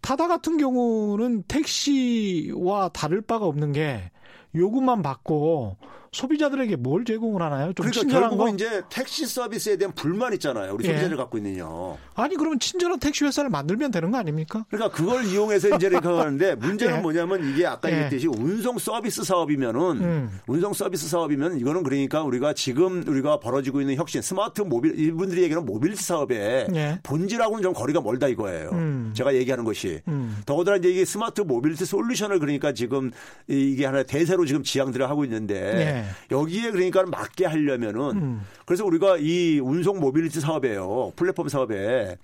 타다 0.00 0.26
같은 0.26 0.56
경우는 0.56 1.44
택시와 1.46 2.88
다를 2.88 3.20
바가 3.20 3.46
없는 3.46 3.72
게 3.72 4.10
요금만 4.54 5.02
받고 5.02 5.76
소비자들에게 6.12 6.76
뭘 6.76 7.06
제공을 7.06 7.40
하나요? 7.40 7.72
좀 7.72 7.86
그러니까 7.86 8.20
결국은 8.20 8.46
거? 8.46 8.54
이제 8.54 8.82
택시 8.90 9.26
서비스에 9.26 9.78
대한 9.78 9.94
불만 9.94 10.34
있잖아요. 10.34 10.74
우리 10.74 10.84
예. 10.84 10.88
소비자들 10.88 11.16
갖고 11.16 11.38
있는요. 11.38 11.96
아니 12.14 12.36
그러면 12.36 12.58
친절한 12.58 13.00
택시 13.00 13.24
회사를 13.24 13.48
만들면 13.48 13.90
되는 13.90 14.10
거 14.10 14.18
아닙니까? 14.18 14.66
그러니까 14.68 14.94
그걸 14.94 15.24
이용해서 15.24 15.74
이제 15.74 15.86
이렇게 15.86 16.06
하는데 16.06 16.54
문제는 16.56 16.96
예. 16.98 17.00
뭐냐면 17.00 17.48
이게 17.48 17.66
아까 17.66 17.88
예. 17.88 17.94
얘기했듯이 17.94 18.26
운송 18.28 18.78
서비스 18.78 19.24
사업이면은 19.24 19.80
음. 20.02 20.40
운송 20.46 20.74
서비스 20.74 21.08
사업이면 21.08 21.58
이거는 21.58 21.82
그러니까 21.82 22.22
우리가 22.22 22.52
지금 22.52 23.02
우리가 23.08 23.40
벌어지고 23.40 23.80
있는 23.80 23.96
혁신 23.96 24.20
smart 24.20 24.60
mobil 24.60 24.98
이분들이 25.00 25.42
얘기하는 25.44 25.64
모빌리티 25.64 26.02
사업의 26.04 26.66
예. 26.74 26.98
본질하고는 27.02 27.62
좀 27.62 27.72
거리가 27.72 28.02
멀다 28.02 28.28
이거예요. 28.28 28.68
음. 28.72 29.12
제가 29.16 29.34
얘기하는 29.34 29.64
것이 29.64 30.02
음. 30.08 30.42
더군다나 30.44 30.76
이제 30.76 30.90
이게 30.90 31.06
smart 31.06 31.40
mobility 31.40 31.86
solution을 31.86 32.38
그러니까 32.38 32.74
지금 32.74 33.10
이게 33.48 33.86
하나 33.86 34.02
대세로 34.02 34.44
지금 34.44 34.62
지향들을 34.62 35.08
하고 35.08 35.24
있는데 35.24 35.54
예. 35.54 36.01
여기에 36.30 36.70
그러니까 36.70 37.04
맞게 37.04 37.46
하려면은 37.46 38.00
음. 38.16 38.46
그래서 38.66 38.84
우리가 38.84 39.18
이 39.18 39.58
운송 39.60 40.00
모빌리티 40.00 40.40
사업에요. 40.40 41.12
플랫폼 41.16 41.48
사업에 41.48 42.16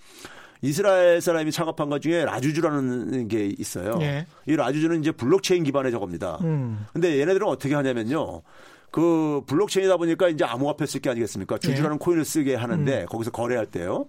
이스라엘 0.61 1.21
사람이 1.21 1.53
창업한 1.53 1.89
것 1.89 2.03
중에 2.03 2.25
라주주라는 2.25 3.29
게 3.29 3.53
있어요. 3.59 3.99
예. 4.01 4.27
이 4.47 4.57
라주주는 4.57 5.01
이제 5.01 5.13
블록체인 5.13 5.63
기반의 5.65 5.93
저겁니다. 5.93 6.39
음. 6.43 6.87
근데 6.93 7.21
얘네들은 7.21 7.47
어떻게 7.47 7.75
하냐면요. 7.75 8.43
그 8.91 9.43
블록체인이다 9.47 9.99
보니까 9.99 10.29
이제 10.29 10.45
암호화폐 10.45 10.87
쓸 10.87 11.01
게 11.01 11.11
아니겠습니까? 11.11 11.59
주주라는 11.59 11.97
예. 11.97 11.99
코인을 11.99 12.25
쓰게 12.25 12.55
하는데 12.55 13.03
음. 13.03 13.07
거기서 13.07 13.31
거래할 13.31 13.67
때요. 13.67 14.07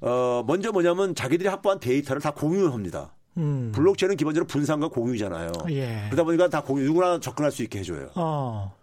어, 0.00 0.44
먼저 0.46 0.72
뭐냐면 0.72 1.14
자기들이 1.14 1.48
확보한 1.48 1.80
데이터를 1.80 2.20
다 2.20 2.32
공유합니다. 2.32 3.14
음. 3.38 3.72
블록체인은 3.74 4.16
기본적으로 4.16 4.46
분산과 4.46 4.88
공유잖아요. 4.88 5.52
예. 5.70 6.02
그러다 6.06 6.24
보니까 6.24 6.48
다 6.48 6.62
공유, 6.62 6.84
누구나 6.84 7.20
접근할 7.20 7.52
수 7.52 7.62
있게 7.62 7.78
해줘요. 7.78 8.10
어. 8.16 8.76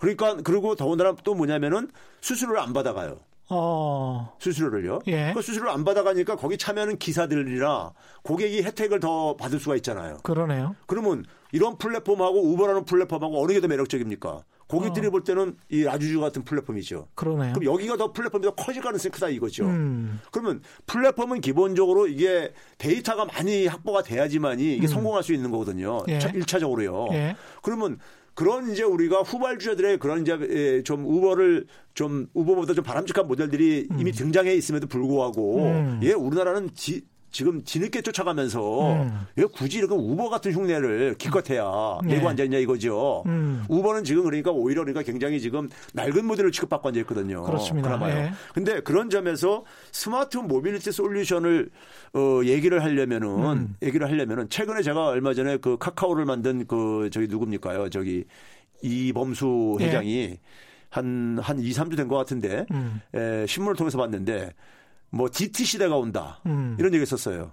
그러니까 0.00 0.36
그리고 0.42 0.74
더군다나 0.74 1.14
또 1.22 1.34
뭐냐면은 1.34 1.88
수수료를 2.20 2.60
안 2.60 2.72
받아가요. 2.72 3.20
어. 3.52 4.36
수수료를요. 4.38 5.00
예. 5.08 5.32
그 5.34 5.42
수수료를 5.42 5.70
안 5.72 5.84
받아가니까 5.84 6.36
거기 6.36 6.56
참여하는 6.56 6.98
기사들이나 6.98 7.92
고객이 8.22 8.62
혜택을 8.62 9.00
더 9.00 9.36
받을 9.36 9.58
수가 9.58 9.76
있잖아요. 9.76 10.18
그러네요. 10.22 10.74
그러면 10.86 11.24
이런 11.52 11.76
플랫폼하고 11.76 12.40
우버라는 12.52 12.84
플랫폼하고 12.84 13.42
어느 13.42 13.52
게 13.52 13.60
더 13.60 13.68
매력적입니까? 13.68 14.44
고객들이 14.68 15.08
어. 15.08 15.10
볼 15.10 15.24
때는 15.24 15.56
이 15.68 15.82
라주주 15.82 16.20
같은 16.20 16.44
플랫폼이죠. 16.44 17.08
그러네요. 17.16 17.52
그럼 17.54 17.74
여기가 17.74 17.96
더 17.96 18.12
플랫폼이 18.12 18.44
더 18.44 18.54
커질 18.54 18.80
가능성이 18.82 19.10
크다 19.10 19.28
이거죠. 19.30 19.64
음. 19.64 20.20
그러면 20.30 20.62
플랫폼은 20.86 21.40
기본적으로 21.40 22.06
이게 22.06 22.52
데이터가 22.78 23.24
많이 23.24 23.66
확보가 23.66 24.04
돼야지만이 24.04 24.76
이게 24.76 24.86
음. 24.86 24.86
성공할 24.86 25.24
수 25.24 25.34
있는 25.34 25.50
거거든요. 25.50 26.04
예. 26.06 26.20
1차적으로요. 26.20 27.12
예. 27.14 27.34
그러면 27.62 27.98
그런 28.34 28.70
이제 28.70 28.82
우리가 28.82 29.20
후발주자들의 29.22 29.98
그런 29.98 30.22
이제 30.22 30.38
예, 30.50 30.82
좀 30.82 31.04
우버를 31.04 31.66
좀 31.94 32.28
우버보다 32.32 32.74
좀 32.74 32.84
바람직한 32.84 33.26
모델들이 33.26 33.88
음. 33.90 34.00
이미 34.00 34.12
등장해 34.12 34.54
있음에도 34.54 34.86
불구하고 34.86 35.58
음. 35.64 36.00
예 36.02 36.12
우리나라는 36.12 36.70
지, 36.74 37.02
지금 37.30 37.62
뒤늦게 37.62 38.02
쫓아가면서 38.02 38.92
음. 39.02 39.26
왜 39.36 39.44
굳이 39.44 39.78
이렇게 39.78 39.94
우버 39.94 40.28
같은 40.30 40.52
흉내를 40.52 41.14
기껏해야 41.16 41.98
네. 42.04 42.14
내고 42.16 42.28
앉아 42.28 42.44
있냐 42.44 42.58
이거죠. 42.58 43.22
음. 43.26 43.64
우버는 43.68 44.04
지금 44.04 44.24
그러니까 44.24 44.50
오히려 44.50 44.82
그러니까 44.82 45.02
굉장히 45.02 45.40
지금 45.40 45.68
낡은 45.94 46.24
모델을 46.24 46.50
취급받고 46.50 46.88
앉아 46.88 47.00
있거든요. 47.00 47.42
그렇습니다. 47.44 47.88
그나마요. 47.88 48.16
예. 48.16 48.32
근데 48.52 48.80
그런 48.80 49.10
점에서 49.10 49.64
smart 49.92 50.38
mobility 50.38 50.90
solution을 50.90 51.70
어 52.14 52.40
얘기를 52.44 52.82
하려면은 52.82 53.28
음. 53.28 53.76
얘기를 53.82 54.08
하려면은 54.08 54.48
최근에 54.48 54.82
제가 54.82 55.06
얼마 55.06 55.32
전에 55.32 55.56
그 55.58 55.78
카카오를 55.78 56.24
만든 56.24 56.66
그 56.66 57.10
저기 57.12 57.28
누굽니까요? 57.28 57.90
저기 57.90 58.24
이범수 58.82 59.76
예. 59.80 59.84
회장이 59.86 60.16
예. 60.16 60.38
한, 60.88 61.38
한 61.40 61.60
2, 61.60 61.70
3주 61.70 61.96
된 61.96 62.08
것 62.08 62.16
같은데, 62.16 62.66
음. 62.72 63.00
에, 63.14 63.46
신문을 63.46 63.76
통해서 63.76 63.96
봤는데, 63.96 64.50
뭐 65.10 65.28
DT 65.30 65.64
시대가 65.64 65.96
온다. 65.96 66.40
음. 66.46 66.76
이런 66.78 66.92
얘기 66.94 67.02
했었어요. 67.02 67.52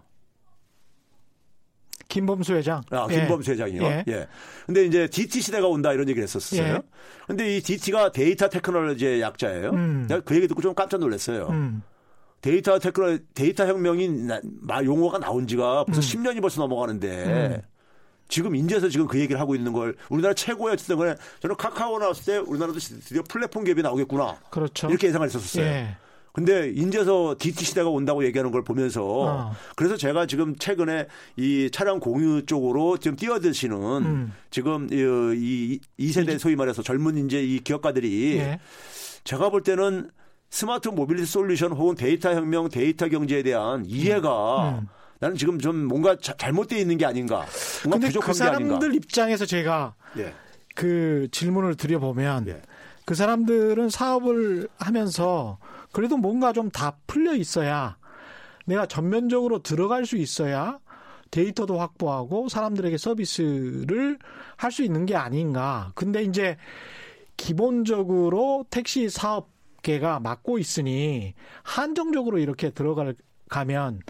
김범수 2.07 2.53
회장. 2.53 2.81
아, 2.89 3.07
김범수 3.07 3.51
예. 3.51 3.53
회장이요. 3.53 3.83
예. 3.83 4.03
예. 4.07 4.27
근데 4.65 4.85
이제 4.85 5.07
DT 5.07 5.41
시대가 5.41 5.67
온다 5.67 5.91
이런 5.91 6.07
얘기를 6.07 6.23
했었어요. 6.23 6.61
예. 6.61 6.81
근데 7.27 7.57
이 7.57 7.61
DT가 7.61 8.11
data 8.11 8.47
technology의 8.47 9.21
약자예요. 9.21 9.71
음. 9.71 10.05
내가 10.07 10.21
그 10.21 10.35
얘기 10.35 10.47
듣고 10.47 10.61
좀 10.61 10.73
깜짝 10.73 10.99
놀랐어요. 10.99 11.47
음. 11.49 11.83
data 12.41 12.79
technol 12.79 13.25
데이터 13.33 13.65
혁명이 13.67 14.09
나, 14.09 14.39
용어가 14.85 15.17
나온 15.19 15.47
지가 15.47 15.85
벌써 15.85 15.99
음. 15.99 16.23
10년이 16.23 16.39
벌써 16.39 16.61
넘어가는데 16.61 17.25
음. 17.25 17.61
지금 18.29 18.55
인제서 18.55 18.89
지금 18.89 19.07
그 19.07 19.19
얘기를 19.19 19.39
하고 19.39 19.55
있는 19.55 19.73
걸 19.73 19.95
우리나라 20.09 20.33
최고의 20.33 20.73
어쨌든 20.73 20.97
간에 20.97 21.15
저는 21.41 21.55
카카오 21.55 21.97
나왔을 21.97 22.25
때 22.25 22.37
우리나라도 22.37 22.79
드디어 22.79 23.23
플랫폼 23.27 23.63
기업이 23.63 23.81
나오겠구나. 23.81 24.39
그렇죠. 24.49 24.87
이렇게 24.89 25.07
예상을 25.07 25.25
했었어요. 25.25 25.65
예. 25.65 25.97
근데 26.38 26.69
인제서 26.69 27.35
DT 27.39 27.65
시대가 27.65 27.89
온다고 27.89 28.23
얘기하는 28.23 28.51
걸 28.51 28.63
보면서 28.63 29.03
어. 29.03 29.55
그래서 29.75 29.97
제가 29.97 30.27
지금 30.27 30.55
최근에 30.55 31.07
이 31.35 31.71
차량 31.71 31.99
공유 31.99 32.45
쪽으로 32.45 32.99
지금 32.99 33.17
뛰어드시는 33.17 33.75
음. 34.05 34.33
지금 34.51 34.88
이, 34.91 35.79
이 35.97 36.11
세대 36.11 36.38
소위 36.38 36.55
말해서 36.55 36.83
젊은 36.83 37.25
이제 37.25 37.43
이 37.43 37.59
기업가들이 37.59 38.38
예. 38.38 38.59
제가 39.23 39.49
볼 39.49 39.63
때는 39.63 40.11
smart 40.51 40.89
mobility 40.89 41.25
solution 41.25 41.71
혹은 41.71 41.95
데이터 41.95 42.31
혁명, 42.35 42.69
데이터 42.69 43.09
경제에 43.09 43.41
대한 43.41 43.83
이해가 43.88 44.69
음. 44.69 44.75
음. 44.81 44.88
나는 45.19 45.38
지금 45.38 45.57
좀 45.57 45.85
뭔가 45.85 46.17
자, 46.19 46.35
잘못되어 46.38 46.77
있는 46.77 46.99
게 46.99 47.07
아닌가. 47.07 47.47
뭔가 47.83 48.05
부족한 48.05 48.27
그 48.27 48.33
사람들 48.33 48.93
입장에서 48.93 49.47
제가 49.47 49.95
예. 50.19 50.35
그 50.75 51.29
질문을 51.31 51.73
드려보면 51.73 52.47
예. 52.49 52.61
그 53.05 53.15
사람들은 53.15 53.89
사업을 53.89 54.67
하면서 54.77 55.57
그래도 55.97 56.15
뭔가 56.15 56.53
좀 56.53 56.69
다 56.69 56.95
풀려 57.07 57.33
있어야 57.33 57.97
내가 58.65 58.85
전면적으로 58.85 59.63
들어갈 59.63 60.05
수 60.05 60.15
있어야 60.15 60.77
데이터도 61.31 61.79
확보하고 61.79 62.49
사람들에게 62.49 62.95
서비스를 62.99 64.19
할 64.57 64.71
수 64.71 64.83
있는 64.83 65.07
게 65.07 65.15
아닌가. 65.15 65.91
근데 65.95 66.21
이제 66.21 66.55
기본적으로 67.35 68.67
택시 68.69 69.09
사업계가 69.09 70.19
맡고 70.19 70.59
있으니 70.59 71.33
한정적으로 71.63 72.37
이렇게 72.37 72.69
들어갈 72.69 73.15
가면 73.49 74.01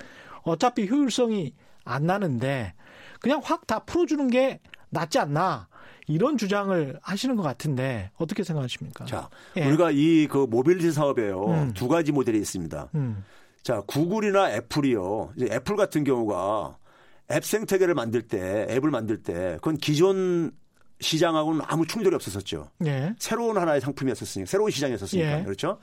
어차피 0.42 0.90
효율성이 0.90 1.54
안 1.86 2.06
나는데 2.06 2.74
그냥 3.22 3.40
확 3.42 3.66
다 3.66 3.80
풀어주는 3.80 4.28
게 4.28 4.60
낫지 4.90 5.20
않나. 5.20 5.70
이런 6.08 6.38
주장을 6.38 6.98
하시는 7.02 7.36
것 7.36 7.44
같은데 7.44 8.12
어떻게 8.18 8.44
생각하십니까? 8.44 9.06
자, 9.06 9.30
예. 9.58 9.66
우리가 9.66 9.92
이 9.92 10.28
그 10.30 10.48
모빌리티 10.50 10.92
사업에요 10.92 11.46
음. 11.48 11.74
두 11.74 11.88
가지 11.88 12.12
모델이 12.12 12.38
있습니다. 12.40 12.90
음. 12.96 13.24
자, 13.62 13.82
구글이나 13.86 14.52
애플이요. 14.54 15.34
이제 15.36 15.50
애플 15.52 15.76
같은 15.76 16.04
경우가 16.06 16.78
앱 17.32 17.44
생태계를 17.44 17.94
만들 17.94 18.22
때, 18.22 18.66
앱을 18.70 18.90
만들 18.90 19.22
때, 19.22 19.56
그건 19.56 19.76
기존 19.78 20.52
시장하고는 21.02 21.62
아무 21.68 21.86
충돌이 21.86 22.16
없었었죠. 22.16 22.70
예. 22.86 23.14
새로운 23.20 23.58
하나의 23.58 23.82
상품이었었으니까, 23.82 24.50
새로운 24.50 24.72
시장이었었으니까. 24.72 25.40
예. 25.40 25.44
그렇죠? 25.44 25.80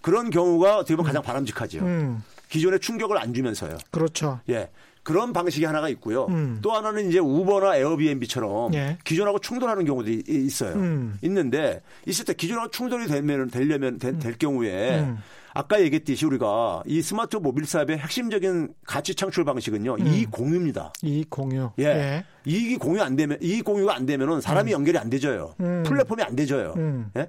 그런 0.00 0.30
경우가 0.30 0.78
어떻게 0.78 0.94
보면 0.94 1.06
음. 1.06 1.08
가장 1.08 1.22
바람직하죠. 1.22 1.78
음. 1.80 2.22
기존에 2.48 2.78
충격을 2.78 3.18
안 3.18 3.34
주면서요. 3.34 3.76
그렇죠. 3.90 4.38
예. 4.48 4.70
그런 5.06 5.32
방식이 5.32 5.64
하나가 5.64 5.88
있고요. 5.90 6.26
음. 6.30 6.58
또 6.62 6.72
하나는 6.72 7.08
이제 7.08 7.20
우버나 7.20 7.76
에어비앤비처럼 7.76 8.74
예. 8.74 8.98
기존하고 9.04 9.38
충돌하는 9.38 9.84
경우도 9.84 10.10
있어요. 10.26 10.74
음. 10.74 11.16
있는데 11.22 11.80
있을 12.06 12.24
때 12.24 12.34
기존하고 12.34 12.72
충돌이 12.72 13.06
되면 13.06 13.48
되려면 13.48 13.98
될, 14.00 14.18
될 14.18 14.36
경우에 14.36 14.98
음. 14.98 15.18
아까 15.54 15.80
얘기했듯이 15.80 16.26
우리가 16.26 16.82
이 16.86 17.00
스마트 17.02 17.36
모빌 17.36 17.66
사업의 17.66 17.98
핵심적인 17.98 18.74
가치 18.84 19.14
창출 19.14 19.44
방식은요. 19.44 19.94
음. 20.00 20.06
이익 20.08 20.32
공유입니다. 20.32 20.92
이익 21.04 21.30
공유. 21.30 21.70
예. 21.78 21.84
예. 21.84 22.24
이익이 22.44 22.76
공유 22.78 23.00
안 23.00 23.14
되면 23.14 23.38
이익 23.40 23.64
공유가 23.64 23.94
안 23.94 24.06
되면은 24.06 24.40
사람이 24.40 24.72
음. 24.72 24.80
연결이 24.80 24.98
안 24.98 25.08
되져요. 25.08 25.54
음. 25.60 25.84
플랫폼이 25.86 26.20
안 26.24 26.34
되져요. 26.34 26.74
예? 27.16 27.28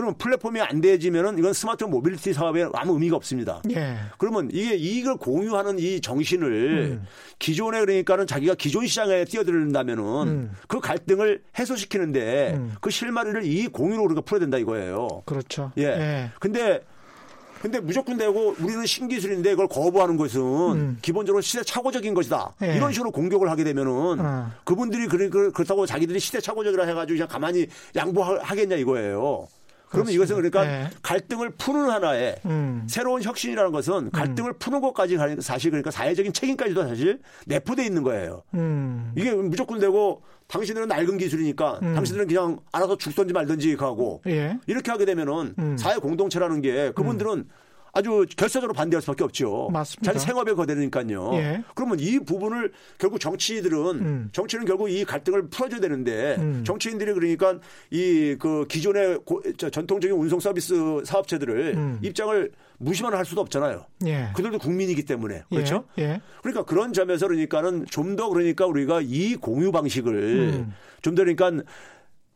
그러면 0.00 0.16
플랫폼이 0.16 0.58
안 0.62 0.80
되지면은 0.80 1.36
이건 1.38 1.52
smart 1.52 1.84
mobility 1.84 2.32
사업에 2.32 2.66
아무 2.72 2.94
의미가 2.94 3.16
없습니다. 3.16 3.60
예. 3.70 3.96
그러면 4.16 4.48
이게 4.50 4.74
이익을 4.74 5.18
공유하는 5.18 5.78
이 5.78 6.00
정신을 6.00 7.00
음. 7.02 7.06
기존에 7.38 7.80
그러니까는 7.80 8.26
자기가 8.26 8.54
기존 8.54 8.86
시장에 8.86 9.26
뛰어들는다면은 9.26 10.04
음. 10.26 10.52
그 10.68 10.80
갈등을 10.80 11.42
해소시키는데 11.58 12.54
음. 12.56 12.74
그 12.80 12.88
실마리를 12.88 13.44
이익 13.44 13.74
공유로 13.74 14.02
우리가 14.04 14.22
풀어야 14.22 14.40
된다 14.40 14.56
이거예요. 14.56 15.22
그렇죠. 15.26 15.70
예. 15.76 15.84
예. 15.84 16.30
근데 16.40 16.80
근데 17.60 17.78
무조건 17.78 18.16
되고 18.16 18.54
우리는 18.58 18.86
신기술인데 18.86 19.50
그걸 19.50 19.68
거부하는 19.68 20.16
것은 20.16 20.40
음. 20.40 20.98
기본적으로 21.02 21.42
시대착오적인 21.42 22.14
것이다. 22.14 22.54
예. 22.62 22.74
이런 22.74 22.90
식으로 22.90 23.10
공격을 23.10 23.50
하게 23.50 23.64
되면은 23.64 23.92
어. 24.18 24.50
그분들이 24.64 25.08
그렇다고 25.08 25.84
자기들이 25.84 26.20
시대착오적이라 26.20 26.86
해가지고 26.86 27.16
그냥 27.16 27.28
가만히 27.28 27.66
양보하겠냐 27.94 28.76
이거예요. 28.76 29.46
그러면 29.90 30.12
이것은 30.12 30.36
그러니까 30.36 30.64
네. 30.64 30.88
갈등을 31.02 31.50
푸는 31.50 31.90
하나의 31.90 32.36
음. 32.46 32.86
새로운 32.88 33.22
혁신이라는 33.22 33.72
것은 33.72 33.94
음. 33.94 34.10
갈등을 34.10 34.52
음. 34.52 34.58
푸는 34.58 34.80
것까지 34.80 35.18
사실 35.40 35.70
그러니까 35.70 35.90
사회적인 35.90 36.32
책임까지도 36.32 36.86
사실 36.88 37.20
내포돼 37.46 37.84
있는 37.84 38.02
거예요. 38.04 38.42
음. 38.54 39.12
이게 39.16 39.32
무조건 39.32 39.80
되고 39.80 40.22
당신들은 40.46 40.88
낡은 40.88 41.18
기술이니까 41.18 41.80
음. 41.82 41.94
당신들은 41.94 42.28
그냥 42.28 42.60
알아서 42.72 42.96
죽든지 42.96 43.32
말든지 43.32 43.74
하고 43.74 44.22
예. 44.26 44.58
이렇게 44.66 44.90
하게 44.90 45.04
되면은 45.04 45.54
음. 45.58 45.76
사회 45.76 45.96
공동체라는 45.96 46.60
게 46.60 46.92
그분들은 46.92 47.48
아주 47.92 48.26
결사적으로 48.36 48.72
반대할 48.72 49.00
수밖에 49.02 49.24
없죠. 49.24 49.68
맞습니다. 49.72 50.12
자기 50.12 50.24
생업에 50.24 50.54
거대니까요. 50.54 51.30
예. 51.34 51.62
그러면 51.74 51.98
이 52.00 52.18
부분을 52.18 52.72
결국 52.98 53.20
정치인들은 53.20 53.78
음. 54.00 54.28
정치는 54.32 54.64
결국 54.64 54.88
이 54.90 55.04
갈등을 55.04 55.48
풀어줘야 55.48 55.80
되는데 55.80 56.36
음. 56.38 56.64
정치인들이 56.64 57.12
그러니까 57.12 57.58
이 57.90 58.36
그 58.40 58.66
기존의 58.68 59.20
고, 59.24 59.42
전통적인 59.56 60.16
운송 60.16 60.40
서비스 60.40 61.02
사업체들을 61.04 61.74
음. 61.76 61.98
입장을 62.02 62.50
무시만 62.78 63.12
할 63.12 63.24
수도 63.24 63.40
없잖아요. 63.42 63.84
예. 64.06 64.30
그들도 64.34 64.58
국민이기 64.58 65.04
때문에 65.04 65.44
그렇죠. 65.50 65.84
예. 65.98 66.02
예. 66.02 66.20
그러니까 66.42 66.64
그런 66.64 66.92
점에서 66.92 67.26
그러니까는 67.28 67.86
좀 67.86 68.16
더 68.16 68.28
그러니까 68.28 68.66
우리가 68.66 69.00
이 69.02 69.36
공유 69.36 69.70
방식을 69.70 70.14
음. 70.14 70.74
좀더 71.02 71.22
그러니까 71.22 71.62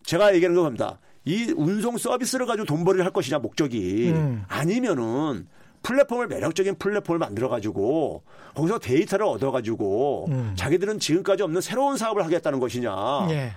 제가 0.05 0.35
얘기하는 0.35 0.61
겁니다. 0.61 0.99
이 1.25 1.53
운송 1.57 1.97
서비스를 1.97 2.47
가지고 2.47 2.67
돈벌이를 2.67 3.05
할 3.05 3.13
것이냐 3.13 3.39
목적이 3.39 4.13
음. 4.15 4.45
아니면은 4.49 5.47
플랫폼을 5.83 6.29
매력적인 6.29 6.77
플랫폼을 6.77 7.19
만들어 7.19 7.49
가지고 7.49 8.23
거기서 8.55 8.79
데이터를 8.79 9.27
얻어 9.27 9.51
가지고 9.51 10.27
음. 10.31 10.55
자기들은 10.57 10.99
지금까지 10.99 11.43
없는 11.43 11.61
새로운 11.61 11.97
사업을 11.97 12.25
하겠다는 12.25 12.59
것이냐. 12.59 13.27
예. 13.31 13.53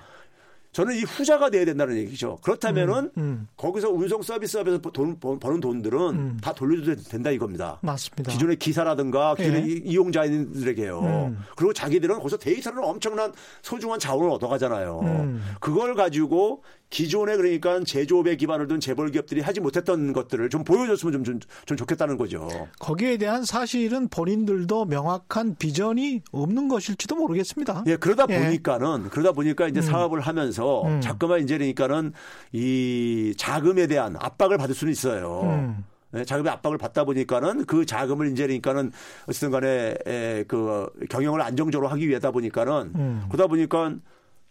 저는 0.73 0.95
이 0.95 1.01
후자가 1.03 1.49
돼야 1.49 1.65
된다는 1.65 1.97
얘기죠. 1.97 2.37
그렇다면은 2.43 3.09
음, 3.17 3.21
음. 3.21 3.47
거기서 3.57 3.89
운송 3.89 4.21
서비스업에서 4.21 4.77
돈, 4.79 5.19
버는 5.19 5.59
돈들은 5.59 5.99
음. 5.99 6.37
다 6.39 6.53
돌려줘도 6.53 7.01
된다 7.01 7.31
이겁니다. 7.31 7.79
맞습니다. 7.81 8.31
기존의 8.31 8.57
기사라든가 8.57 9.33
기존의 9.33 9.63
예. 9.63 9.73
이용자들에게요. 9.89 10.99
음. 10.99 11.39
그리고 11.55 11.73
자기들은 11.73 12.17
거기서 12.17 12.37
데이터를 12.37 12.83
엄청난 12.83 13.33
소중한 13.63 13.97
자원을 13.97 14.29
얻어가잖아요. 14.29 14.99
음. 15.01 15.43
그걸 15.59 15.95
가지고 15.95 16.61
기존에 16.89 17.35
그러니까 17.35 17.83
제조업에 17.83 18.37
기반을 18.37 18.67
둔 18.67 18.79
재벌 18.79 19.11
기업들이 19.11 19.41
하지 19.41 19.59
못했던 19.59 20.13
것들을 20.13 20.49
좀 20.49 20.63
보여줬으면 20.63 21.11
좀, 21.11 21.23
좀, 21.23 21.39
좀 21.65 21.77
좋겠다는 21.77 22.17
거죠. 22.17 22.47
거기에 22.79 23.17
대한 23.17 23.43
사실은 23.43 24.07
본인들도 24.07 24.85
명확한 24.85 25.55
비전이 25.55 26.21
없는 26.31 26.67
것일지도 26.69 27.15
모르겠습니다. 27.15 27.83
예, 27.87 27.97
그러다 27.97 28.25
예. 28.29 28.39
보니까는 28.39 29.09
그러다 29.09 29.33
보니까 29.33 29.67
이제 29.67 29.81
음. 29.81 29.81
사업을 29.81 30.21
하면서 30.21 30.83
음. 30.83 31.01
자꾸만 31.01 31.41
이제 31.41 31.57
그러니까는 31.57 32.13
이 32.53 33.33
자금에 33.37 33.87
대한 33.87 34.15
압박을 34.17 34.57
받을 34.57 34.73
수는 34.73 34.91
있어요. 34.93 35.41
음. 35.43 35.83
네, 36.11 36.23
자금의 36.23 36.49
압박을 36.53 36.77
받다 36.77 37.03
보니까는 37.03 37.65
그 37.65 37.85
자금을 37.85 38.31
이제 38.31 38.43
그러니까는 38.43 38.93
어쨌든 39.27 39.51
간에 39.51 39.93
그 40.47 40.89
경영을 41.09 41.41
안정적으로 41.41 41.89
하기 41.89 42.07
위하다 42.07 42.31
보니까는 42.31 42.91
음. 42.95 43.23
그러다 43.27 43.47
보니까 43.47 43.95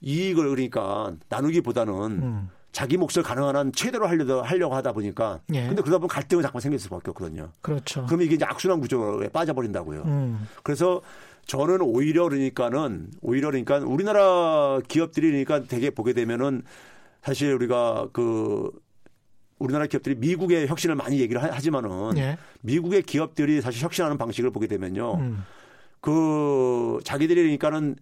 이익을 0.01 0.49
그러니까 0.49 1.15
나누기보다는 1.29 1.95
음. 1.95 2.51
자기 2.73 2.99
몫을 2.99 3.23
가능한 3.23 3.57
한 3.57 3.73
최대로 3.73 4.07
하려고, 4.07 4.43
하려고 4.43 4.75
하다 4.75 4.93
보니까. 4.93 5.41
예. 5.55 5.67
근데 5.67 5.81
그러다 5.81 5.99
보면 5.99 6.09
갈등은 6.09 6.43
자꾸 6.43 6.61
생길 6.61 6.79
수밖에 6.79 7.11
없거든요. 7.11 7.51
그렇죠. 7.63 8.05
그러면 8.05 8.27
이게 8.27 8.35
이제 8.35 8.45
악순환 8.45 8.81
구조에 8.81 9.29
빠져버린다고요. 9.29 10.03
음. 10.03 10.47
그래서 10.63 11.01
저는 11.47 11.81
오히려 11.81 12.29
그러니까는 12.29 13.13
오히려 13.23 13.49
그러니까 13.51 13.79
우리나라 13.79 14.79
기업들이 14.89 15.31
그러니까 15.31 15.63
되게 15.67 15.89
보게 15.89 16.13
되면은 16.13 16.63
사실 17.23 17.55
우리가 17.55 18.09
그 18.13 18.71
우리나라 19.59 19.87
기업들이 19.87 20.15
미국의 20.17 20.67
혁신을 20.67 20.97
많이 20.97 21.19
얘기를 21.21 21.43
하 21.43 21.59
지만은 21.59 22.19
예. 22.19 22.37
미국의 22.61 23.05
기업들이 23.05 23.63
사실 23.63 23.83
혁신하는 23.83 24.19
방식을 24.19 24.51
보게 24.51 24.67
되면요. 24.67 25.15
음. 25.15 25.45
그 26.01 26.99
자기들이 27.05 27.41
그러니까는 27.41 27.97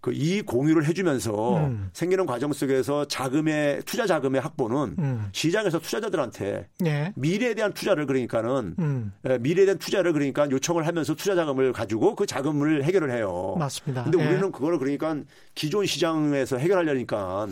그이 0.00 0.42
공유를 0.42 0.84
해주면서 0.86 1.56
음. 1.58 1.90
생기는 1.92 2.26
과정 2.26 2.52
속에서 2.52 3.06
자금의 3.06 3.82
투자 3.86 4.06
자금의 4.06 4.40
확보는 4.40 4.94
음. 4.98 5.28
시장에서 5.32 5.78
투자자들한테 5.78 6.68
예. 6.84 7.12
미래에 7.16 7.54
대한 7.54 7.72
투자를 7.72 8.06
그러니까는 8.06 8.74
음. 8.78 9.12
예, 9.28 9.38
미래에 9.38 9.64
대한 9.64 9.78
투자를 9.78 10.12
그러니까 10.12 10.48
요청을 10.50 10.86
하면서 10.86 11.14
투자 11.14 11.34
자금을 11.34 11.72
가지고 11.72 12.14
그 12.14 12.26
자금을 12.26 12.84
해결을 12.84 13.10
해요. 13.10 13.56
맞습니다. 13.58 14.04
근데 14.04 14.22
예. 14.22 14.28
우리는 14.28 14.52
그거를 14.52 14.78
그러니까 14.78 15.16
기존 15.54 15.86
시장에서 15.86 16.58
해결하려니까 16.58 17.48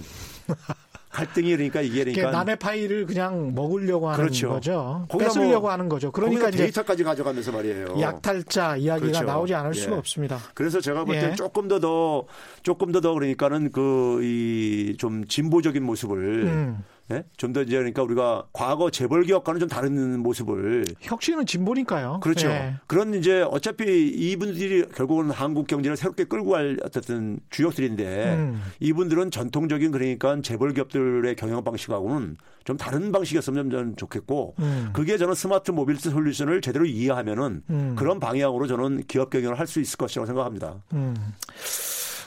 갈등이 1.14 1.52
그러니까 1.52 1.80
이게 1.80 2.02
그러니까 2.04 2.30
남의 2.32 2.56
파이를 2.56 3.06
그냥 3.06 3.54
먹으려고 3.54 4.08
하는 4.08 4.18
그렇죠. 4.24 4.48
거죠. 4.48 5.06
뺏으려고 5.16 5.60
뭐 5.62 5.70
하는 5.70 5.88
거죠. 5.88 6.10
그러니까 6.10 6.48
이제 6.48 6.58
데이터까지 6.64 7.04
가져가면서 7.04 7.52
말이에요. 7.52 7.94
약탈자 8.00 8.76
이야기가 8.76 9.06
그렇죠. 9.06 9.24
나오지 9.24 9.54
않을 9.54 9.70
예. 9.76 9.80
수가 9.80 9.96
없습니다. 9.96 10.38
그래서 10.54 10.80
제가 10.80 11.04
볼때 11.04 11.30
예. 11.30 11.34
조금 11.36 11.68
더더 11.68 12.24
조금 12.64 12.90
더더 12.90 13.14
그러니까는 13.14 13.70
그 13.70 14.20
이 14.22 14.96
좀 14.98 15.24
진보적인 15.26 15.82
모습을 15.82 16.44
음. 16.44 16.84
네? 17.08 17.22
좀더 17.36 17.62
이제 17.62 17.76
그러니까 17.76 18.02
우리가 18.02 18.46
과거 18.52 18.90
재벌 18.90 19.24
기업과는 19.24 19.60
좀 19.60 19.68
다른 19.68 20.20
모습을 20.20 20.86
혁신은 21.00 21.44
진보니까요. 21.44 22.20
그렇죠. 22.22 22.48
네. 22.48 22.76
그런 22.86 23.12
이제 23.12 23.42
어차피 23.42 24.08
이분들이 24.08 24.86
결국은 24.88 25.30
한국 25.30 25.66
경제를 25.66 25.98
새롭게 25.98 26.24
끌고 26.24 26.52
갈 26.52 26.78
어쨌든 26.82 27.38
주역들인데 27.50 28.34
음. 28.36 28.62
이분들은 28.80 29.30
전통적인 29.30 29.90
그러니까 29.90 30.40
재벌 30.40 30.72
기업들의 30.72 31.36
경영 31.36 31.62
방식하고는 31.62 32.38
좀 32.64 32.76
다른 32.78 33.12
방식이었으면 33.12 33.68
저는 33.68 33.96
좋겠고 33.96 34.54
음. 34.60 34.88
그게 34.94 35.18
저는 35.18 35.34
smart 35.34 35.72
mobility 35.72 36.08
solution을 36.08 36.62
제대로 36.62 36.86
이해하면은 36.86 37.62
음. 37.68 37.96
그런 37.96 38.18
방향으로 38.18 38.66
저는 38.66 39.02
기업 39.08 39.28
경영을 39.28 39.58
할 39.58 39.64
수 39.64 39.80
있을 39.80 39.96
것이라고 39.96 40.26
생각합니다. 40.26 40.74
음. 40.92 41.16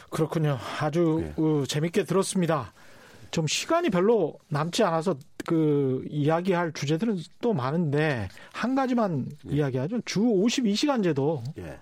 그렇군요. 0.10 0.58
아주 0.80 1.20
네. 1.22 1.34
어, 1.38 1.64
재밌게 1.68 2.04
들었습니다. 2.04 2.74
좀 3.38 3.46
시간이 3.46 3.92
별로 3.92 4.40
남지 4.48 4.82
않아서 4.82 5.16
그 5.46 6.04
이야기할 6.10 6.74
주제들은 6.74 7.20
또 7.40 7.54
많은데 7.54 8.30
한 8.52 8.74
가지만 8.74 9.30
예. 9.52 9.58
이야기하죠. 9.58 10.02
주 10.06 10.22
52시간제도 10.22 11.44
예. 11.60 11.78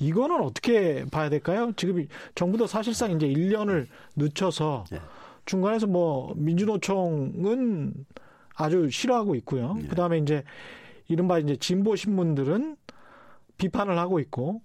이거는 0.00 0.40
어떻게 0.40 1.04
봐야 1.04 1.28
될까요? 1.28 1.70
지금 1.76 2.08
정부도 2.34 2.66
사실상 2.66 3.12
이제 3.12 3.28
1년을 3.28 3.86
늦춰서 4.16 4.84
예. 4.92 5.00
중간에서 5.46 5.86
뭐 5.86 6.34
민주노총은 6.34 7.94
아주 8.56 8.90
싫어하고 8.90 9.36
있고요. 9.36 9.76
예. 9.84 9.86
그다음에 9.86 10.18
이제 10.18 10.42
이른바 11.06 11.38
이제 11.38 11.54
진보 11.54 11.94
신문들은 11.94 12.76
비판을 13.58 13.96
하고 13.96 14.18
있고 14.18 14.60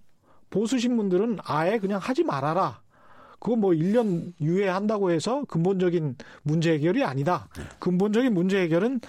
보수 0.50 0.80
신문들은 0.80 1.38
아예 1.44 1.78
그냥 1.78 2.00
하지 2.02 2.24
말아라. 2.24 2.82
그거 3.40 3.56
뭐 3.56 3.72
1년 3.72 4.34
유예한다고 4.42 5.12
해서 5.12 5.44
근본적인 5.48 6.16
문제 6.44 6.74
해결이 6.74 7.04
아니다. 7.04 7.48
네. 7.58 7.64
근본적인 7.80 8.34
문제 8.34 8.60
해결은 8.62 9.02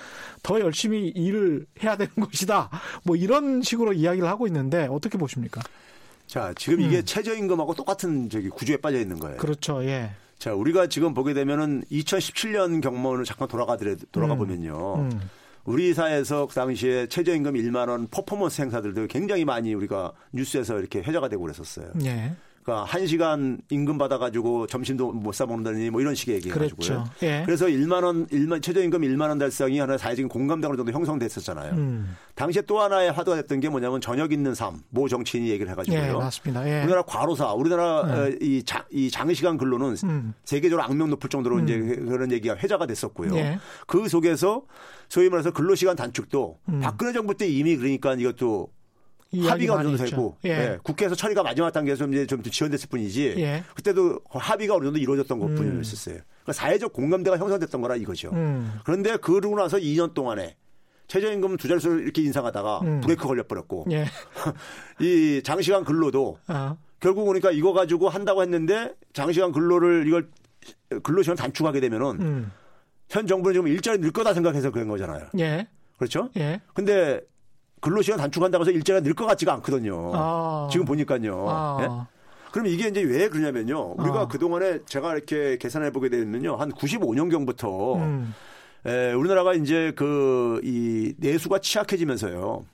더 0.42 0.60
열심히 0.60 1.08
일을 1.08 1.66
해야 1.82 1.96
되는 1.96 2.12
것이다. 2.20 2.70
뭐 3.04 3.16
이런 3.16 3.62
식으로 3.62 3.92
이야기를 3.92 4.28
하고 4.28 4.46
있는데 4.46 4.86
어떻게 4.90 5.16
보십니까? 5.18 5.62
자, 6.26 6.52
지금 6.56 6.80
이게 6.80 6.98
음. 6.98 7.04
최저임금하고 7.04 7.74
똑같은 7.74 8.28
저기 8.28 8.48
구조에 8.48 8.78
빠져 8.78 8.98
있는 8.98 9.18
거예요. 9.18 9.36
그렇죠. 9.36 9.84
예. 9.84 10.10
자, 10.38 10.52
우리가 10.54 10.88
지금 10.88 11.14
보게 11.14 11.32
되면은 11.34 11.84
2017년 11.90 12.82
경험을 12.82 13.24
잠깐 13.24 13.48
돌아가더라 13.48 13.94
돌아가 14.12 14.34
음. 14.34 14.38
보면요. 14.38 14.96
음. 14.96 15.20
우리 15.64 15.94
사회에서 15.94 16.46
그 16.46 16.54
당시에 16.54 17.08
최저임금 17.08 17.54
1만 17.54 17.88
원 17.88 18.06
퍼포먼스 18.08 18.62
행사들도 18.62 19.06
굉장히 19.08 19.44
많이 19.44 19.74
우리가 19.74 20.12
뉴스에서 20.32 20.78
이렇게 20.78 21.00
회자가 21.00 21.28
되고 21.28 21.42
그랬었어요. 21.42 21.92
예. 22.04 22.32
그러니까 22.66 22.84
한 22.84 23.06
시간 23.06 23.58
임금 23.70 23.96
받아가지고 23.96 24.66
점심도 24.66 25.12
못 25.12 25.36
사 25.36 25.46
먹는다니 25.46 25.90
뭐 25.90 26.00
이런 26.00 26.14
식의 26.14 26.36
얘기해가지고요. 26.36 26.74
그렇죠. 26.76 27.04
예. 27.22 27.42
그래서 27.44 27.66
1만 27.66 28.02
원, 28.02 28.26
1만 28.26 28.62
최저임금 28.62 29.02
1만 29.02 29.28
원 29.28 29.38
달성이 29.38 29.78
하나 29.78 29.98
사회적인 29.98 30.28
공감대로 30.28 30.74
정도 30.76 30.90
형성됐었잖아요. 30.90 31.74
음. 31.74 32.16
당시에 32.34 32.62
또 32.62 32.80
하나의 32.80 33.12
화두가 33.12 33.36
됐던 33.36 33.60
게 33.60 33.68
뭐냐면 33.68 34.00
저녁 34.00 34.32
있는 34.32 34.54
삶, 34.54 34.80
모 34.88 35.08
정치인이 35.08 35.48
얘기를 35.50 35.70
해가지고요. 35.70 36.00
예, 36.00 36.12
맞습니다. 36.12 36.66
예. 36.68 36.80
우리나라 36.82 37.02
과로사, 37.02 37.52
우리나라 37.52 38.26
예. 38.28 38.36
이, 38.40 38.62
자, 38.64 38.84
이 38.90 39.10
장시간 39.10 39.58
근로는 39.58 39.96
음. 40.04 40.34
세계적으로 40.44 40.82
악명 40.82 41.10
높을 41.10 41.28
정도로 41.28 41.56
음. 41.56 41.64
이제 41.64 41.78
그런 41.78 42.32
얘기가 42.32 42.56
회자가 42.56 42.86
됐었고요. 42.86 43.36
예. 43.36 43.58
그 43.86 44.08
속에서 44.08 44.62
소위 45.10 45.28
말해서 45.28 45.52
근로시간 45.52 45.94
단축도 45.96 46.58
음. 46.70 46.80
박근혜 46.80 47.12
정부 47.12 47.36
때 47.36 47.46
이미 47.46 47.76
그러니까 47.76 48.14
이것도 48.14 48.70
합의가 49.40 49.74
어느 49.74 49.82
정도 49.84 50.04
되고 50.04 50.36
예. 50.44 50.50
예. 50.50 50.78
국회에서 50.82 51.14
처리가 51.14 51.42
마지막 51.42 51.70
단계에서 51.72 52.06
이제 52.08 52.26
좀 52.26 52.42
지연됐을 52.42 52.88
뿐이지 52.88 53.34
예. 53.38 53.64
그때도 53.74 54.20
합의가 54.30 54.74
어느 54.74 54.84
정도 54.84 54.98
이루어졌던 54.98 55.38
것 55.38 55.46
뿐이었어요. 55.54 56.16
음. 56.16 56.22
그러니까 56.42 56.52
사회적 56.52 56.92
공감대가 56.92 57.38
형성됐던 57.38 57.80
거라 57.80 57.96
이거죠. 57.96 58.30
음. 58.32 58.78
그런데 58.84 59.16
그러고 59.16 59.56
나서 59.56 59.78
2년 59.78 60.14
동안에 60.14 60.56
최저임금 61.08 61.56
두 61.56 61.68
자릿수를 61.68 62.02
이렇게 62.02 62.22
인상하다가 62.22 62.80
음. 62.80 63.00
브레이크 63.00 63.26
걸려버렸고 63.26 63.86
예. 63.90 64.06
이 65.00 65.42
장시간 65.44 65.84
근로도 65.84 66.38
어. 66.48 66.76
결국 67.00 67.26
그러니까 67.26 67.50
이거 67.50 67.72
가지고 67.72 68.08
한다고 68.08 68.42
했는데 68.42 68.94
장시간 69.12 69.52
근로를 69.52 70.06
이걸 70.06 70.28
근로시간 71.02 71.36
단축하게 71.36 71.80
되면은 71.80 72.20
음. 72.20 72.52
현 73.08 73.26
정부는 73.26 73.54
지금 73.54 73.68
일자리 73.68 73.98
늘 73.98 74.10
거다 74.10 74.34
생각해서 74.34 74.70
그런 74.70 74.88
거잖아요. 74.88 75.28
예. 75.38 75.68
그렇죠? 75.96 76.30
예. 76.36 76.60
근데 76.74 77.20
근로시간 77.80 78.18
단축한다고 78.18 78.62
해서 78.62 78.70
일자리가 78.72 79.02
늘 79.02 79.14
것 79.14 79.26
같지가 79.26 79.52
않거든요. 79.54 80.12
아. 80.14 80.68
지금 80.70 80.86
보니까요. 80.86 81.46
아. 81.48 81.78
예? 81.80 82.16
그럼 82.52 82.66
이게 82.68 82.88
이제 82.88 83.02
왜 83.02 83.28
그러냐면요. 83.28 83.94
우리가 83.98 84.20
아. 84.22 84.28
그동안에 84.28 84.80
제가 84.86 85.12
이렇게 85.14 85.58
계산해 85.58 85.90
보게 85.92 86.08
되면요. 86.08 86.56
한 86.56 86.72
95년경부터 86.72 87.96
음. 87.96 88.34
에, 88.86 89.12
우리나라가 89.12 89.52
이제 89.54 89.92
그 89.96 90.60
이 90.64 91.12
내수가 91.18 91.58
취약해지면서요. 91.60 92.64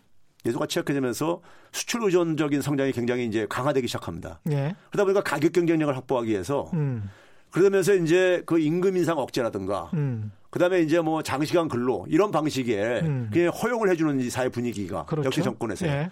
내수가 0.45 0.67
취약해지면서 0.67 1.41
수출 1.73 2.03
의존적인 2.05 2.61
성장이 2.63 2.93
굉장히 2.93 3.27
이제 3.27 3.47
강화되기 3.49 3.87
시작합니다. 3.87 4.41
예. 4.51 4.75
그러다 4.91 5.05
보니까 5.05 5.23
가격 5.23 5.53
경쟁력을 5.53 5.97
확보하기 5.97 6.31
위해서 6.31 6.71
음. 6.75 7.09
그러면서 7.53 7.95
이제 7.95 8.43
그 8.47 8.59
임금 8.59 8.97
인상 8.97 9.19
억제라든가 9.19 9.91
음. 9.95 10.33
그다음에 10.51 10.81
이제 10.81 11.01
뭐 11.01 11.23
장시간 11.23 11.69
근로 11.69 12.07
이런 12.09 12.31
방식의 12.31 13.03
음. 13.03 13.31
그냥 13.33 13.51
허용을 13.51 13.89
해주는 13.91 14.21
이 14.21 14.31
사회 14.31 14.49
분위기가 14.49 15.05
그렇죠? 15.05 15.27
역시 15.27 15.43
정권에서 15.43 15.87
예. 15.87 16.11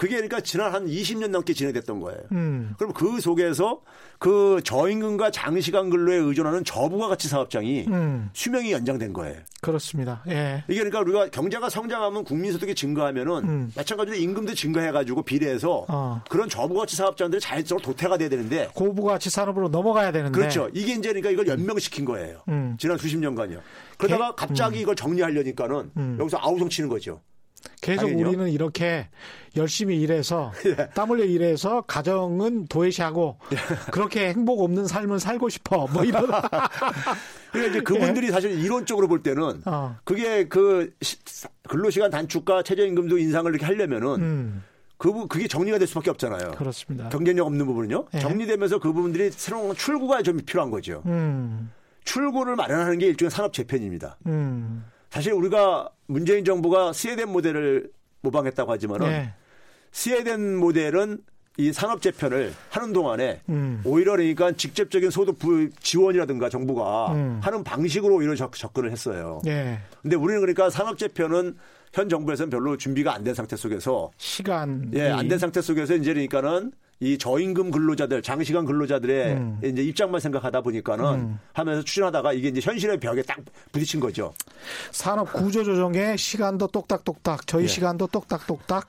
그게 0.00 0.14
그러니까 0.14 0.40
지난 0.40 0.72
한 0.72 0.86
20년 0.86 1.28
넘게 1.28 1.52
진행됐던 1.52 2.00
거예요. 2.00 2.18
음. 2.32 2.74
그럼 2.78 2.94
그 2.94 3.20
속에서 3.20 3.82
그 4.18 4.62
저임금과 4.64 5.30
장시간 5.30 5.90
근로에 5.90 6.16
의존하는 6.16 6.64
저부가 6.64 7.08
가치 7.08 7.28
사업장이 7.28 7.84
음. 7.86 8.30
수명이 8.32 8.72
연장된 8.72 9.12
거예요. 9.12 9.36
그렇습니다. 9.60 10.22
예. 10.28 10.64
이게 10.68 10.78
그러니까 10.78 11.00
우리가 11.00 11.28
경제가 11.28 11.68
성장하면 11.68 12.24
국민소득이 12.24 12.74
증가하면은 12.74 13.44
음. 13.44 13.72
마찬가지로 13.76 14.16
임금도 14.16 14.54
증가해가지고 14.54 15.22
비례해서 15.22 15.84
어. 15.88 16.22
그런 16.30 16.48
저부가치 16.48 16.96
사업장들이 16.96 17.38
자연적으로 17.38 17.84
도태가 17.84 18.16
돼야 18.16 18.30
되는데 18.30 18.70
고부가치 18.72 19.28
산업으로 19.28 19.68
넘어가야 19.68 20.12
되는데 20.12 20.34
그렇죠. 20.34 20.70
이게 20.72 20.94
이제 20.94 21.10
그러니까 21.10 21.28
이걸 21.28 21.46
연명시킨 21.46 22.06
거예요. 22.06 22.40
음. 22.48 22.74
지난 22.80 22.96
수십 22.96 23.18
년간요. 23.18 23.60
그러다가 23.98 24.34
갑자기 24.34 24.78
음. 24.78 24.80
이걸 24.80 24.96
정리하려니까는 24.96 25.90
음. 25.98 26.16
여기서 26.18 26.38
아우성 26.40 26.70
치는 26.70 26.88
거죠. 26.88 27.20
계속 27.80 28.02
당연히요? 28.02 28.28
우리는 28.28 28.48
이렇게 28.48 29.08
열심히 29.56 30.00
일해서 30.00 30.52
예. 30.66 30.88
땀 30.94 31.10
흘려 31.10 31.24
일해서 31.24 31.82
가정은 31.82 32.66
도외시하고 32.66 33.38
예. 33.52 33.56
그렇게 33.90 34.28
행복 34.28 34.62
없는 34.62 34.86
삶을 34.86 35.18
살고 35.18 35.48
싶어 35.48 35.86
뭐 35.88 36.04
이런. 36.04 36.26
그러니까 37.52 37.70
이제 37.70 37.80
그분들이 37.80 38.28
예. 38.28 38.30
사실 38.30 38.52
이론적으로 38.52 39.08
볼 39.08 39.22
때는 39.22 39.62
어. 39.64 39.96
그게 40.04 40.46
그 40.46 40.92
근로시간 41.68 42.10
단축과 42.10 42.62
최저임금도 42.62 43.18
인상을 43.18 43.50
이렇게 43.50 43.66
하려면은 43.66 44.06
음. 44.20 44.64
그, 45.00 45.26
그게 45.28 45.48
정리가 45.48 45.78
될 45.78 45.88
수밖에 45.88 46.10
없잖아요. 46.10 46.52
그렇습니다. 46.52 47.08
경쟁력 47.08 47.46
없는 47.46 47.64
부분은요. 47.64 48.06
예. 48.14 48.18
정리되면서 48.18 48.78
그 48.78 48.92
부분들이 48.92 49.30
새로운 49.30 49.74
출구가 49.74 50.22
좀 50.22 50.38
필요한 50.44 50.70
거죠. 50.70 51.02
음. 51.06 51.72
출구를 52.04 52.54
마련하는 52.56 52.98
게 52.98 53.06
일종의 53.06 53.30
산업 53.30 53.52
재편입니다. 53.52 54.18
음. 54.26 54.84
사실 55.10 55.32
우리가 55.32 55.90
문재인 56.06 56.44
정부가 56.44 56.92
스웨덴 56.92 57.28
모델을 57.30 57.90
모방했다고 58.22 58.70
하지만은 58.72 59.08
네. 59.08 59.32
스웨덴 59.92 60.56
모델은 60.56 61.18
이 61.56 61.72
산업 61.72 62.00
재편을 62.00 62.54
하는 62.70 62.92
동안에 62.92 63.40
음. 63.48 63.82
오히려 63.84 64.12
그러니까 64.12 64.52
직접적인 64.52 65.10
소득 65.10 65.36
지원이라든가 65.80 66.48
정부가 66.48 67.12
음. 67.12 67.40
하는 67.42 67.64
방식으로 67.64 68.14
오히려 68.16 68.34
접근을 68.34 68.92
했어요. 68.92 69.42
예. 69.46 69.78
근데 70.00 70.16
우리는 70.16 70.40
그러니까 70.40 70.70
산업 70.70 70.96
재편은 70.96 71.56
현 71.92 72.08
정부에서는 72.08 72.50
별로 72.50 72.76
준비가 72.76 73.12
안 73.14 73.24
된 73.24 73.34
상태 73.34 73.56
속에서 73.56 74.10
시간 74.16 74.90
예, 74.94 75.10
안 75.10 75.28
된 75.28 75.38
상태 75.38 75.60
속에서 75.60 75.96
이제 75.96 76.12
그러니까는 76.14 76.70
이 77.02 77.16
저임금 77.16 77.70
근로자들, 77.70 78.20
장시간 78.20 78.66
근로자들의 78.66 79.32
음. 79.32 79.58
이제 79.64 79.82
입장만 79.82 80.20
생각하다 80.20 80.60
보니까는 80.60 81.04
음. 81.06 81.38
하면서 81.54 81.82
추진하다가 81.82 82.34
이게 82.34 82.48
이제 82.48 82.60
현실의 82.60 83.00
벽에 83.00 83.22
딱 83.22 83.38
부딪힌 83.72 84.00
거죠. 84.00 84.34
산업 84.90 85.32
구조 85.32 85.64
조정의 85.64 86.18
시간도 86.18 86.66
똑딱똑딱, 86.66 87.46
저희 87.46 87.64
예. 87.64 87.68
시간도 87.68 88.08
똑딱똑딱, 88.08 88.86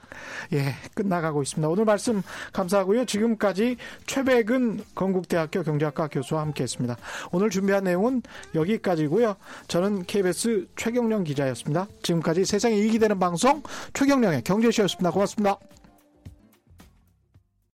예, 0.52 0.76
끝나가고 0.94 1.42
있습니다. 1.42 1.70
오늘 1.70 1.86
말씀 1.86 2.22
감사하고요. 2.52 3.06
지금까지 3.06 3.78
최백은 4.08 4.84
건국대학교 4.94 5.64
경제학과 5.64 6.10
교수와 6.10 6.42
함께 6.42 6.64
했습니다. 6.64 6.98
오늘 7.32 7.50
준비한 7.50 7.86
내용은 7.86 8.24
여기까지고요. 8.54 9.38
저는 9.70 10.04
KBS 10.04 10.68
최경령 10.76 11.24
기자였습니다. 11.24 11.88
지금까지 12.04 12.44
세상에 12.44 12.76
이익이 12.76 13.00
되는 13.00 13.18
방송 13.20 13.64
최경령의 13.94 14.44
경제쇼였습니다. 14.44 15.12
고맙습니다. 15.12 15.58